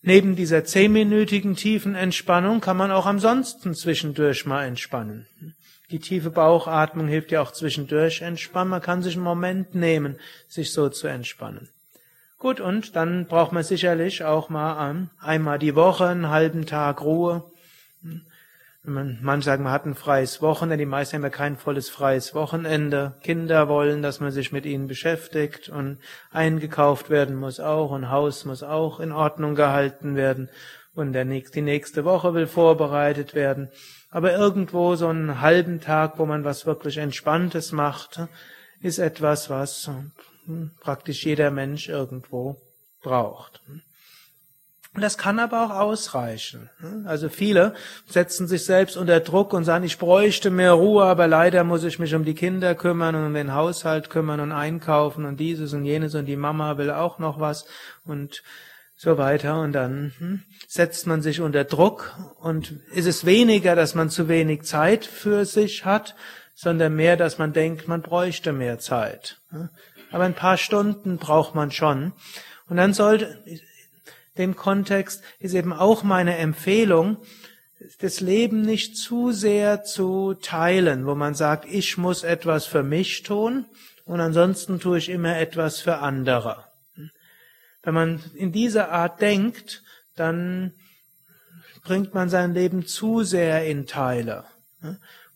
Neben 0.00 0.36
dieser 0.36 0.64
zehnminütigen 0.64 1.56
tiefen 1.56 1.96
Entspannung 1.96 2.60
kann 2.60 2.76
man 2.76 2.92
auch 2.92 3.06
ansonsten 3.06 3.74
zwischendurch 3.74 4.46
mal 4.46 4.64
entspannen. 4.64 5.26
Die 5.90 5.98
tiefe 5.98 6.30
Bauchatmung 6.30 7.08
hilft 7.08 7.32
ja 7.32 7.42
auch 7.42 7.50
zwischendurch 7.50 8.22
entspannen. 8.22 8.70
Man 8.70 8.82
kann 8.82 9.02
sich 9.02 9.14
einen 9.14 9.24
Moment 9.24 9.74
nehmen, 9.74 10.20
sich 10.46 10.72
so 10.72 10.88
zu 10.88 11.08
entspannen. 11.08 11.68
Gut, 12.38 12.60
und 12.60 12.94
dann 12.94 13.26
braucht 13.26 13.50
man 13.50 13.64
sicherlich 13.64 14.24
auch 14.24 14.48
mal 14.48 15.08
einmal 15.20 15.58
die 15.58 15.74
Woche 15.74 16.06
einen 16.06 16.30
halben 16.30 16.66
Tag 16.66 17.02
Ruhe. 17.02 17.42
Manche 18.84 19.44
sagen, 19.44 19.64
man 19.64 19.72
hat 19.72 19.86
ein 19.86 19.96
freies 19.96 20.40
Wochenende, 20.40 20.78
die 20.78 20.86
meisten 20.86 21.16
haben 21.16 21.24
ja 21.24 21.30
kein 21.30 21.56
volles 21.56 21.90
freies 21.90 22.36
Wochenende. 22.36 23.16
Kinder 23.24 23.68
wollen, 23.68 24.02
dass 24.02 24.20
man 24.20 24.30
sich 24.30 24.52
mit 24.52 24.66
ihnen 24.66 24.86
beschäftigt 24.86 25.68
und 25.68 25.98
eingekauft 26.30 27.10
werden 27.10 27.34
muss 27.34 27.58
auch 27.58 27.90
und 27.90 28.08
Haus 28.08 28.44
muss 28.44 28.62
auch 28.62 29.00
in 29.00 29.10
Ordnung 29.10 29.56
gehalten 29.56 30.14
werden 30.14 30.48
und 30.94 31.14
der 31.14 31.24
nächste, 31.24 31.54
die 31.54 31.62
nächste 31.62 32.04
Woche 32.04 32.34
will 32.34 32.46
vorbereitet 32.46 33.34
werden. 33.34 33.68
Aber 34.10 34.32
irgendwo 34.32 34.94
so 34.94 35.08
einen 35.08 35.40
halben 35.40 35.80
Tag, 35.80 36.20
wo 36.20 36.24
man 36.24 36.44
was 36.44 36.66
wirklich 36.66 36.98
Entspanntes 36.98 37.72
macht, 37.72 38.20
ist 38.80 39.00
etwas, 39.00 39.50
was 39.50 39.90
praktisch 40.80 41.24
jeder 41.24 41.50
Mensch 41.50 41.88
irgendwo 41.88 42.56
braucht. 43.02 43.60
Und 44.94 45.02
das 45.02 45.18
kann 45.18 45.38
aber 45.38 45.64
auch 45.64 45.70
ausreichen. 45.70 46.70
Also 47.04 47.28
viele 47.28 47.74
setzen 48.08 48.48
sich 48.48 48.64
selbst 48.64 48.96
unter 48.96 49.20
Druck 49.20 49.52
und 49.52 49.64
sagen, 49.64 49.84
ich 49.84 49.98
bräuchte 49.98 50.50
mehr 50.50 50.72
Ruhe, 50.72 51.04
aber 51.04 51.28
leider 51.28 51.62
muss 51.62 51.84
ich 51.84 51.98
mich 51.98 52.14
um 52.14 52.24
die 52.24 52.34
Kinder 52.34 52.74
kümmern 52.74 53.14
und 53.14 53.26
um 53.26 53.34
den 53.34 53.54
Haushalt 53.54 54.10
kümmern 54.10 54.40
und 54.40 54.50
einkaufen 54.50 55.24
und 55.24 55.38
dieses 55.38 55.72
und 55.72 55.84
jenes 55.84 56.14
und 56.14 56.26
die 56.26 56.36
Mama 56.36 56.78
will 56.78 56.90
auch 56.90 57.18
noch 57.18 57.38
was 57.38 57.66
und 58.04 58.42
so 58.96 59.18
weiter. 59.18 59.60
Und 59.60 59.72
dann 59.72 60.14
hm, 60.18 60.42
setzt 60.66 61.06
man 61.06 61.22
sich 61.22 61.40
unter 61.40 61.64
Druck 61.64 62.16
und 62.40 62.72
ist 62.92 63.06
es 63.06 63.24
weniger, 63.24 63.76
dass 63.76 63.94
man 63.94 64.10
zu 64.10 64.26
wenig 64.26 64.62
Zeit 64.62 65.04
für 65.04 65.44
sich 65.44 65.84
hat, 65.84 66.16
sondern 66.56 66.96
mehr, 66.96 67.16
dass 67.16 67.38
man 67.38 67.52
denkt, 67.52 67.86
man 67.86 68.02
bräuchte 68.02 68.52
mehr 68.52 68.80
Zeit. 68.80 69.36
Aber 70.10 70.24
ein 70.24 70.34
paar 70.34 70.56
Stunden 70.56 71.18
braucht 71.18 71.54
man 71.54 71.70
schon. 71.70 72.12
Und 72.68 72.76
dann 72.76 72.94
sollte, 72.94 73.42
dem 74.36 74.56
Kontext 74.56 75.22
ist 75.38 75.54
eben 75.54 75.72
auch 75.72 76.02
meine 76.02 76.36
Empfehlung, 76.36 77.18
das 78.00 78.20
Leben 78.20 78.62
nicht 78.62 78.96
zu 78.96 79.32
sehr 79.32 79.84
zu 79.84 80.34
teilen, 80.34 81.06
wo 81.06 81.14
man 81.14 81.34
sagt, 81.34 81.64
ich 81.66 81.96
muss 81.96 82.24
etwas 82.24 82.66
für 82.66 82.82
mich 82.82 83.22
tun 83.22 83.66
und 84.04 84.20
ansonsten 84.20 84.80
tue 84.80 84.98
ich 84.98 85.08
immer 85.08 85.36
etwas 85.38 85.80
für 85.80 85.98
andere. 85.98 86.64
Wenn 87.82 87.94
man 87.94 88.20
in 88.34 88.52
dieser 88.52 88.90
Art 88.90 89.20
denkt, 89.20 89.82
dann 90.16 90.72
bringt 91.84 92.14
man 92.14 92.28
sein 92.28 92.52
Leben 92.52 92.86
zu 92.86 93.22
sehr 93.22 93.64
in 93.64 93.86
Teile. 93.86 94.44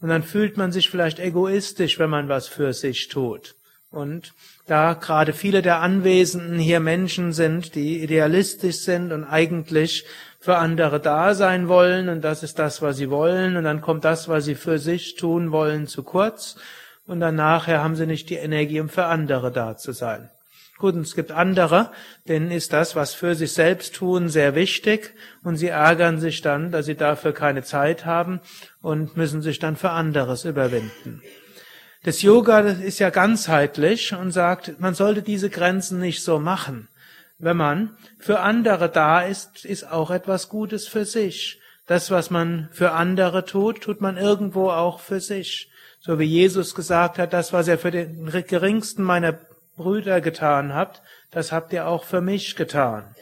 Und 0.00 0.08
dann 0.08 0.22
fühlt 0.22 0.56
man 0.56 0.72
sich 0.72 0.90
vielleicht 0.90 1.18
egoistisch, 1.18 1.98
wenn 1.98 2.10
man 2.10 2.28
was 2.28 2.48
für 2.48 2.72
sich 2.72 3.08
tut. 3.08 3.54
Und 3.92 4.32
da 4.66 4.94
gerade 4.94 5.34
viele 5.34 5.60
der 5.60 5.80
Anwesenden 5.80 6.58
hier 6.58 6.80
Menschen 6.80 7.32
sind, 7.32 7.74
die 7.74 8.02
idealistisch 8.02 8.78
sind 8.78 9.12
und 9.12 9.24
eigentlich 9.24 10.06
für 10.40 10.56
andere 10.56 10.98
da 10.98 11.34
sein 11.34 11.68
wollen 11.68 12.08
und 12.08 12.22
das 12.22 12.42
ist 12.42 12.58
das, 12.58 12.82
was 12.82 12.96
sie 12.96 13.10
wollen 13.10 13.56
und 13.56 13.62
dann 13.62 13.80
kommt 13.80 14.04
das, 14.04 14.28
was 14.28 14.44
sie 14.44 14.56
für 14.56 14.78
sich 14.80 15.14
tun 15.14 15.52
wollen, 15.52 15.86
zu 15.86 16.02
kurz 16.02 16.56
und 17.06 17.20
dann 17.20 17.36
nachher 17.36 17.82
haben 17.82 17.94
sie 17.94 18.06
nicht 18.06 18.28
die 18.28 18.36
Energie, 18.36 18.80
um 18.80 18.88
für 18.88 19.04
andere 19.04 19.52
da 19.52 19.76
zu 19.76 19.92
sein. 19.92 20.30
Gut, 20.78 20.94
und 20.94 21.02
es 21.02 21.14
gibt 21.14 21.30
andere, 21.30 21.92
denen 22.26 22.50
ist 22.50 22.72
das, 22.72 22.96
was 22.96 23.14
für 23.14 23.36
sich 23.36 23.52
selbst 23.52 23.94
tun, 23.94 24.28
sehr 24.28 24.56
wichtig 24.56 25.14
und 25.44 25.56
sie 25.56 25.68
ärgern 25.68 26.18
sich 26.18 26.40
dann, 26.40 26.72
dass 26.72 26.86
sie 26.86 26.96
dafür 26.96 27.32
keine 27.32 27.62
Zeit 27.62 28.04
haben 28.04 28.40
und 28.80 29.16
müssen 29.16 29.42
sich 29.42 29.60
dann 29.60 29.76
für 29.76 29.90
anderes 29.90 30.44
überwinden. 30.44 31.22
Das 32.04 32.20
Yoga 32.20 32.60
ist 32.60 32.98
ja 32.98 33.10
ganzheitlich 33.10 34.12
und 34.12 34.32
sagt, 34.32 34.80
man 34.80 34.94
sollte 34.94 35.22
diese 35.22 35.50
Grenzen 35.50 36.00
nicht 36.00 36.24
so 36.24 36.40
machen. 36.40 36.88
Wenn 37.38 37.56
man 37.56 37.96
für 38.18 38.40
andere 38.40 38.88
da 38.88 39.20
ist, 39.20 39.64
ist 39.64 39.90
auch 39.90 40.10
etwas 40.10 40.48
Gutes 40.48 40.88
für 40.88 41.04
sich. 41.04 41.60
Das, 41.86 42.10
was 42.10 42.30
man 42.30 42.68
für 42.72 42.92
andere 42.92 43.44
tut, 43.44 43.82
tut 43.82 44.00
man 44.00 44.16
irgendwo 44.16 44.70
auch 44.70 44.98
für 44.98 45.20
sich. 45.20 45.70
So 46.00 46.18
wie 46.18 46.24
Jesus 46.24 46.74
gesagt 46.74 47.18
hat, 47.18 47.32
das, 47.32 47.52
was 47.52 47.68
er 47.68 47.78
für 47.78 47.92
den 47.92 48.26
geringsten 48.48 49.04
meiner 49.04 49.38
Brüder 49.76 50.20
getan 50.20 50.74
habt, 50.74 51.02
das 51.30 51.52
habt 51.52 51.72
ihr 51.72 51.86
auch 51.86 52.02
für 52.02 52.20
mich 52.20 52.56
getan. 52.56 53.14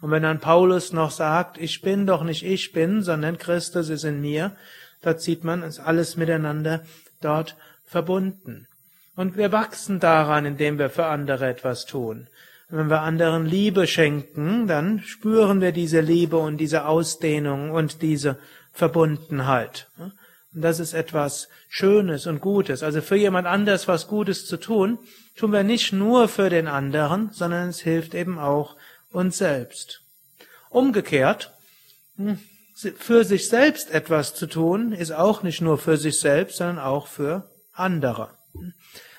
Und 0.00 0.10
wenn 0.10 0.22
dann 0.22 0.38
Paulus 0.38 0.92
noch 0.92 1.10
sagt, 1.10 1.58
ich 1.58 1.80
bin 1.80 2.06
doch 2.06 2.22
nicht 2.22 2.44
ich 2.44 2.72
bin, 2.72 3.02
sondern 3.02 3.38
Christus 3.38 3.88
ist 3.88 4.04
in 4.04 4.20
mir, 4.20 4.52
da 5.00 5.16
zieht 5.16 5.42
man 5.42 5.64
es 5.64 5.80
alles 5.80 6.16
miteinander 6.16 6.84
dort 7.20 7.56
verbunden. 7.86 8.66
Und 9.14 9.36
wir 9.36 9.50
wachsen 9.50 9.98
daran, 9.98 10.44
indem 10.44 10.78
wir 10.78 10.90
für 10.90 11.06
andere 11.06 11.48
etwas 11.48 11.86
tun. 11.86 12.28
Und 12.68 12.78
wenn 12.78 12.90
wir 12.90 13.00
anderen 13.00 13.46
Liebe 13.46 13.86
schenken, 13.86 14.66
dann 14.66 15.00
spüren 15.00 15.60
wir 15.60 15.72
diese 15.72 16.00
Liebe 16.00 16.36
und 16.36 16.58
diese 16.58 16.86
Ausdehnung 16.86 17.70
und 17.70 18.02
diese 18.02 18.38
Verbundenheit. 18.72 19.88
Und 19.98 20.62
das 20.62 20.80
ist 20.80 20.92
etwas 20.92 21.48
Schönes 21.68 22.26
und 22.26 22.40
Gutes. 22.40 22.82
Also 22.82 23.00
für 23.00 23.16
jemand 23.16 23.46
anders 23.46 23.88
was 23.88 24.08
Gutes 24.08 24.46
zu 24.46 24.56
tun, 24.56 24.98
tun 25.36 25.52
wir 25.52 25.62
nicht 25.62 25.92
nur 25.92 26.28
für 26.28 26.50
den 26.50 26.66
anderen, 26.66 27.30
sondern 27.32 27.68
es 27.68 27.80
hilft 27.80 28.14
eben 28.14 28.38
auch 28.38 28.76
uns 29.12 29.38
selbst. 29.38 30.02
Umgekehrt, 30.68 31.52
für 32.74 33.24
sich 33.24 33.48
selbst 33.48 33.90
etwas 33.90 34.34
zu 34.34 34.46
tun, 34.46 34.92
ist 34.92 35.12
auch 35.12 35.42
nicht 35.42 35.60
nur 35.60 35.78
für 35.78 35.96
sich 35.96 36.18
selbst, 36.18 36.56
sondern 36.56 36.78
auch 36.78 37.06
für 37.06 37.48
andere. 37.76 38.30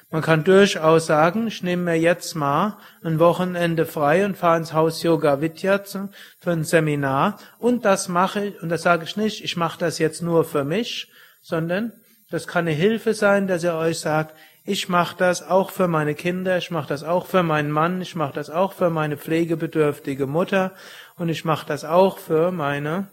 Man 0.09 0.21
kann 0.21 0.45
durchaus 0.45 1.05
sagen, 1.05 1.47
ich 1.47 1.63
nehme 1.63 1.83
mir 1.83 1.99
jetzt 1.99 2.33
mal 2.33 2.77
ein 3.03 3.19
Wochenende 3.19 3.85
frei 3.85 4.25
und 4.25 4.37
fahre 4.37 4.57
ins 4.57 4.71
Haus 4.71 5.03
Yoga 5.03 5.41
Vidya 5.41 5.81
für 5.83 6.51
ein 6.51 6.63
Seminar 6.63 7.37
und 7.59 7.83
das 7.83 8.07
mache 8.07 8.45
ich, 8.45 8.61
und 8.61 8.69
das 8.69 8.83
sage 8.83 9.03
ich 9.03 9.17
nicht, 9.17 9.43
ich 9.43 9.57
mache 9.57 9.77
das 9.77 9.99
jetzt 9.99 10.21
nur 10.21 10.45
für 10.45 10.63
mich, 10.63 11.11
sondern 11.41 11.91
das 12.29 12.47
kann 12.47 12.67
eine 12.67 12.75
Hilfe 12.75 13.13
sein, 13.13 13.47
dass 13.47 13.65
ihr 13.65 13.75
euch 13.75 13.99
sagt, 13.99 14.33
ich 14.63 14.87
mache 14.87 15.17
das 15.17 15.43
auch 15.43 15.71
für 15.71 15.89
meine 15.89 16.15
Kinder, 16.15 16.57
ich 16.57 16.71
mache 16.71 16.87
das 16.87 17.03
auch 17.03 17.25
für 17.25 17.43
meinen 17.43 17.71
Mann, 17.71 18.01
ich 18.01 18.15
mache 18.15 18.33
das 18.33 18.49
auch 18.49 18.73
für 18.73 18.89
meine 18.89 19.17
pflegebedürftige 19.17 20.25
Mutter 20.25 20.73
und 21.17 21.27
ich 21.27 21.43
mache 21.43 21.65
das 21.65 21.83
auch 21.83 22.17
für 22.17 22.51
meine 22.51 23.07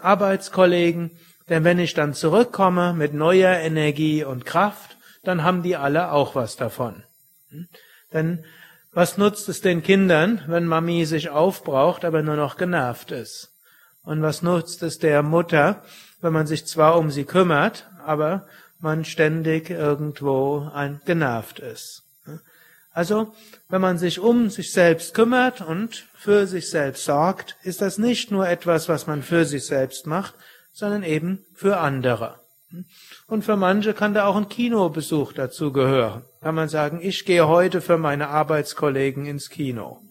Arbeitskollegen 0.00 1.12
denn 1.48 1.64
wenn 1.64 1.78
ich 1.78 1.94
dann 1.94 2.14
zurückkomme 2.14 2.92
mit 2.92 3.14
neuer 3.14 3.56
Energie 3.56 4.24
und 4.24 4.44
Kraft, 4.44 4.96
dann 5.22 5.42
haben 5.42 5.62
die 5.62 5.76
alle 5.76 6.12
auch 6.12 6.34
was 6.34 6.56
davon. 6.56 7.02
Hm? 7.50 7.68
Denn 8.12 8.44
was 8.92 9.18
nutzt 9.18 9.48
es 9.48 9.60
den 9.60 9.82
Kindern, 9.82 10.42
wenn 10.46 10.66
Mami 10.66 11.04
sich 11.04 11.28
aufbraucht, 11.28 12.04
aber 12.04 12.22
nur 12.22 12.36
noch 12.36 12.56
genervt 12.56 13.10
ist? 13.10 13.52
Und 14.02 14.22
was 14.22 14.42
nutzt 14.42 14.82
es 14.82 14.98
der 14.98 15.22
Mutter, 15.22 15.82
wenn 16.20 16.32
man 16.32 16.46
sich 16.46 16.66
zwar 16.66 16.96
um 16.96 17.10
sie 17.10 17.24
kümmert, 17.24 17.90
aber 18.04 18.46
man 18.78 19.04
ständig 19.04 19.70
irgendwo 19.70 20.70
genervt 21.04 21.58
ist? 21.58 22.04
Hm? 22.24 22.40
Also, 22.92 23.34
wenn 23.68 23.82
man 23.82 23.98
sich 23.98 24.20
um 24.20 24.48
sich 24.48 24.72
selbst 24.72 25.12
kümmert 25.12 25.60
und 25.60 26.06
für 26.14 26.46
sich 26.46 26.70
selbst 26.70 27.04
sorgt, 27.04 27.56
ist 27.62 27.82
das 27.82 27.98
nicht 27.98 28.30
nur 28.30 28.48
etwas, 28.48 28.88
was 28.88 29.06
man 29.06 29.22
für 29.22 29.44
sich 29.44 29.66
selbst 29.66 30.06
macht, 30.06 30.34
sondern 30.76 31.04
eben 31.04 31.42
für 31.54 31.78
andere. 31.78 32.38
Und 33.26 33.46
für 33.46 33.56
manche 33.56 33.94
kann 33.94 34.12
da 34.12 34.26
auch 34.26 34.36
ein 34.36 34.50
Kinobesuch 34.50 35.32
dazu 35.32 35.72
gehören. 35.72 36.22
Kann 36.42 36.54
man 36.54 36.68
sagen, 36.68 37.00
ich 37.00 37.24
gehe 37.24 37.48
heute 37.48 37.80
für 37.80 37.96
meine 37.96 38.28
Arbeitskollegen 38.28 39.24
ins 39.24 39.48
Kino. 39.48 40.02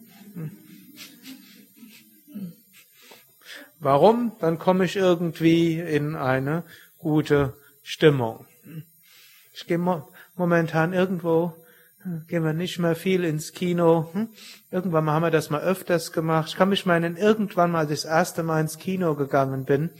Warum? 3.78 4.32
Dann 4.40 4.58
komme 4.58 4.86
ich 4.86 4.96
irgendwie 4.96 5.78
in 5.78 6.16
eine 6.16 6.64
gute 6.98 7.54
Stimmung. 7.84 8.44
Ich 9.54 9.68
gehe 9.68 9.78
momentan 10.34 10.92
irgendwo 10.92 11.54
gehen 12.28 12.44
wir 12.44 12.52
nicht 12.52 12.78
mehr 12.78 12.94
viel 12.94 13.24
ins 13.24 13.52
Kino. 13.52 14.10
Hm? 14.12 14.28
Irgendwann 14.70 15.10
haben 15.10 15.22
wir 15.22 15.30
das 15.30 15.50
mal 15.50 15.60
öfters 15.60 16.12
gemacht. 16.12 16.48
Ich 16.48 16.56
kann 16.56 16.68
mich 16.68 16.86
mal 16.86 16.94
erinnern, 16.94 17.16
irgendwann 17.16 17.70
mal, 17.70 17.80
als 17.80 17.90
ich 17.90 18.02
das 18.02 18.10
erste 18.10 18.42
Mal 18.42 18.60
ins 18.60 18.78
Kino 18.78 19.14
gegangen 19.14 19.64
bin, 19.64 19.90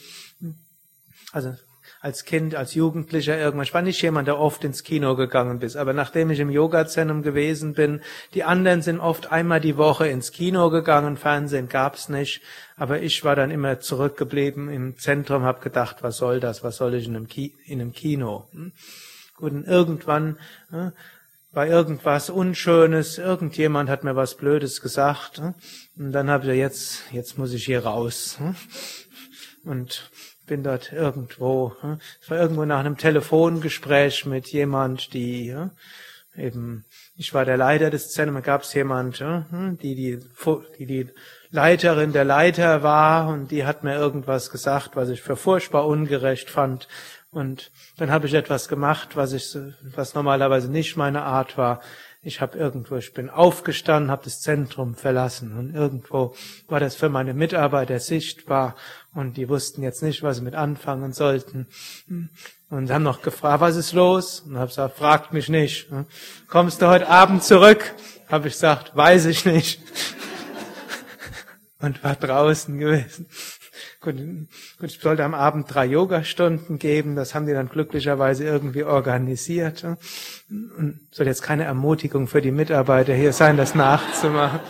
also 1.32 1.54
als 2.00 2.24
Kind, 2.24 2.54
als 2.54 2.74
Jugendlicher 2.74 3.38
irgendwann. 3.38 3.64
Ich 3.64 3.74
war 3.74 3.82
nicht 3.82 4.00
jemand, 4.02 4.28
der 4.28 4.38
oft 4.38 4.64
ins 4.64 4.82
Kino 4.82 5.16
gegangen 5.16 5.60
ist, 5.60 5.76
aber 5.76 5.92
nachdem 5.92 6.30
ich 6.30 6.40
im 6.40 6.50
Yoga-Zentrum 6.50 7.22
gewesen 7.22 7.74
bin, 7.74 8.00
die 8.34 8.44
anderen 8.44 8.82
sind 8.82 9.00
oft 9.00 9.32
einmal 9.32 9.60
die 9.60 9.76
Woche 9.76 10.06
ins 10.06 10.32
Kino 10.32 10.70
gegangen, 10.70 11.16
Fernsehen 11.16 11.68
gab's 11.68 12.08
nicht, 12.08 12.42
aber 12.76 13.00
ich 13.02 13.24
war 13.24 13.36
dann 13.36 13.50
immer 13.50 13.80
zurückgeblieben 13.80 14.68
im 14.68 14.98
Zentrum, 14.98 15.42
habe 15.42 15.60
gedacht, 15.60 15.96
was 16.02 16.16
soll 16.16 16.40
das, 16.40 16.62
was 16.62 16.76
soll 16.76 16.94
ich 16.94 17.06
in 17.06 17.16
einem, 17.16 17.28
Ki 17.28 17.54
in 17.64 17.80
einem 17.80 17.92
Kino? 17.92 18.48
Hm? 18.52 18.72
Gut, 19.36 19.52
und 19.52 19.64
irgendwann 19.64 20.38
hm, 20.70 20.92
war 21.52 21.66
irgendwas 21.66 22.30
Unschönes, 22.30 23.18
irgendjemand 23.18 23.88
hat 23.88 24.04
mir 24.04 24.16
was 24.16 24.36
Blödes 24.36 24.80
gesagt, 24.80 25.38
hm? 25.38 25.54
und 25.98 26.12
dann 26.12 26.30
habe 26.30 26.52
ich 26.52 26.58
jetzt, 26.58 27.02
jetzt 27.12 27.38
muss 27.38 27.52
ich 27.52 27.64
hier 27.64 27.84
raus. 27.84 28.38
Und 29.64 30.10
bin 30.46 30.62
dort 30.62 30.92
irgendwo, 30.92 31.72
hm? 31.80 31.98
es 32.20 32.30
war 32.30 32.38
irgendwo 32.38 32.64
nach 32.64 32.80
einem 32.80 32.96
Telefongespräch 32.96 34.26
mit 34.26 34.48
jemand, 34.48 35.12
die 35.12 35.52
hm? 35.52 35.70
eben, 36.36 36.84
ich 37.16 37.34
war 37.34 37.44
der 37.44 37.56
Leiter 37.56 37.90
des 37.90 38.12
Zentrums, 38.12 38.44
gab 38.44 38.62
es 38.62 38.72
jemand, 38.74 39.18
hm? 39.18 39.78
die, 39.82 39.94
die, 39.94 40.18
die 40.78 40.86
die 40.86 41.08
Leiterin 41.50 42.12
der 42.12 42.24
Leiter 42.24 42.82
war 42.82 43.28
und 43.28 43.50
die 43.50 43.64
hat 43.64 43.84
mir 43.84 43.94
irgendwas 43.94 44.50
gesagt, 44.50 44.96
was 44.96 45.08
ich 45.08 45.22
für 45.22 45.36
furchtbar 45.36 45.86
ungerecht 45.86 46.50
fand. 46.50 46.88
Und 47.30 47.70
dann 47.98 48.10
habe 48.10 48.26
ich 48.26 48.34
etwas 48.34 48.68
gemacht, 48.68 49.16
was 49.16 49.32
ich, 49.32 49.56
was 49.94 50.14
normalerweise 50.14 50.70
nicht 50.70 50.96
meine 50.96 51.22
Art 51.22 51.58
war. 51.58 51.80
Ich 52.26 52.40
habe 52.40 52.58
irgendwo, 52.58 52.96
ich 52.96 53.14
bin 53.14 53.30
aufgestanden, 53.30 54.10
habe 54.10 54.24
das 54.24 54.40
Zentrum 54.40 54.96
verlassen 54.96 55.56
und 55.56 55.76
irgendwo 55.76 56.34
war 56.66 56.80
das 56.80 56.96
für 56.96 57.08
meine 57.08 57.34
Mitarbeiter 57.34 58.00
sichtbar 58.00 58.74
und 59.14 59.36
die 59.36 59.48
wussten 59.48 59.80
jetzt 59.84 60.02
nicht, 60.02 60.24
was 60.24 60.38
sie 60.38 60.42
mit 60.42 60.56
anfangen 60.56 61.12
sollten. 61.12 61.68
Und 62.68 62.90
haben 62.90 63.04
noch 63.04 63.22
gefragt, 63.22 63.60
was 63.60 63.76
ist 63.76 63.92
los? 63.92 64.40
Und 64.40 64.56
habe 64.56 64.66
gesagt, 64.66 64.98
fragt 64.98 65.32
mich 65.32 65.48
nicht. 65.48 65.86
Kommst 66.48 66.82
du 66.82 66.88
heute 66.88 67.06
Abend 67.08 67.44
zurück? 67.44 67.94
Habe 68.28 68.48
ich 68.48 68.54
gesagt, 68.54 68.96
weiß 68.96 69.26
ich 69.26 69.44
nicht. 69.44 69.80
Und 71.78 72.02
war 72.02 72.16
draußen 72.16 72.76
gewesen. 72.76 73.28
Gut, 74.00 74.16
gut, 74.78 74.90
ich 74.90 75.00
sollte 75.00 75.24
am 75.24 75.34
Abend 75.34 75.72
drei 75.72 75.86
Yogastunden 75.86 76.78
geben. 76.78 77.16
Das 77.16 77.34
haben 77.34 77.46
die 77.46 77.52
dann 77.52 77.68
glücklicherweise 77.68 78.44
irgendwie 78.44 78.84
organisiert. 78.84 79.84
Und 80.48 81.00
soll 81.10 81.26
jetzt 81.26 81.42
keine 81.42 81.64
Ermutigung 81.64 82.28
für 82.28 82.42
die 82.42 82.52
Mitarbeiter 82.52 83.14
hier 83.14 83.32
sein, 83.32 83.56
das 83.56 83.74
nachzumachen. 83.74 84.60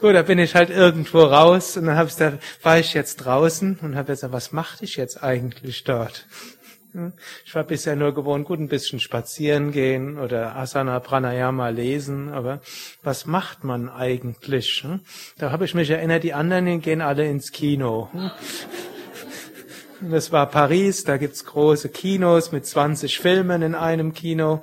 Gut, 0.00 0.14
da 0.14 0.22
bin 0.22 0.38
ich 0.38 0.54
halt 0.54 0.70
irgendwo 0.70 1.22
raus 1.22 1.76
und 1.76 1.86
dann 1.86 1.96
hab 1.96 2.08
ich 2.08 2.16
da, 2.16 2.34
war 2.62 2.78
ich 2.78 2.92
jetzt 2.92 3.16
draußen 3.16 3.78
und 3.80 3.96
habe 3.96 4.12
gesagt, 4.12 4.32
was 4.32 4.52
machte 4.52 4.84
ich 4.84 4.96
jetzt 4.96 5.22
eigentlich 5.22 5.84
dort? 5.84 6.26
Ich 7.44 7.54
war 7.54 7.64
bisher 7.64 7.96
nur 7.96 8.14
gewohnt, 8.14 8.46
gut 8.46 8.60
ein 8.60 8.68
bisschen 8.68 9.00
spazieren 9.00 9.72
gehen 9.72 10.18
oder 10.18 10.54
Asana 10.54 11.00
Pranayama 11.00 11.68
lesen, 11.70 12.30
aber 12.30 12.60
was 13.02 13.26
macht 13.26 13.64
man 13.64 13.88
eigentlich? 13.88 14.86
Da 15.38 15.50
habe 15.50 15.64
ich 15.64 15.74
mich 15.74 15.90
erinnert, 15.90 16.22
die 16.22 16.34
anderen 16.34 16.80
gehen 16.80 17.00
alle 17.00 17.28
ins 17.28 17.50
Kino. 17.50 18.08
Das 20.00 20.32
war 20.32 20.50
Paris, 20.50 21.04
da 21.04 21.16
gibt's 21.16 21.44
große 21.44 21.88
Kinos 21.88 22.52
mit 22.52 22.66
20 22.66 23.18
Filmen 23.18 23.62
in 23.62 23.74
einem 23.74 24.12
Kino. 24.12 24.62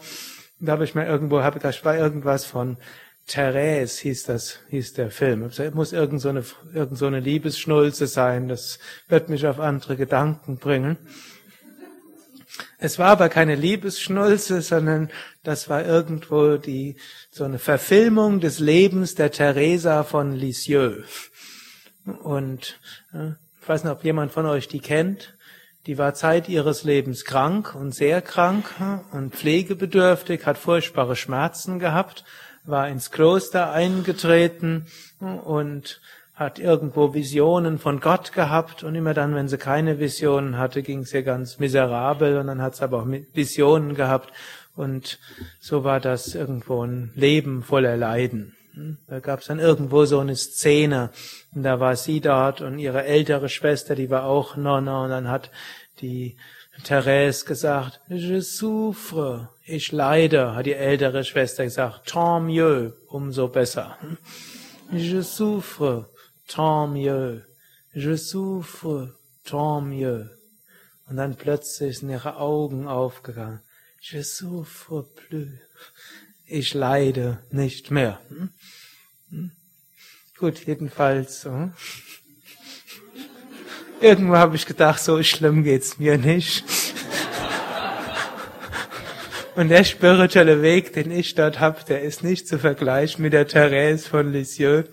Da 0.60 0.74
habe 0.74 0.84
ich 0.84 0.96
mir 0.96 1.08
irgendwo, 1.08 1.40
da 1.40 1.74
war 1.84 1.98
irgendwas 1.98 2.46
von 2.46 2.78
Therese 3.28 4.02
hieß 4.02 4.24
das, 4.24 4.60
hieß 4.70 4.94
der 4.94 5.10
Film. 5.10 5.44
Es 5.44 5.60
muss 5.74 5.94
irgend 5.94 6.22
so 6.22 6.30
eine, 6.30 6.44
irgend 6.74 6.98
so 6.98 7.08
eine 7.08 7.20
Liebesschnulze 7.20 8.08
sein. 8.08 8.48
Das 8.48 8.80
wird 9.08 9.30
mich 9.30 9.48
auf 9.48 9.60
andere 9.60 9.96
Gedanken 9.96 10.58
bringen. 10.58 10.98
Es 12.84 12.98
war 12.98 13.10
aber 13.10 13.30
keine 13.30 13.56
Liebesschnulze, 13.56 14.62
sondern 14.62 15.12
das 15.44 15.70
war 15.70 15.86
irgendwo 15.86 16.58
die, 16.58 16.96
so 17.30 17.44
eine 17.44 17.60
Verfilmung 17.60 18.40
des 18.40 18.60
Lebens 18.60 19.14
der 19.14 19.32
Theresa 19.32 20.04
von 20.04 20.34
Lisieux. 20.34 21.06
Und, 22.24 22.80
äh, 23.14 23.34
ich 23.62 23.70
weiß 23.70 23.84
nicht, 23.84 23.94
ob 23.94 24.04
jemand 24.04 24.32
von 24.32 24.48
euch 24.48 24.68
die 24.68 24.80
kennt. 24.80 25.38
Die 25.86 26.00
war 26.00 26.16
Zeit 26.16 26.50
ihres 26.50 26.84
Lebens 26.84 27.24
krank 27.24 27.76
und 27.76 27.94
sehr 27.94 28.22
krank 28.22 28.66
und 29.12 29.36
pflegebedürftig, 29.36 30.46
hat 30.48 30.58
furchtbare 30.58 31.16
Schmerzen 31.16 31.78
gehabt 31.78 32.24
war 32.64 32.88
ins 32.88 33.12
Kloster 33.12 33.72
eingetreten 33.72 34.88
und 35.20 36.02
hat 36.34 36.60
irgendwo 36.60 37.14
Visionen 37.14 37.78
von 37.78 38.00
Gott 38.00 38.34
gehabt 38.34 38.84
und 38.84 38.96
immer 38.96 39.14
dann, 39.14 39.36
wenn 39.36 39.48
sie 39.48 39.58
keine 39.58 40.00
Visionen 40.00 40.58
hatte, 40.58 40.82
ging 40.82 41.00
es 41.00 41.14
ihr 41.14 41.24
ganz 41.24 41.60
miserabel 41.60 42.38
und 42.38 42.48
dann 42.48 42.62
hat 42.62 42.76
sie 42.76 42.84
aber 42.84 43.02
auch 43.02 43.08
Visionen 43.34 43.96
gehabt 43.96 44.32
und 44.76 45.20
so 45.60 45.84
war 45.84 46.00
das 46.00 46.34
irgendwo 46.34 46.84
ein 46.84 47.12
Leben 47.16 47.64
voller 47.64 47.98
Leiden. 47.98 48.56
Da 49.08 49.20
gab 49.20 49.42
es 49.42 49.48
dann 49.48 49.60
irgendwo 49.60 50.06
so 50.06 50.20
eine 50.20 50.36
Szene 50.36 51.10
und 51.54 51.64
da 51.64 51.80
war 51.80 51.96
sie 51.96 52.22
dort 52.22 52.62
und 52.62 52.80
ihre 52.80 53.04
ältere 53.04 53.50
Schwester, 53.50 53.96
die 53.96 54.10
war 54.10 54.24
auch 54.24 54.56
Nonna 54.56 55.04
und 55.04 55.10
dann 55.10 55.28
hat 55.28 55.52
die 56.00 56.38
Therese 56.84 57.46
gesagt, 57.46 58.00
je 58.08 58.40
souffre, 58.40 59.50
ich 59.66 59.92
leide, 59.92 60.56
hat 60.56 60.66
die 60.66 60.74
ältere 60.74 61.24
Schwester 61.24 61.66
gesagt, 61.66 62.08
tant 62.08 62.48
mieux, 62.48 62.94
umso 63.08 63.50
besser. 63.50 63.98
Je 64.92 65.22
souffre, 65.22 66.08
tant 66.52 66.88
mieux, 66.88 67.44
je 67.94 68.16
souffre, 68.16 69.10
tant 69.46 69.82
mieux. 69.82 70.30
Und 71.08 71.18
dann 71.18 71.36
plötzlich 71.36 72.00
sind 72.00 72.10
ihre 72.10 72.38
Augen 72.38 72.88
aufgegangen. 72.88 73.60
Je 74.02 74.22
souffre 74.22 75.04
plus. 75.16 75.50
Ich 76.46 76.74
leide 76.74 77.40
nicht 77.52 77.92
mehr. 77.92 78.20
Gut, 80.38 80.66
jedenfalls. 80.66 81.42
So. 81.42 81.72
Irgendwo 84.02 84.36
habe 84.36 84.56
ich 84.56 84.66
gedacht, 84.66 85.02
so 85.02 85.22
schlimm 85.24 85.64
geht's 85.64 86.00
mir 86.00 86.18
nicht. 86.18 86.66
Und 89.56 89.70
der 89.70 89.84
spirituelle 89.84 90.62
Weg, 90.62 90.94
den 90.94 91.12
ich 91.12 91.36
dort 91.36 91.60
habe, 91.60 91.84
der 91.84 92.02
ist 92.02 92.24
nicht 92.24 92.48
zu 92.48 92.58
vergleichen 92.58 93.22
mit 93.22 93.34
der 93.34 93.48
Therese 93.48 94.08
von 94.10 94.32
Lisieux. 94.32 94.86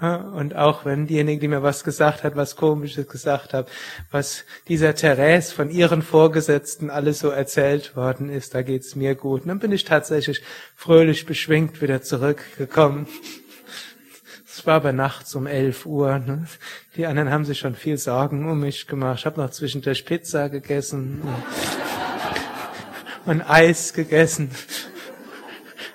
Und 0.00 0.56
auch 0.56 0.84
wenn 0.84 1.06
diejenige, 1.06 1.40
die 1.40 1.48
mir 1.48 1.62
was 1.62 1.84
gesagt 1.84 2.24
hat, 2.24 2.34
was 2.34 2.56
Komisches 2.56 3.06
gesagt 3.06 3.54
hat, 3.54 3.68
was 4.10 4.44
dieser 4.66 4.96
Therese 4.96 5.54
von 5.54 5.70
ihren 5.70 6.02
Vorgesetzten 6.02 6.90
alles 6.90 7.20
so 7.20 7.30
erzählt 7.30 7.94
worden 7.94 8.28
ist, 8.28 8.54
da 8.54 8.62
geht's 8.62 8.96
mir 8.96 9.14
gut. 9.14 9.42
Und 9.42 9.48
dann 9.48 9.60
bin 9.60 9.70
ich 9.70 9.84
tatsächlich 9.84 10.42
fröhlich 10.74 11.26
beschwingt 11.26 11.80
wieder 11.80 12.02
zurückgekommen. 12.02 13.06
Es 14.56 14.66
war 14.66 14.74
aber 14.74 14.92
nachts 14.92 15.34
um 15.36 15.46
elf 15.46 15.86
Uhr. 15.86 16.18
Ne? 16.18 16.46
Die 16.96 17.06
anderen 17.06 17.30
haben 17.30 17.44
sich 17.44 17.60
schon 17.60 17.76
viel 17.76 17.96
Sorgen 17.96 18.50
um 18.50 18.60
mich 18.60 18.88
gemacht. 18.88 19.20
Ich 19.20 19.26
habe 19.26 19.40
noch 19.40 19.50
zwischendurch 19.50 20.04
Pizza 20.04 20.48
gegessen 20.48 21.22
und, 23.26 23.32
und 23.32 23.42
Eis 23.42 23.92
gegessen. 23.92 24.50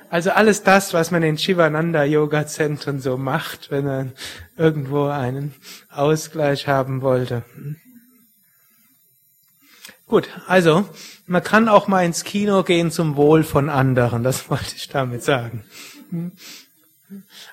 Also 0.09 0.31
alles 0.31 0.63
das, 0.63 0.93
was 0.93 1.11
man 1.11 1.21
in 1.21 1.37
Shivananda 1.37 2.03
Yoga 2.03 2.47
Zentren 2.47 2.99
so 2.99 3.17
macht, 3.17 3.69
wenn 3.69 3.85
man 3.85 4.13
irgendwo 4.57 5.05
einen 5.05 5.53
Ausgleich 5.89 6.67
haben 6.67 7.01
wollte. 7.01 7.43
Gut, 10.07 10.27
also 10.47 10.89
man 11.27 11.43
kann 11.43 11.69
auch 11.69 11.87
mal 11.87 12.03
ins 12.03 12.23
Kino 12.23 12.63
gehen 12.63 12.89
zum 12.89 13.15
Wohl 13.15 13.43
von 13.43 13.69
anderen, 13.69 14.23
das 14.23 14.49
wollte 14.49 14.75
ich 14.75 14.89
damit 14.89 15.23
sagen. 15.23 15.63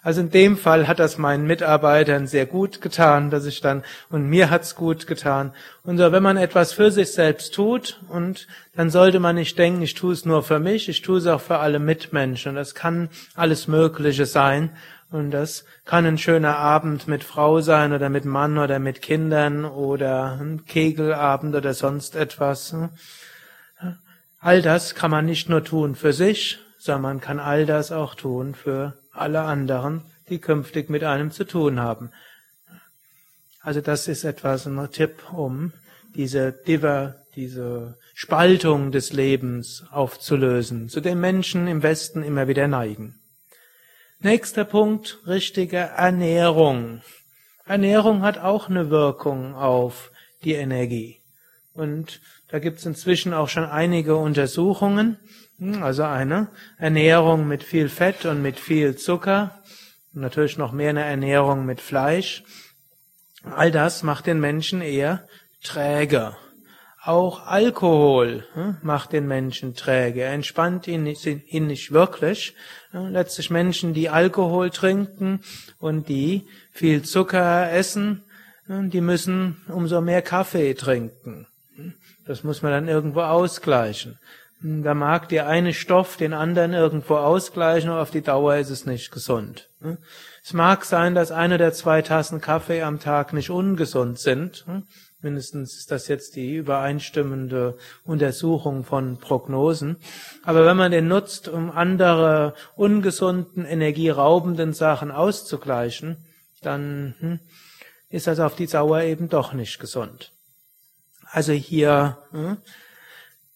Also 0.07 0.21
in 0.21 0.31
dem 0.31 0.57
Fall 0.57 0.87
hat 0.87 1.01
das 1.01 1.19
meinen 1.19 1.49
Mitarbeitern 1.49 2.29
sehr 2.29 2.47
gut 2.47 2.81
getan, 2.81 3.29
dass 3.29 3.45
ich 3.45 3.61
dann, 3.61 3.83
und 4.09 4.29
mir 4.29 4.51
hat's 4.51 4.77
gut 4.77 5.09
getan. 5.09 5.53
Und 5.83 5.99
so, 5.99 6.13
wenn 6.13 6.23
man 6.23 6.37
etwas 6.37 6.73
für 6.73 6.93
sich 6.93 7.11
selbst 7.11 7.53
tut, 7.57 8.01
und 8.09 8.47
dann 8.77 8.89
sollte 8.89 9.19
man 9.19 9.35
nicht 9.35 9.59
denken, 9.59 9.83
ich 9.83 9.95
tue 9.95 10.13
es 10.13 10.25
nur 10.25 10.45
für 10.45 10.61
mich, 10.61 10.89
ich 10.89 11.03
tue 11.03 11.19
es 11.19 11.27
auch 11.27 11.41
für 11.41 11.59
alle 11.59 11.81
Mitmenschen. 11.81 12.51
Und 12.51 12.55
das 12.55 12.77
kann 12.77 13.09
alles 13.35 13.67
Mögliche 13.67 14.27
sein. 14.27 14.71
Und 15.11 15.33
das 15.33 15.65
kann 15.85 16.07
ein 16.07 16.19
schöner 16.19 16.57
Abend 16.57 17.09
mit 17.09 17.25
Frau 17.25 17.61
sein 17.61 17.93
oder 17.93 18.09
mit 18.09 18.25
Mann 18.25 18.59
oder 18.59 18.79
mit 18.79 19.03
Kindern 19.03 19.65
oder 19.65 20.39
ein 20.41 20.67
Kegelabend 20.67 21.57
oder 21.57 21.75
sonst 21.75 22.15
etwas. 22.15 22.77
All 24.39 24.63
das 24.63 24.95
kann 24.95 25.11
man 25.11 25.27
nicht 25.27 25.49
nur 25.49 25.65
tun 25.65 25.97
für 25.97 26.13
sich, 26.13 26.61
sondern 26.79 27.03
man 27.03 27.21
kann 27.21 27.41
all 27.41 27.67
das 27.67 27.91
auch 27.91 28.15
tun 28.15 28.55
für 28.55 28.95
alle 29.19 29.43
anderen, 29.43 30.03
die 30.29 30.39
künftig 30.39 30.91
mit 30.91 31.05
einem 31.05 31.31
zu 31.31 31.45
tun 31.45 31.81
haben. 31.81 32.11
Also 33.61 33.81
das 33.81 34.09
ist 34.09 34.25
etwas 34.25 34.67
ein 34.67 34.91
Tipp, 34.91 35.33
um 35.33 35.73
diese 36.15 36.53
Diver, 36.53 37.17
diese 37.35 37.99
Spaltung 38.15 38.93
des 38.93 39.13
Lebens 39.13 39.85
aufzulösen, 39.91 40.89
zu 40.89 41.01
dem 41.01 41.21
Menschen 41.21 41.67
im 41.67 41.83
Westen 41.83 42.23
immer 42.23 42.49
wieder 42.49 42.69
neigen. 42.69 43.21
Nächster 44.21 44.65
Punkt, 44.65 45.19
richtige 45.27 45.77
Ernährung. 45.77 47.03
Ernährung 47.67 48.23
hat 48.23 48.39
auch 48.39 48.71
eine 48.71 48.89
Wirkung 48.89 49.55
auf 49.55 50.11
die 50.43 50.55
Energie. 50.55 51.21
Und 51.75 52.21
da 52.49 52.59
gibt 52.59 52.79
es 52.79 52.87
inzwischen 52.87 53.35
auch 53.35 53.49
schon 53.49 53.65
einige 53.65 54.17
Untersuchungen. 54.17 55.19
Also 55.81 56.03
eine 56.03 56.49
Ernährung 56.79 57.49
mit 57.49 57.63
viel 57.63 57.89
Fett 57.89 58.27
und 58.27 58.43
mit 58.43 58.59
viel 58.59 58.97
Zucker. 58.97 59.63
Und 60.15 60.21
natürlich 60.21 60.59
noch 60.59 60.73
mehr 60.73 60.91
eine 60.91 61.05
Ernährung 61.05 61.65
mit 61.65 61.81
Fleisch. 61.81 62.43
All 63.43 63.71
das 63.71 64.03
macht 64.03 64.27
den 64.27 64.41
Menschen 64.41 64.83
eher 64.83 65.27
träger. 65.63 66.37
Auch 67.03 67.47
Alkohol 67.47 68.45
hm, 68.55 68.79
macht 68.83 69.13
den 69.13 69.29
Menschen 69.29 69.75
träge. 69.75 70.23
Er 70.23 70.33
entspannt 70.33 70.89
ihn 70.89 71.05
nicht, 71.05 71.25
ihn 71.25 71.69
nicht 71.69 71.93
wirklich. 71.93 72.55
Letztlich 72.93 73.49
Menschen, 73.49 73.95
die 73.95 74.09
Alkohol 74.09 74.71
trinken 74.71 75.41
und 75.79 76.09
die 76.09 76.49
viel 76.73 77.03
Zucker 77.03 77.71
essen, 77.71 78.25
die 78.69 79.01
müssen 79.01 79.63
umso 79.69 80.01
mehr 80.01 80.23
Kaffee 80.23 80.75
trinken. 80.75 81.47
Das 82.27 82.43
muss 82.43 82.63
man 82.63 82.73
dann 82.73 82.89
irgendwo 82.89 83.21
ausgleichen. 83.21 84.19
Da 84.63 84.95
mag 84.95 85.29
der 85.29 85.47
eine 85.49 85.75
Stoff 85.75 86.17
den 86.17 86.33
anderen 86.33 86.73
irgendwo 86.73 87.17
ausgleichen, 87.17 87.91
aber 87.91 88.01
auf 88.01 88.11
die 88.11 88.23
Dauer 88.23 88.57
ist 88.57 88.71
es 88.71 88.87
nicht 88.87 89.11
gesund. 89.11 89.69
Es 90.43 90.55
mag 90.55 90.85
sein, 90.85 91.15
dass 91.15 91.31
eine 91.31 91.57
oder 91.57 91.73
zwei 91.73 92.01
Tassen 92.01 92.41
Kaffee 92.41 92.83
am 92.83 92.99
Tag 92.99 93.33
nicht 93.35 93.51
ungesund 93.51 94.19
sind. 94.19 94.65
Mindestens 95.21 95.77
ist 95.77 95.91
das 95.91 96.09
jetzt 96.09 96.37
die 96.37 96.55
übereinstimmende 96.55 97.77
Untersuchung 98.05 98.85
von 98.85 99.19
Prognosen. 99.19 99.97
Aber 100.43 100.65
wenn 100.65 100.77
man 100.77 100.93
den 100.93 101.09
nutzt, 101.09 101.49
um 101.49 101.71
andere 101.71 102.55
ungesunden, 102.77 103.65
energieraubenden 103.65 104.73
Sachen 104.73 105.11
auszugleichen, 105.11 106.25
dann 106.63 107.15
hm, 107.19 107.41
ist 108.09 108.27
das 108.27 108.41
auf 108.41 108.57
die 108.57 108.67
Dauer 108.67 109.03
eben 109.03 109.29
doch 109.29 109.53
nicht 109.53 109.79
gesund. 109.81 110.33
Also 111.31 111.53
hier 111.53 112.19
hm, 112.31 112.59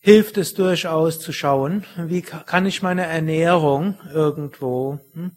hilft 0.01 0.39
es 0.39 0.55
durchaus 0.55 1.21
zu 1.21 1.33
schauen, 1.33 1.85
wie 1.97 2.23
kann 2.23 2.67
ich 2.67 2.83
meine 2.83 3.07
Ernährung 3.07 3.99
irgendwo 4.13 4.99
hm, 5.13 5.33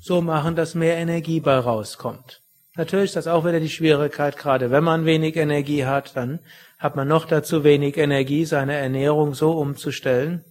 so 0.00 0.22
machen, 0.22 0.56
dass 0.56 0.74
mehr 0.74 0.96
Energie 0.96 1.40
bei 1.40 1.58
rauskommt. 1.58 2.40
Natürlich 2.76 3.06
ist 3.06 3.16
das 3.16 3.26
auch 3.26 3.44
wieder 3.44 3.60
die 3.60 3.70
Schwierigkeit, 3.70 4.36
gerade 4.36 4.70
wenn 4.70 4.84
man 4.84 5.06
wenig 5.06 5.36
Energie 5.36 5.84
hat, 5.84 6.16
dann 6.16 6.40
hat 6.78 6.96
man 6.96 7.08
noch 7.08 7.24
dazu 7.24 7.64
wenig 7.64 7.96
Energie, 7.96 8.44
seine 8.44 8.74
Ernährung 8.74 9.34
so 9.34 9.52
umzustellen, 9.52 10.44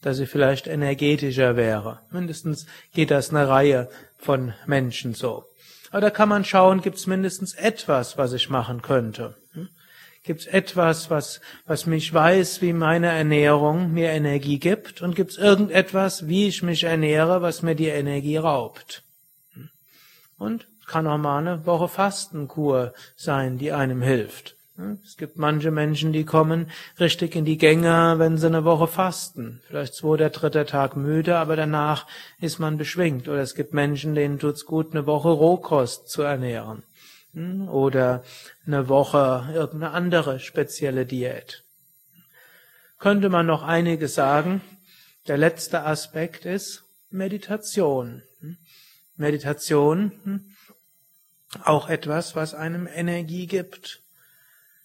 dass 0.00 0.16
sie 0.16 0.26
vielleicht 0.26 0.66
energetischer 0.66 1.56
wäre. 1.56 2.00
Mindestens 2.10 2.66
geht 2.94 3.10
das 3.10 3.30
eine 3.30 3.48
Reihe 3.48 3.88
von 4.16 4.54
Menschen 4.66 5.14
so. 5.14 5.44
Aber 5.90 6.00
da 6.00 6.10
kann 6.10 6.28
man 6.28 6.44
schauen, 6.44 6.80
gibt 6.80 6.96
es 6.96 7.06
mindestens 7.06 7.54
etwas, 7.54 8.16
was 8.16 8.32
ich 8.32 8.48
machen 8.48 8.82
könnte. 8.82 9.34
Gibt 10.26 10.40
es 10.40 10.46
etwas, 10.48 11.08
was, 11.08 11.40
was 11.66 11.86
mich 11.86 12.12
weiß, 12.12 12.60
wie 12.60 12.72
meine 12.72 13.06
Ernährung 13.06 13.92
mir 13.92 14.10
Energie 14.10 14.58
gibt? 14.58 15.00
Und 15.00 15.14
gibt 15.14 15.30
es 15.30 15.38
irgendetwas, 15.38 16.26
wie 16.26 16.48
ich 16.48 16.64
mich 16.64 16.82
ernähre, 16.82 17.42
was 17.42 17.62
mir 17.62 17.76
die 17.76 17.86
Energie 17.86 18.36
raubt? 18.36 19.04
Und 20.36 20.66
kann 20.88 21.06
auch 21.06 21.18
mal 21.18 21.38
eine 21.38 21.64
Woche 21.64 21.88
Fastenkur 21.88 22.92
sein, 23.14 23.58
die 23.58 23.70
einem 23.72 24.02
hilft. 24.02 24.56
Es 25.04 25.16
gibt 25.16 25.38
manche 25.38 25.70
Menschen, 25.70 26.12
die 26.12 26.24
kommen 26.24 26.70
richtig 27.00 27.34
in 27.34 27.44
die 27.44 27.56
Gänge, 27.56 28.16
wenn 28.18 28.36
sie 28.36 28.46
eine 28.46 28.64
Woche 28.64 28.88
fasten. 28.88 29.62
Vielleicht 29.68 29.94
zwei 29.94 30.08
oder 30.08 30.30
dritter 30.30 30.66
Tag 30.66 30.96
müde, 30.96 31.38
aber 31.38 31.56
danach 31.56 32.06
ist 32.40 32.58
man 32.58 32.76
beschwingt. 32.76 33.28
Oder 33.28 33.40
es 33.40 33.54
gibt 33.54 33.72
Menschen, 33.72 34.14
denen 34.14 34.38
tut's 34.38 34.66
gut, 34.66 34.92
eine 34.92 35.06
Woche 35.06 35.30
Rohkost 35.30 36.10
zu 36.10 36.22
ernähren. 36.22 36.82
Oder 37.36 38.24
eine 38.66 38.88
Woche 38.88 39.50
irgendeine 39.52 39.92
andere 39.92 40.40
spezielle 40.40 41.04
Diät. 41.04 41.64
Könnte 42.98 43.28
man 43.28 43.44
noch 43.44 43.62
einiges 43.62 44.14
sagen. 44.14 44.62
Der 45.28 45.36
letzte 45.36 45.82
Aspekt 45.84 46.46
ist 46.46 46.84
Meditation. 47.10 48.22
Meditation 49.16 50.54
auch 51.62 51.90
etwas, 51.90 52.34
was 52.36 52.54
einem 52.54 52.86
Energie 52.86 53.46
gibt. 53.46 54.02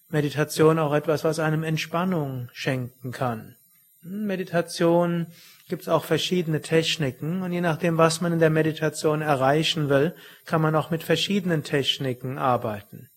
Meditation 0.08 0.78
auch 0.78 0.92
etwas, 0.92 1.24
was 1.24 1.38
einem 1.38 1.62
Entspannung 1.62 2.50
schenken 2.52 3.12
kann. 3.12 3.56
Meditation 4.02 5.26
gibt 5.72 5.84
es 5.84 5.88
auch 5.88 6.04
verschiedene 6.04 6.60
Techniken 6.60 7.40
und 7.40 7.50
je 7.50 7.62
nachdem, 7.62 7.96
was 7.96 8.20
man 8.20 8.34
in 8.34 8.40
der 8.40 8.50
Meditation 8.50 9.22
erreichen 9.22 9.88
will, 9.88 10.14
kann 10.44 10.60
man 10.60 10.76
auch 10.76 10.90
mit 10.90 11.02
verschiedenen 11.02 11.64
Techniken 11.64 12.36
arbeiten. 12.36 13.08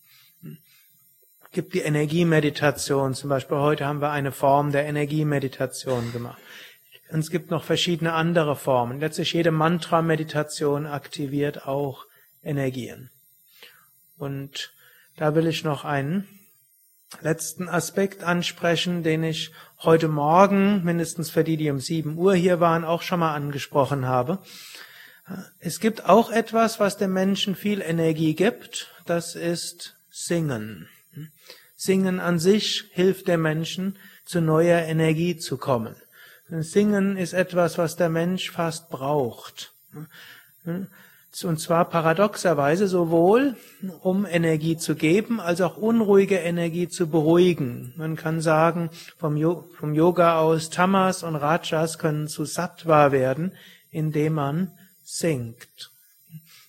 Es 1.44 1.50
gibt 1.50 1.74
die 1.74 1.80
Energiemeditation, 1.80 3.12
zum 3.12 3.28
Beispiel 3.28 3.58
heute 3.58 3.84
haben 3.84 4.00
wir 4.00 4.10
eine 4.10 4.32
Form 4.32 4.72
der 4.72 4.86
Energiemeditation 4.86 6.14
gemacht. 6.14 6.40
Und 7.10 7.18
es 7.18 7.30
gibt 7.30 7.50
noch 7.50 7.62
verschiedene 7.62 8.14
andere 8.14 8.56
Formen. 8.56 9.00
Letztlich 9.00 9.34
jede 9.34 9.50
Mantra-Meditation 9.50 10.86
aktiviert 10.86 11.66
auch 11.66 12.06
Energien. 12.42 13.10
Und 14.16 14.72
da 15.18 15.34
will 15.34 15.46
ich 15.46 15.62
noch 15.62 15.84
einen 15.84 16.26
letzten 17.20 17.68
Aspekt 17.68 18.24
ansprechen, 18.24 19.02
den 19.02 19.24
ich 19.24 19.52
heute 19.82 20.08
Morgen, 20.08 20.82
mindestens 20.84 21.30
für 21.30 21.44
die, 21.44 21.56
die 21.56 21.70
um 21.70 21.80
7 21.80 22.16
Uhr 22.16 22.34
hier 22.34 22.60
waren, 22.60 22.84
auch 22.84 23.02
schon 23.02 23.20
mal 23.20 23.34
angesprochen 23.34 24.06
habe. 24.06 24.38
Es 25.58 25.80
gibt 25.80 26.06
auch 26.08 26.30
etwas, 26.30 26.80
was 26.80 26.96
dem 26.96 27.12
Menschen 27.12 27.54
viel 27.54 27.80
Energie 27.80 28.34
gibt, 28.34 28.90
das 29.04 29.34
ist 29.34 29.96
Singen. 30.10 30.88
Singen 31.76 32.20
an 32.20 32.38
sich 32.38 32.84
hilft 32.92 33.28
dem 33.28 33.42
Menschen, 33.42 33.98
zu 34.24 34.40
neuer 34.40 34.80
Energie 34.80 35.36
zu 35.36 35.56
kommen. 35.56 35.94
Singen 36.48 37.16
ist 37.16 37.32
etwas, 37.32 37.76
was 37.76 37.96
der 37.96 38.08
Mensch 38.08 38.50
fast 38.50 38.88
braucht. 38.88 39.72
Und 41.44 41.58
zwar 41.58 41.84
paradoxerweise 41.86 42.88
sowohl, 42.88 43.56
um 44.00 44.24
Energie 44.24 44.76
zu 44.76 44.94
geben, 44.94 45.40
als 45.40 45.60
auch 45.60 45.76
unruhige 45.76 46.36
Energie 46.36 46.88
zu 46.88 47.08
beruhigen. 47.08 47.92
Man 47.96 48.16
kann 48.16 48.40
sagen, 48.40 48.90
vom, 49.18 49.36
Yoga 49.36 50.38
aus, 50.38 50.70
Tamas 50.70 51.22
und 51.22 51.36
Rajas 51.36 51.98
können 51.98 52.28
zu 52.28 52.44
Sattva 52.44 53.12
werden, 53.12 53.52
indem 53.90 54.34
man 54.34 54.72
singt. 55.02 55.90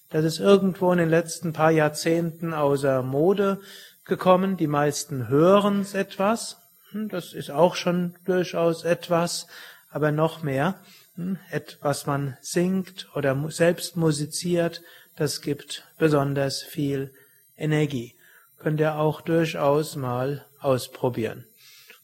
Das 0.10 0.24
ist 0.24 0.40
irgendwo 0.40 0.92
in 0.92 1.00
den 1.00 1.10
letzten 1.10 1.54
paar 1.54 1.72
Jahrzehnten 1.72 2.54
außer 2.54 3.04
Mode 3.04 3.60
gekommen. 4.06 4.58
Die 4.58 4.68
meisten 4.68 5.28
hören 5.28 5.82
es 5.82 5.94
etwas. 5.94 6.58
Hm, 6.92 7.10
das 7.10 7.34
ist 7.34 7.52
auch 7.52 7.76
schon 7.76 8.16
durchaus 8.26 8.84
etwas, 8.84 9.48
aber 9.90 10.12
noch 10.12 10.44
mehr 10.44 10.76
was 11.82 12.06
man 12.06 12.38
singt 12.42 13.08
oder 13.16 13.50
selbst 13.50 13.98
musiziert, 13.98 14.82
das 15.16 15.42
gibt 15.42 15.84
besonders 15.98 16.62
viel 16.62 17.14
Energie. 17.58 18.16
Könnt 18.58 18.80
ihr 18.80 18.96
auch 18.96 19.22
durchaus 19.22 19.96
mal 19.96 20.46
ausprobieren. 20.60 21.46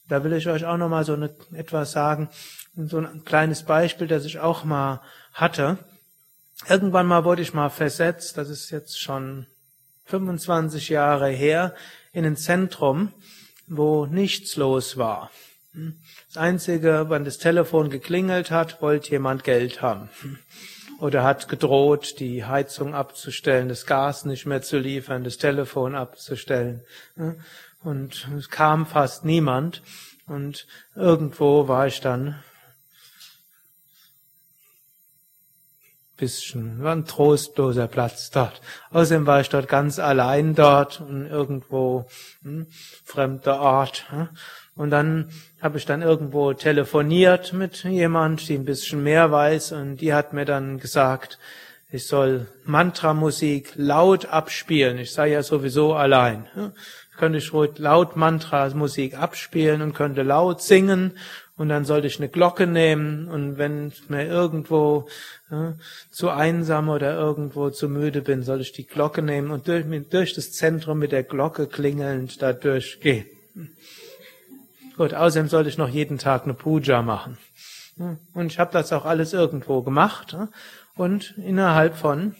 Da 0.08 0.24
will 0.24 0.34
ich 0.34 0.48
euch 0.48 0.66
auch 0.66 0.78
noch 0.78 0.90
mal 0.90 1.06
so 1.06 1.14
eine, 1.14 1.36
etwas 1.54 1.92
sagen, 1.92 2.30
so 2.76 2.98
ein 2.98 3.24
kleines 3.24 3.64
Beispiel, 3.64 4.08
das 4.08 4.26
ich 4.26 4.40
auch 4.40 4.64
mal 4.64 5.02
hatte. 5.34 5.78
Irgendwann 6.68 7.08
mal 7.08 7.24
wurde 7.24 7.42
ich 7.42 7.54
mal 7.54 7.70
versetzt, 7.70 8.38
das 8.38 8.50
ist 8.50 8.70
jetzt 8.72 9.00
schon 9.00 9.48
25 10.06 10.90
Jahre 10.90 11.30
her, 11.30 11.76
in 12.12 12.26
ein 12.26 12.38
Zentrum, 12.38 13.12
wo 13.68 14.06
nichts 14.06 14.56
los 14.56 14.98
war. 14.98 15.32
Das 16.28 16.38
Einzige, 16.38 17.06
wann 17.08 17.26
das 17.26 17.40
Telefon 17.40 17.90
geklingelt 17.90 18.52
hat, 18.52 18.82
wollte 18.82 19.12
jemand 19.12 19.44
Geld 19.44 19.82
haben. 19.82 20.10
Oder 21.00 21.24
hat 21.24 21.50
gedroht, 21.50 22.20
die 22.20 22.46
Heizung 22.46 22.94
abzustellen, 22.94 23.70
das 23.70 23.86
Gas 23.86 24.26
nicht 24.26 24.46
mehr 24.46 24.62
zu 24.62 24.78
liefern, 24.78 25.24
das 25.24 25.38
Telefon 25.38 25.96
abzustellen. 25.96 26.82
Und 27.84 28.28
es 28.38 28.50
kam 28.50 28.86
fast 28.86 29.26
niemand. 29.26 29.82
Und 30.28 30.68
irgendwo 30.96 31.68
war 31.68 31.88
ich 31.88 32.00
dann 32.00 32.36
bisschen, 36.24 36.82
war 36.84 36.96
ein 36.96 37.06
trostloser 37.06 37.88
Platz 37.88 38.30
dort. 38.30 38.62
Außerdem 38.92 39.26
war 39.26 39.42
ich 39.42 39.50
dort 39.50 39.68
ganz 39.68 40.00
allein 40.00 40.56
dort 40.56 41.02
und 41.02 41.26
irgendwo 41.26 42.06
hm, 42.44 42.68
fremder 43.04 43.60
Ort. 43.60 44.10
Hm. 44.10 44.30
Und 44.76 44.90
dann 44.90 45.30
habe 45.62 45.78
ich 45.78 45.86
dann 45.86 46.02
irgendwo 46.02 46.54
telefoniert 46.54 47.54
mit 47.54 47.84
jemand, 47.84 48.48
die 48.50 48.56
ein 48.56 48.66
bisschen 48.66 49.04
mehr 49.04 49.32
weiß, 49.32 49.74
und 49.74 49.98
die 49.98 50.14
hat 50.14 50.34
mir 50.34 50.46
dann 50.46 50.80
gesagt, 50.80 51.38
ich 51.92 52.08
soll 52.08 52.48
Mantramusik 52.66 53.74
laut 53.76 54.26
abspielen. 54.26 54.98
Ich 54.98 55.14
sei 55.14 55.30
ja 55.30 55.44
sowieso 55.44 55.94
allein. 55.94 56.48
könnte 57.18 57.38
ich 57.38 57.54
ruhig 57.54 57.78
laut 57.78 58.16
Mantra-Musik 58.16 59.18
abspielen 59.18 59.82
und 59.82 59.94
könnte 59.94 60.24
laut 60.24 60.62
singen 60.62 61.18
und 61.56 61.70
dann 61.70 61.86
sollte 61.86 62.08
ich 62.08 62.18
eine 62.18 62.30
Glocke 62.30 62.66
nehmen 62.66 63.28
und 63.28 63.58
wenn 63.58 63.94
mir 64.08 64.26
irgendwo 64.26 65.08
ja, 65.52 65.76
zu 66.10 66.30
einsam 66.30 66.90
oder 66.90 67.16
irgendwo 67.16 67.70
zu 67.70 67.88
müde 67.88 68.22
bin, 68.22 68.44
soll 68.44 68.62
ich 68.62 68.72
die 68.72 68.88
Glocke 68.88 69.22
nehmen 69.22 69.52
und 69.52 69.68
durch, 69.68 69.86
durch 70.10 70.34
das 70.34 70.52
Zentrum 70.52 71.00
mit 71.00 71.12
der 71.12 71.24
Glocke 71.24 71.68
klingelnd 71.68 72.42
da 72.42 72.54
durchgehen. 72.54 73.28
Gut, 74.96 75.14
außerdem 75.14 75.48
sollte 75.48 75.70
ich 75.70 75.78
noch 75.78 75.90
jeden 75.90 76.18
Tag 76.18 76.44
eine 76.44 76.54
Puja 76.54 77.02
machen. 77.02 77.38
Und 78.34 78.52
ich 78.52 78.60
habe 78.60 78.72
das 78.72 78.92
auch 78.94 79.06
alles 79.06 79.34
irgendwo 79.34 79.82
gemacht 79.82 80.36
und 80.96 81.36
innerhalb 81.38 81.96
von 81.96 82.36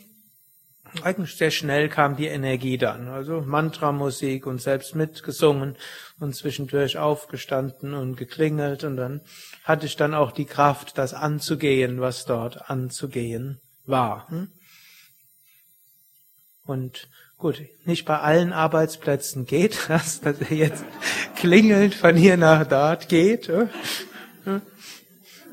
eigentlich 1.02 1.36
sehr 1.36 1.50
schnell 1.50 1.90
kam 1.90 2.16
die 2.16 2.28
Energie 2.28 2.78
dann. 2.78 3.08
Also 3.08 3.42
Mantramusik 3.42 4.46
und 4.46 4.62
selbst 4.62 4.96
mitgesungen 4.96 5.76
und 6.20 6.36
zwischendurch 6.36 6.98
aufgestanden 6.98 7.94
und 7.94 8.16
geklingelt 8.16 8.84
und 8.84 8.98
dann 8.98 9.22
hatte 9.64 9.88
ich 9.88 9.96
dann 9.96 10.14
auch 10.14 10.32
die 10.32 10.46
Kraft, 10.46 10.98
das 10.98 11.14
anzugehen, 11.14 12.00
was 12.00 12.26
dort 12.26 12.70
anzugehen 12.70 13.60
war. 13.86 14.30
Hm? 14.30 14.52
Und 16.66 17.10
gut, 17.44 17.62
nicht 17.84 18.06
bei 18.06 18.20
allen 18.20 18.54
Arbeitsplätzen 18.54 19.46
geht 19.46 19.78
das, 19.90 20.22
dass 20.22 20.40
er 20.40 20.56
jetzt 20.56 20.86
klingelt 21.36 21.94
von 21.94 22.16
hier 22.16 22.38
nach 22.38 22.66
dort 22.66 23.10
geht. 23.10 23.50
Hm? 23.50 24.62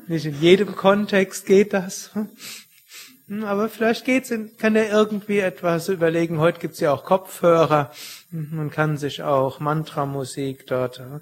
Nicht 0.07 0.25
in 0.25 0.39
jedem 0.39 0.77
Kontext 0.77 1.45
geht 1.45 1.73
das. 1.73 2.11
Hm? 3.27 3.43
Aber 3.43 3.67
vielleicht 3.67 4.05
geht's, 4.05 4.33
kann 4.57 4.77
er 4.77 4.89
irgendwie 4.89 5.39
etwas 5.39 5.89
überlegen. 5.89 6.39
Heute 6.39 6.61
gibt's 6.61 6.79
ja 6.79 6.93
auch 6.93 7.03
Kopfhörer. 7.03 7.91
Hm, 8.29 8.51
man 8.51 8.71
kann 8.71 8.95
sich 8.95 9.21
auch 9.21 9.59
Mantramusik 9.59 10.67
dort 10.67 10.99
äh, 10.99 11.19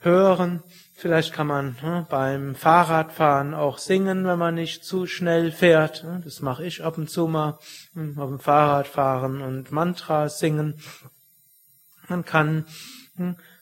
hören. 0.00 0.62
Vielleicht 0.96 1.32
kann 1.32 1.48
man 1.48 1.76
hm, 1.80 2.06
beim 2.08 2.54
Fahrradfahren 2.54 3.52
auch 3.52 3.78
singen, 3.78 4.24
wenn 4.24 4.38
man 4.38 4.54
nicht 4.54 4.84
zu 4.84 5.06
schnell 5.06 5.50
fährt. 5.50 6.06
Das 6.24 6.40
mache 6.40 6.64
ich 6.64 6.84
ab 6.84 6.96
und 6.98 7.10
zu 7.10 7.26
mal 7.26 7.58
auf 8.16 8.28
dem 8.28 8.38
Fahrrad 8.38 8.86
fahren 8.86 9.42
und 9.42 9.72
Mantra 9.72 10.28
singen. 10.28 10.80
Man 12.08 12.24
kann 12.24 12.66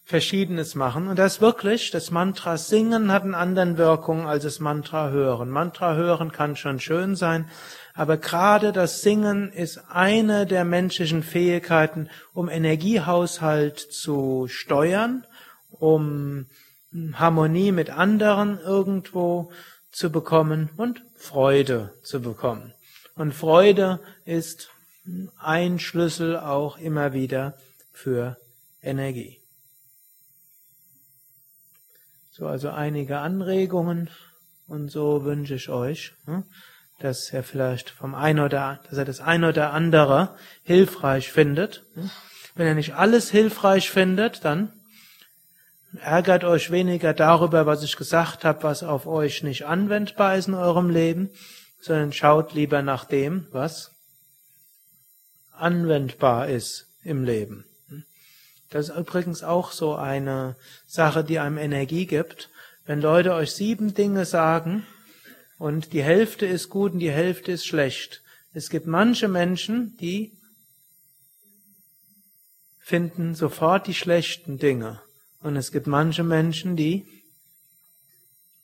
Verschiedenes 0.04 0.74
machen. 0.74 1.08
Und 1.08 1.18
das 1.18 1.40
wirklich, 1.40 1.90
das 1.90 2.10
Mantra 2.10 2.58
singen 2.58 3.10
hat 3.10 3.22
eine 3.22 3.36
andere 3.36 3.78
Wirkung 3.78 4.26
als 4.26 4.44
das 4.44 4.60
Mantra 4.60 5.08
hören. 5.08 5.48
Mantra 5.48 5.94
hören 5.94 6.32
kann 6.32 6.54
schon 6.56 6.80
schön 6.80 7.16
sein, 7.16 7.48
aber 7.94 8.18
gerade 8.18 8.72
das 8.72 9.00
Singen 9.02 9.50
ist 9.50 9.80
eine 9.90 10.46
der 10.46 10.64
menschlichen 10.64 11.22
Fähigkeiten, 11.22 12.10
um 12.34 12.48
Energiehaushalt 12.48 13.78
zu 13.78 14.48
steuern, 14.48 15.26
um 15.70 16.46
Harmonie 17.14 17.72
mit 17.72 17.90
anderen 17.90 18.58
irgendwo 18.58 19.50
zu 19.90 20.10
bekommen 20.10 20.70
und 20.76 21.02
Freude 21.16 21.94
zu 22.02 22.20
bekommen. 22.20 22.74
Und 23.14 23.34
Freude 23.34 24.00
ist 24.24 24.70
ein 25.38 25.78
Schlüssel 25.78 26.38
auch 26.38 26.78
immer 26.78 27.12
wieder 27.12 27.56
für 27.92 28.36
Energie. 28.82 29.38
So, 32.30 32.46
also 32.46 32.70
einige 32.70 33.18
Anregungen 33.18 34.08
und 34.66 34.90
so 34.90 35.24
wünsche 35.24 35.54
ich 35.54 35.68
euch, 35.68 36.14
hm, 36.24 36.44
dass 36.98 37.30
er 37.30 37.42
vielleicht 37.42 37.90
vom 37.90 38.14
ein 38.14 38.40
oder, 38.40 38.80
dass 38.88 38.96
er 38.96 39.04
das 39.04 39.20
ein 39.20 39.44
oder 39.44 39.72
andere 39.72 40.36
hilfreich 40.62 41.30
findet. 41.30 41.84
Hm. 41.94 42.10
Wenn 42.54 42.66
er 42.66 42.74
nicht 42.74 42.94
alles 42.94 43.30
hilfreich 43.30 43.90
findet, 43.90 44.44
dann 44.44 44.72
ärgert 46.00 46.44
euch 46.44 46.70
weniger 46.70 47.12
darüber, 47.12 47.66
was 47.66 47.82
ich 47.82 47.96
gesagt 47.96 48.44
habe, 48.44 48.62
was 48.62 48.82
auf 48.82 49.06
euch 49.06 49.42
nicht 49.42 49.66
anwendbar 49.66 50.36
ist 50.36 50.48
in 50.48 50.54
eurem 50.54 50.90
Leben, 50.90 51.30
sondern 51.80 52.12
schaut 52.12 52.54
lieber 52.54 52.82
nach 52.82 53.04
dem, 53.04 53.46
was 53.50 53.90
anwendbar 55.52 56.48
ist 56.48 56.86
im 57.02 57.24
Leben. 57.24 57.66
Das 58.70 58.88
ist 58.88 58.96
übrigens 58.96 59.42
auch 59.42 59.70
so 59.70 59.94
eine 59.94 60.56
Sache, 60.86 61.24
die 61.24 61.38
einem 61.38 61.58
Energie 61.58 62.06
gibt. 62.06 62.48
Wenn 62.86 63.02
Leute 63.02 63.34
euch 63.34 63.52
sieben 63.52 63.92
Dinge 63.92 64.24
sagen 64.24 64.86
und 65.58 65.92
die 65.92 66.02
Hälfte 66.02 66.46
ist 66.46 66.70
gut 66.70 66.92
und 66.92 67.00
die 67.00 67.10
Hälfte 67.10 67.52
ist 67.52 67.66
schlecht. 67.66 68.22
Es 68.54 68.70
gibt 68.70 68.86
manche 68.86 69.28
Menschen, 69.28 69.96
die 69.98 70.38
finden 72.78 73.34
sofort 73.34 73.86
die 73.86 73.94
schlechten 73.94 74.58
Dinge. 74.58 75.01
Und 75.42 75.56
es 75.56 75.72
gibt 75.72 75.86
manche 75.86 76.22
Menschen, 76.22 76.76
die 76.76 77.06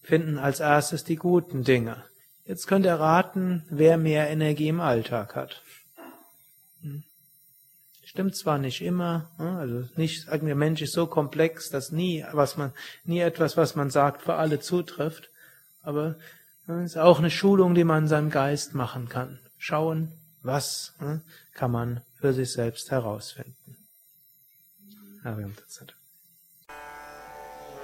finden 0.03 0.39
als 0.39 0.61
erstes 0.61 1.05
die 1.05 1.17
guten 1.17 1.65
Dinge. 1.65 2.05
Jetzt 2.45 2.67
könnt 2.67 2.87
ihr 2.87 2.95
raten, 2.95 3.65
wer 3.69 3.99
mehr 3.99 4.31
Energie 4.31 4.69
im 4.69 4.81
Alltag 4.81 5.37
hat. 5.37 5.63
Hm. 6.81 7.05
Stimmt 8.05 8.37
zwar 8.37 8.57
nicht 8.57 8.81
immer, 8.81 9.31
ne, 9.39 9.59
also 9.59 9.89
nicht, 9.97 10.29
der 10.29 10.55
Mensch 10.55 10.81
ist 10.81 10.95
so 10.95 11.07
komplex, 11.07 11.69
dass 11.69 11.93
nie, 11.93 12.25
was 12.33 12.57
man, 12.57 12.73
nie 13.05 13.21
etwas, 13.21 13.59
was 13.59 13.75
man 13.75 13.91
sagt, 13.91 14.23
für 14.23 14.37
alle 14.37 14.61
zutrifft, 14.61 15.31
aber 15.83 16.17
es 16.63 16.69
ne, 16.69 16.85
ist 16.85 16.97
auch 16.97 17.19
eine 17.19 17.31
Schulung, 17.31 17.75
die 17.75 17.85
man 17.85 18.05
in 18.05 18.09
seinem 18.09 18.31
Geist 18.31 18.75
machen 18.75 19.11
kann. 19.11 19.41
Schauen, 19.59 20.15
was 20.41 20.95
ne, 21.01 21.23
kann 21.53 21.71
man 21.71 22.03
für 22.15 22.33
sich 22.33 22.53
selbst 22.53 22.91
herausfinden. 22.91 23.77
Ja, 25.23 25.37
wir 25.37 25.45
haben 25.45 25.57
das 25.57 25.69
Zeit. 25.69 25.98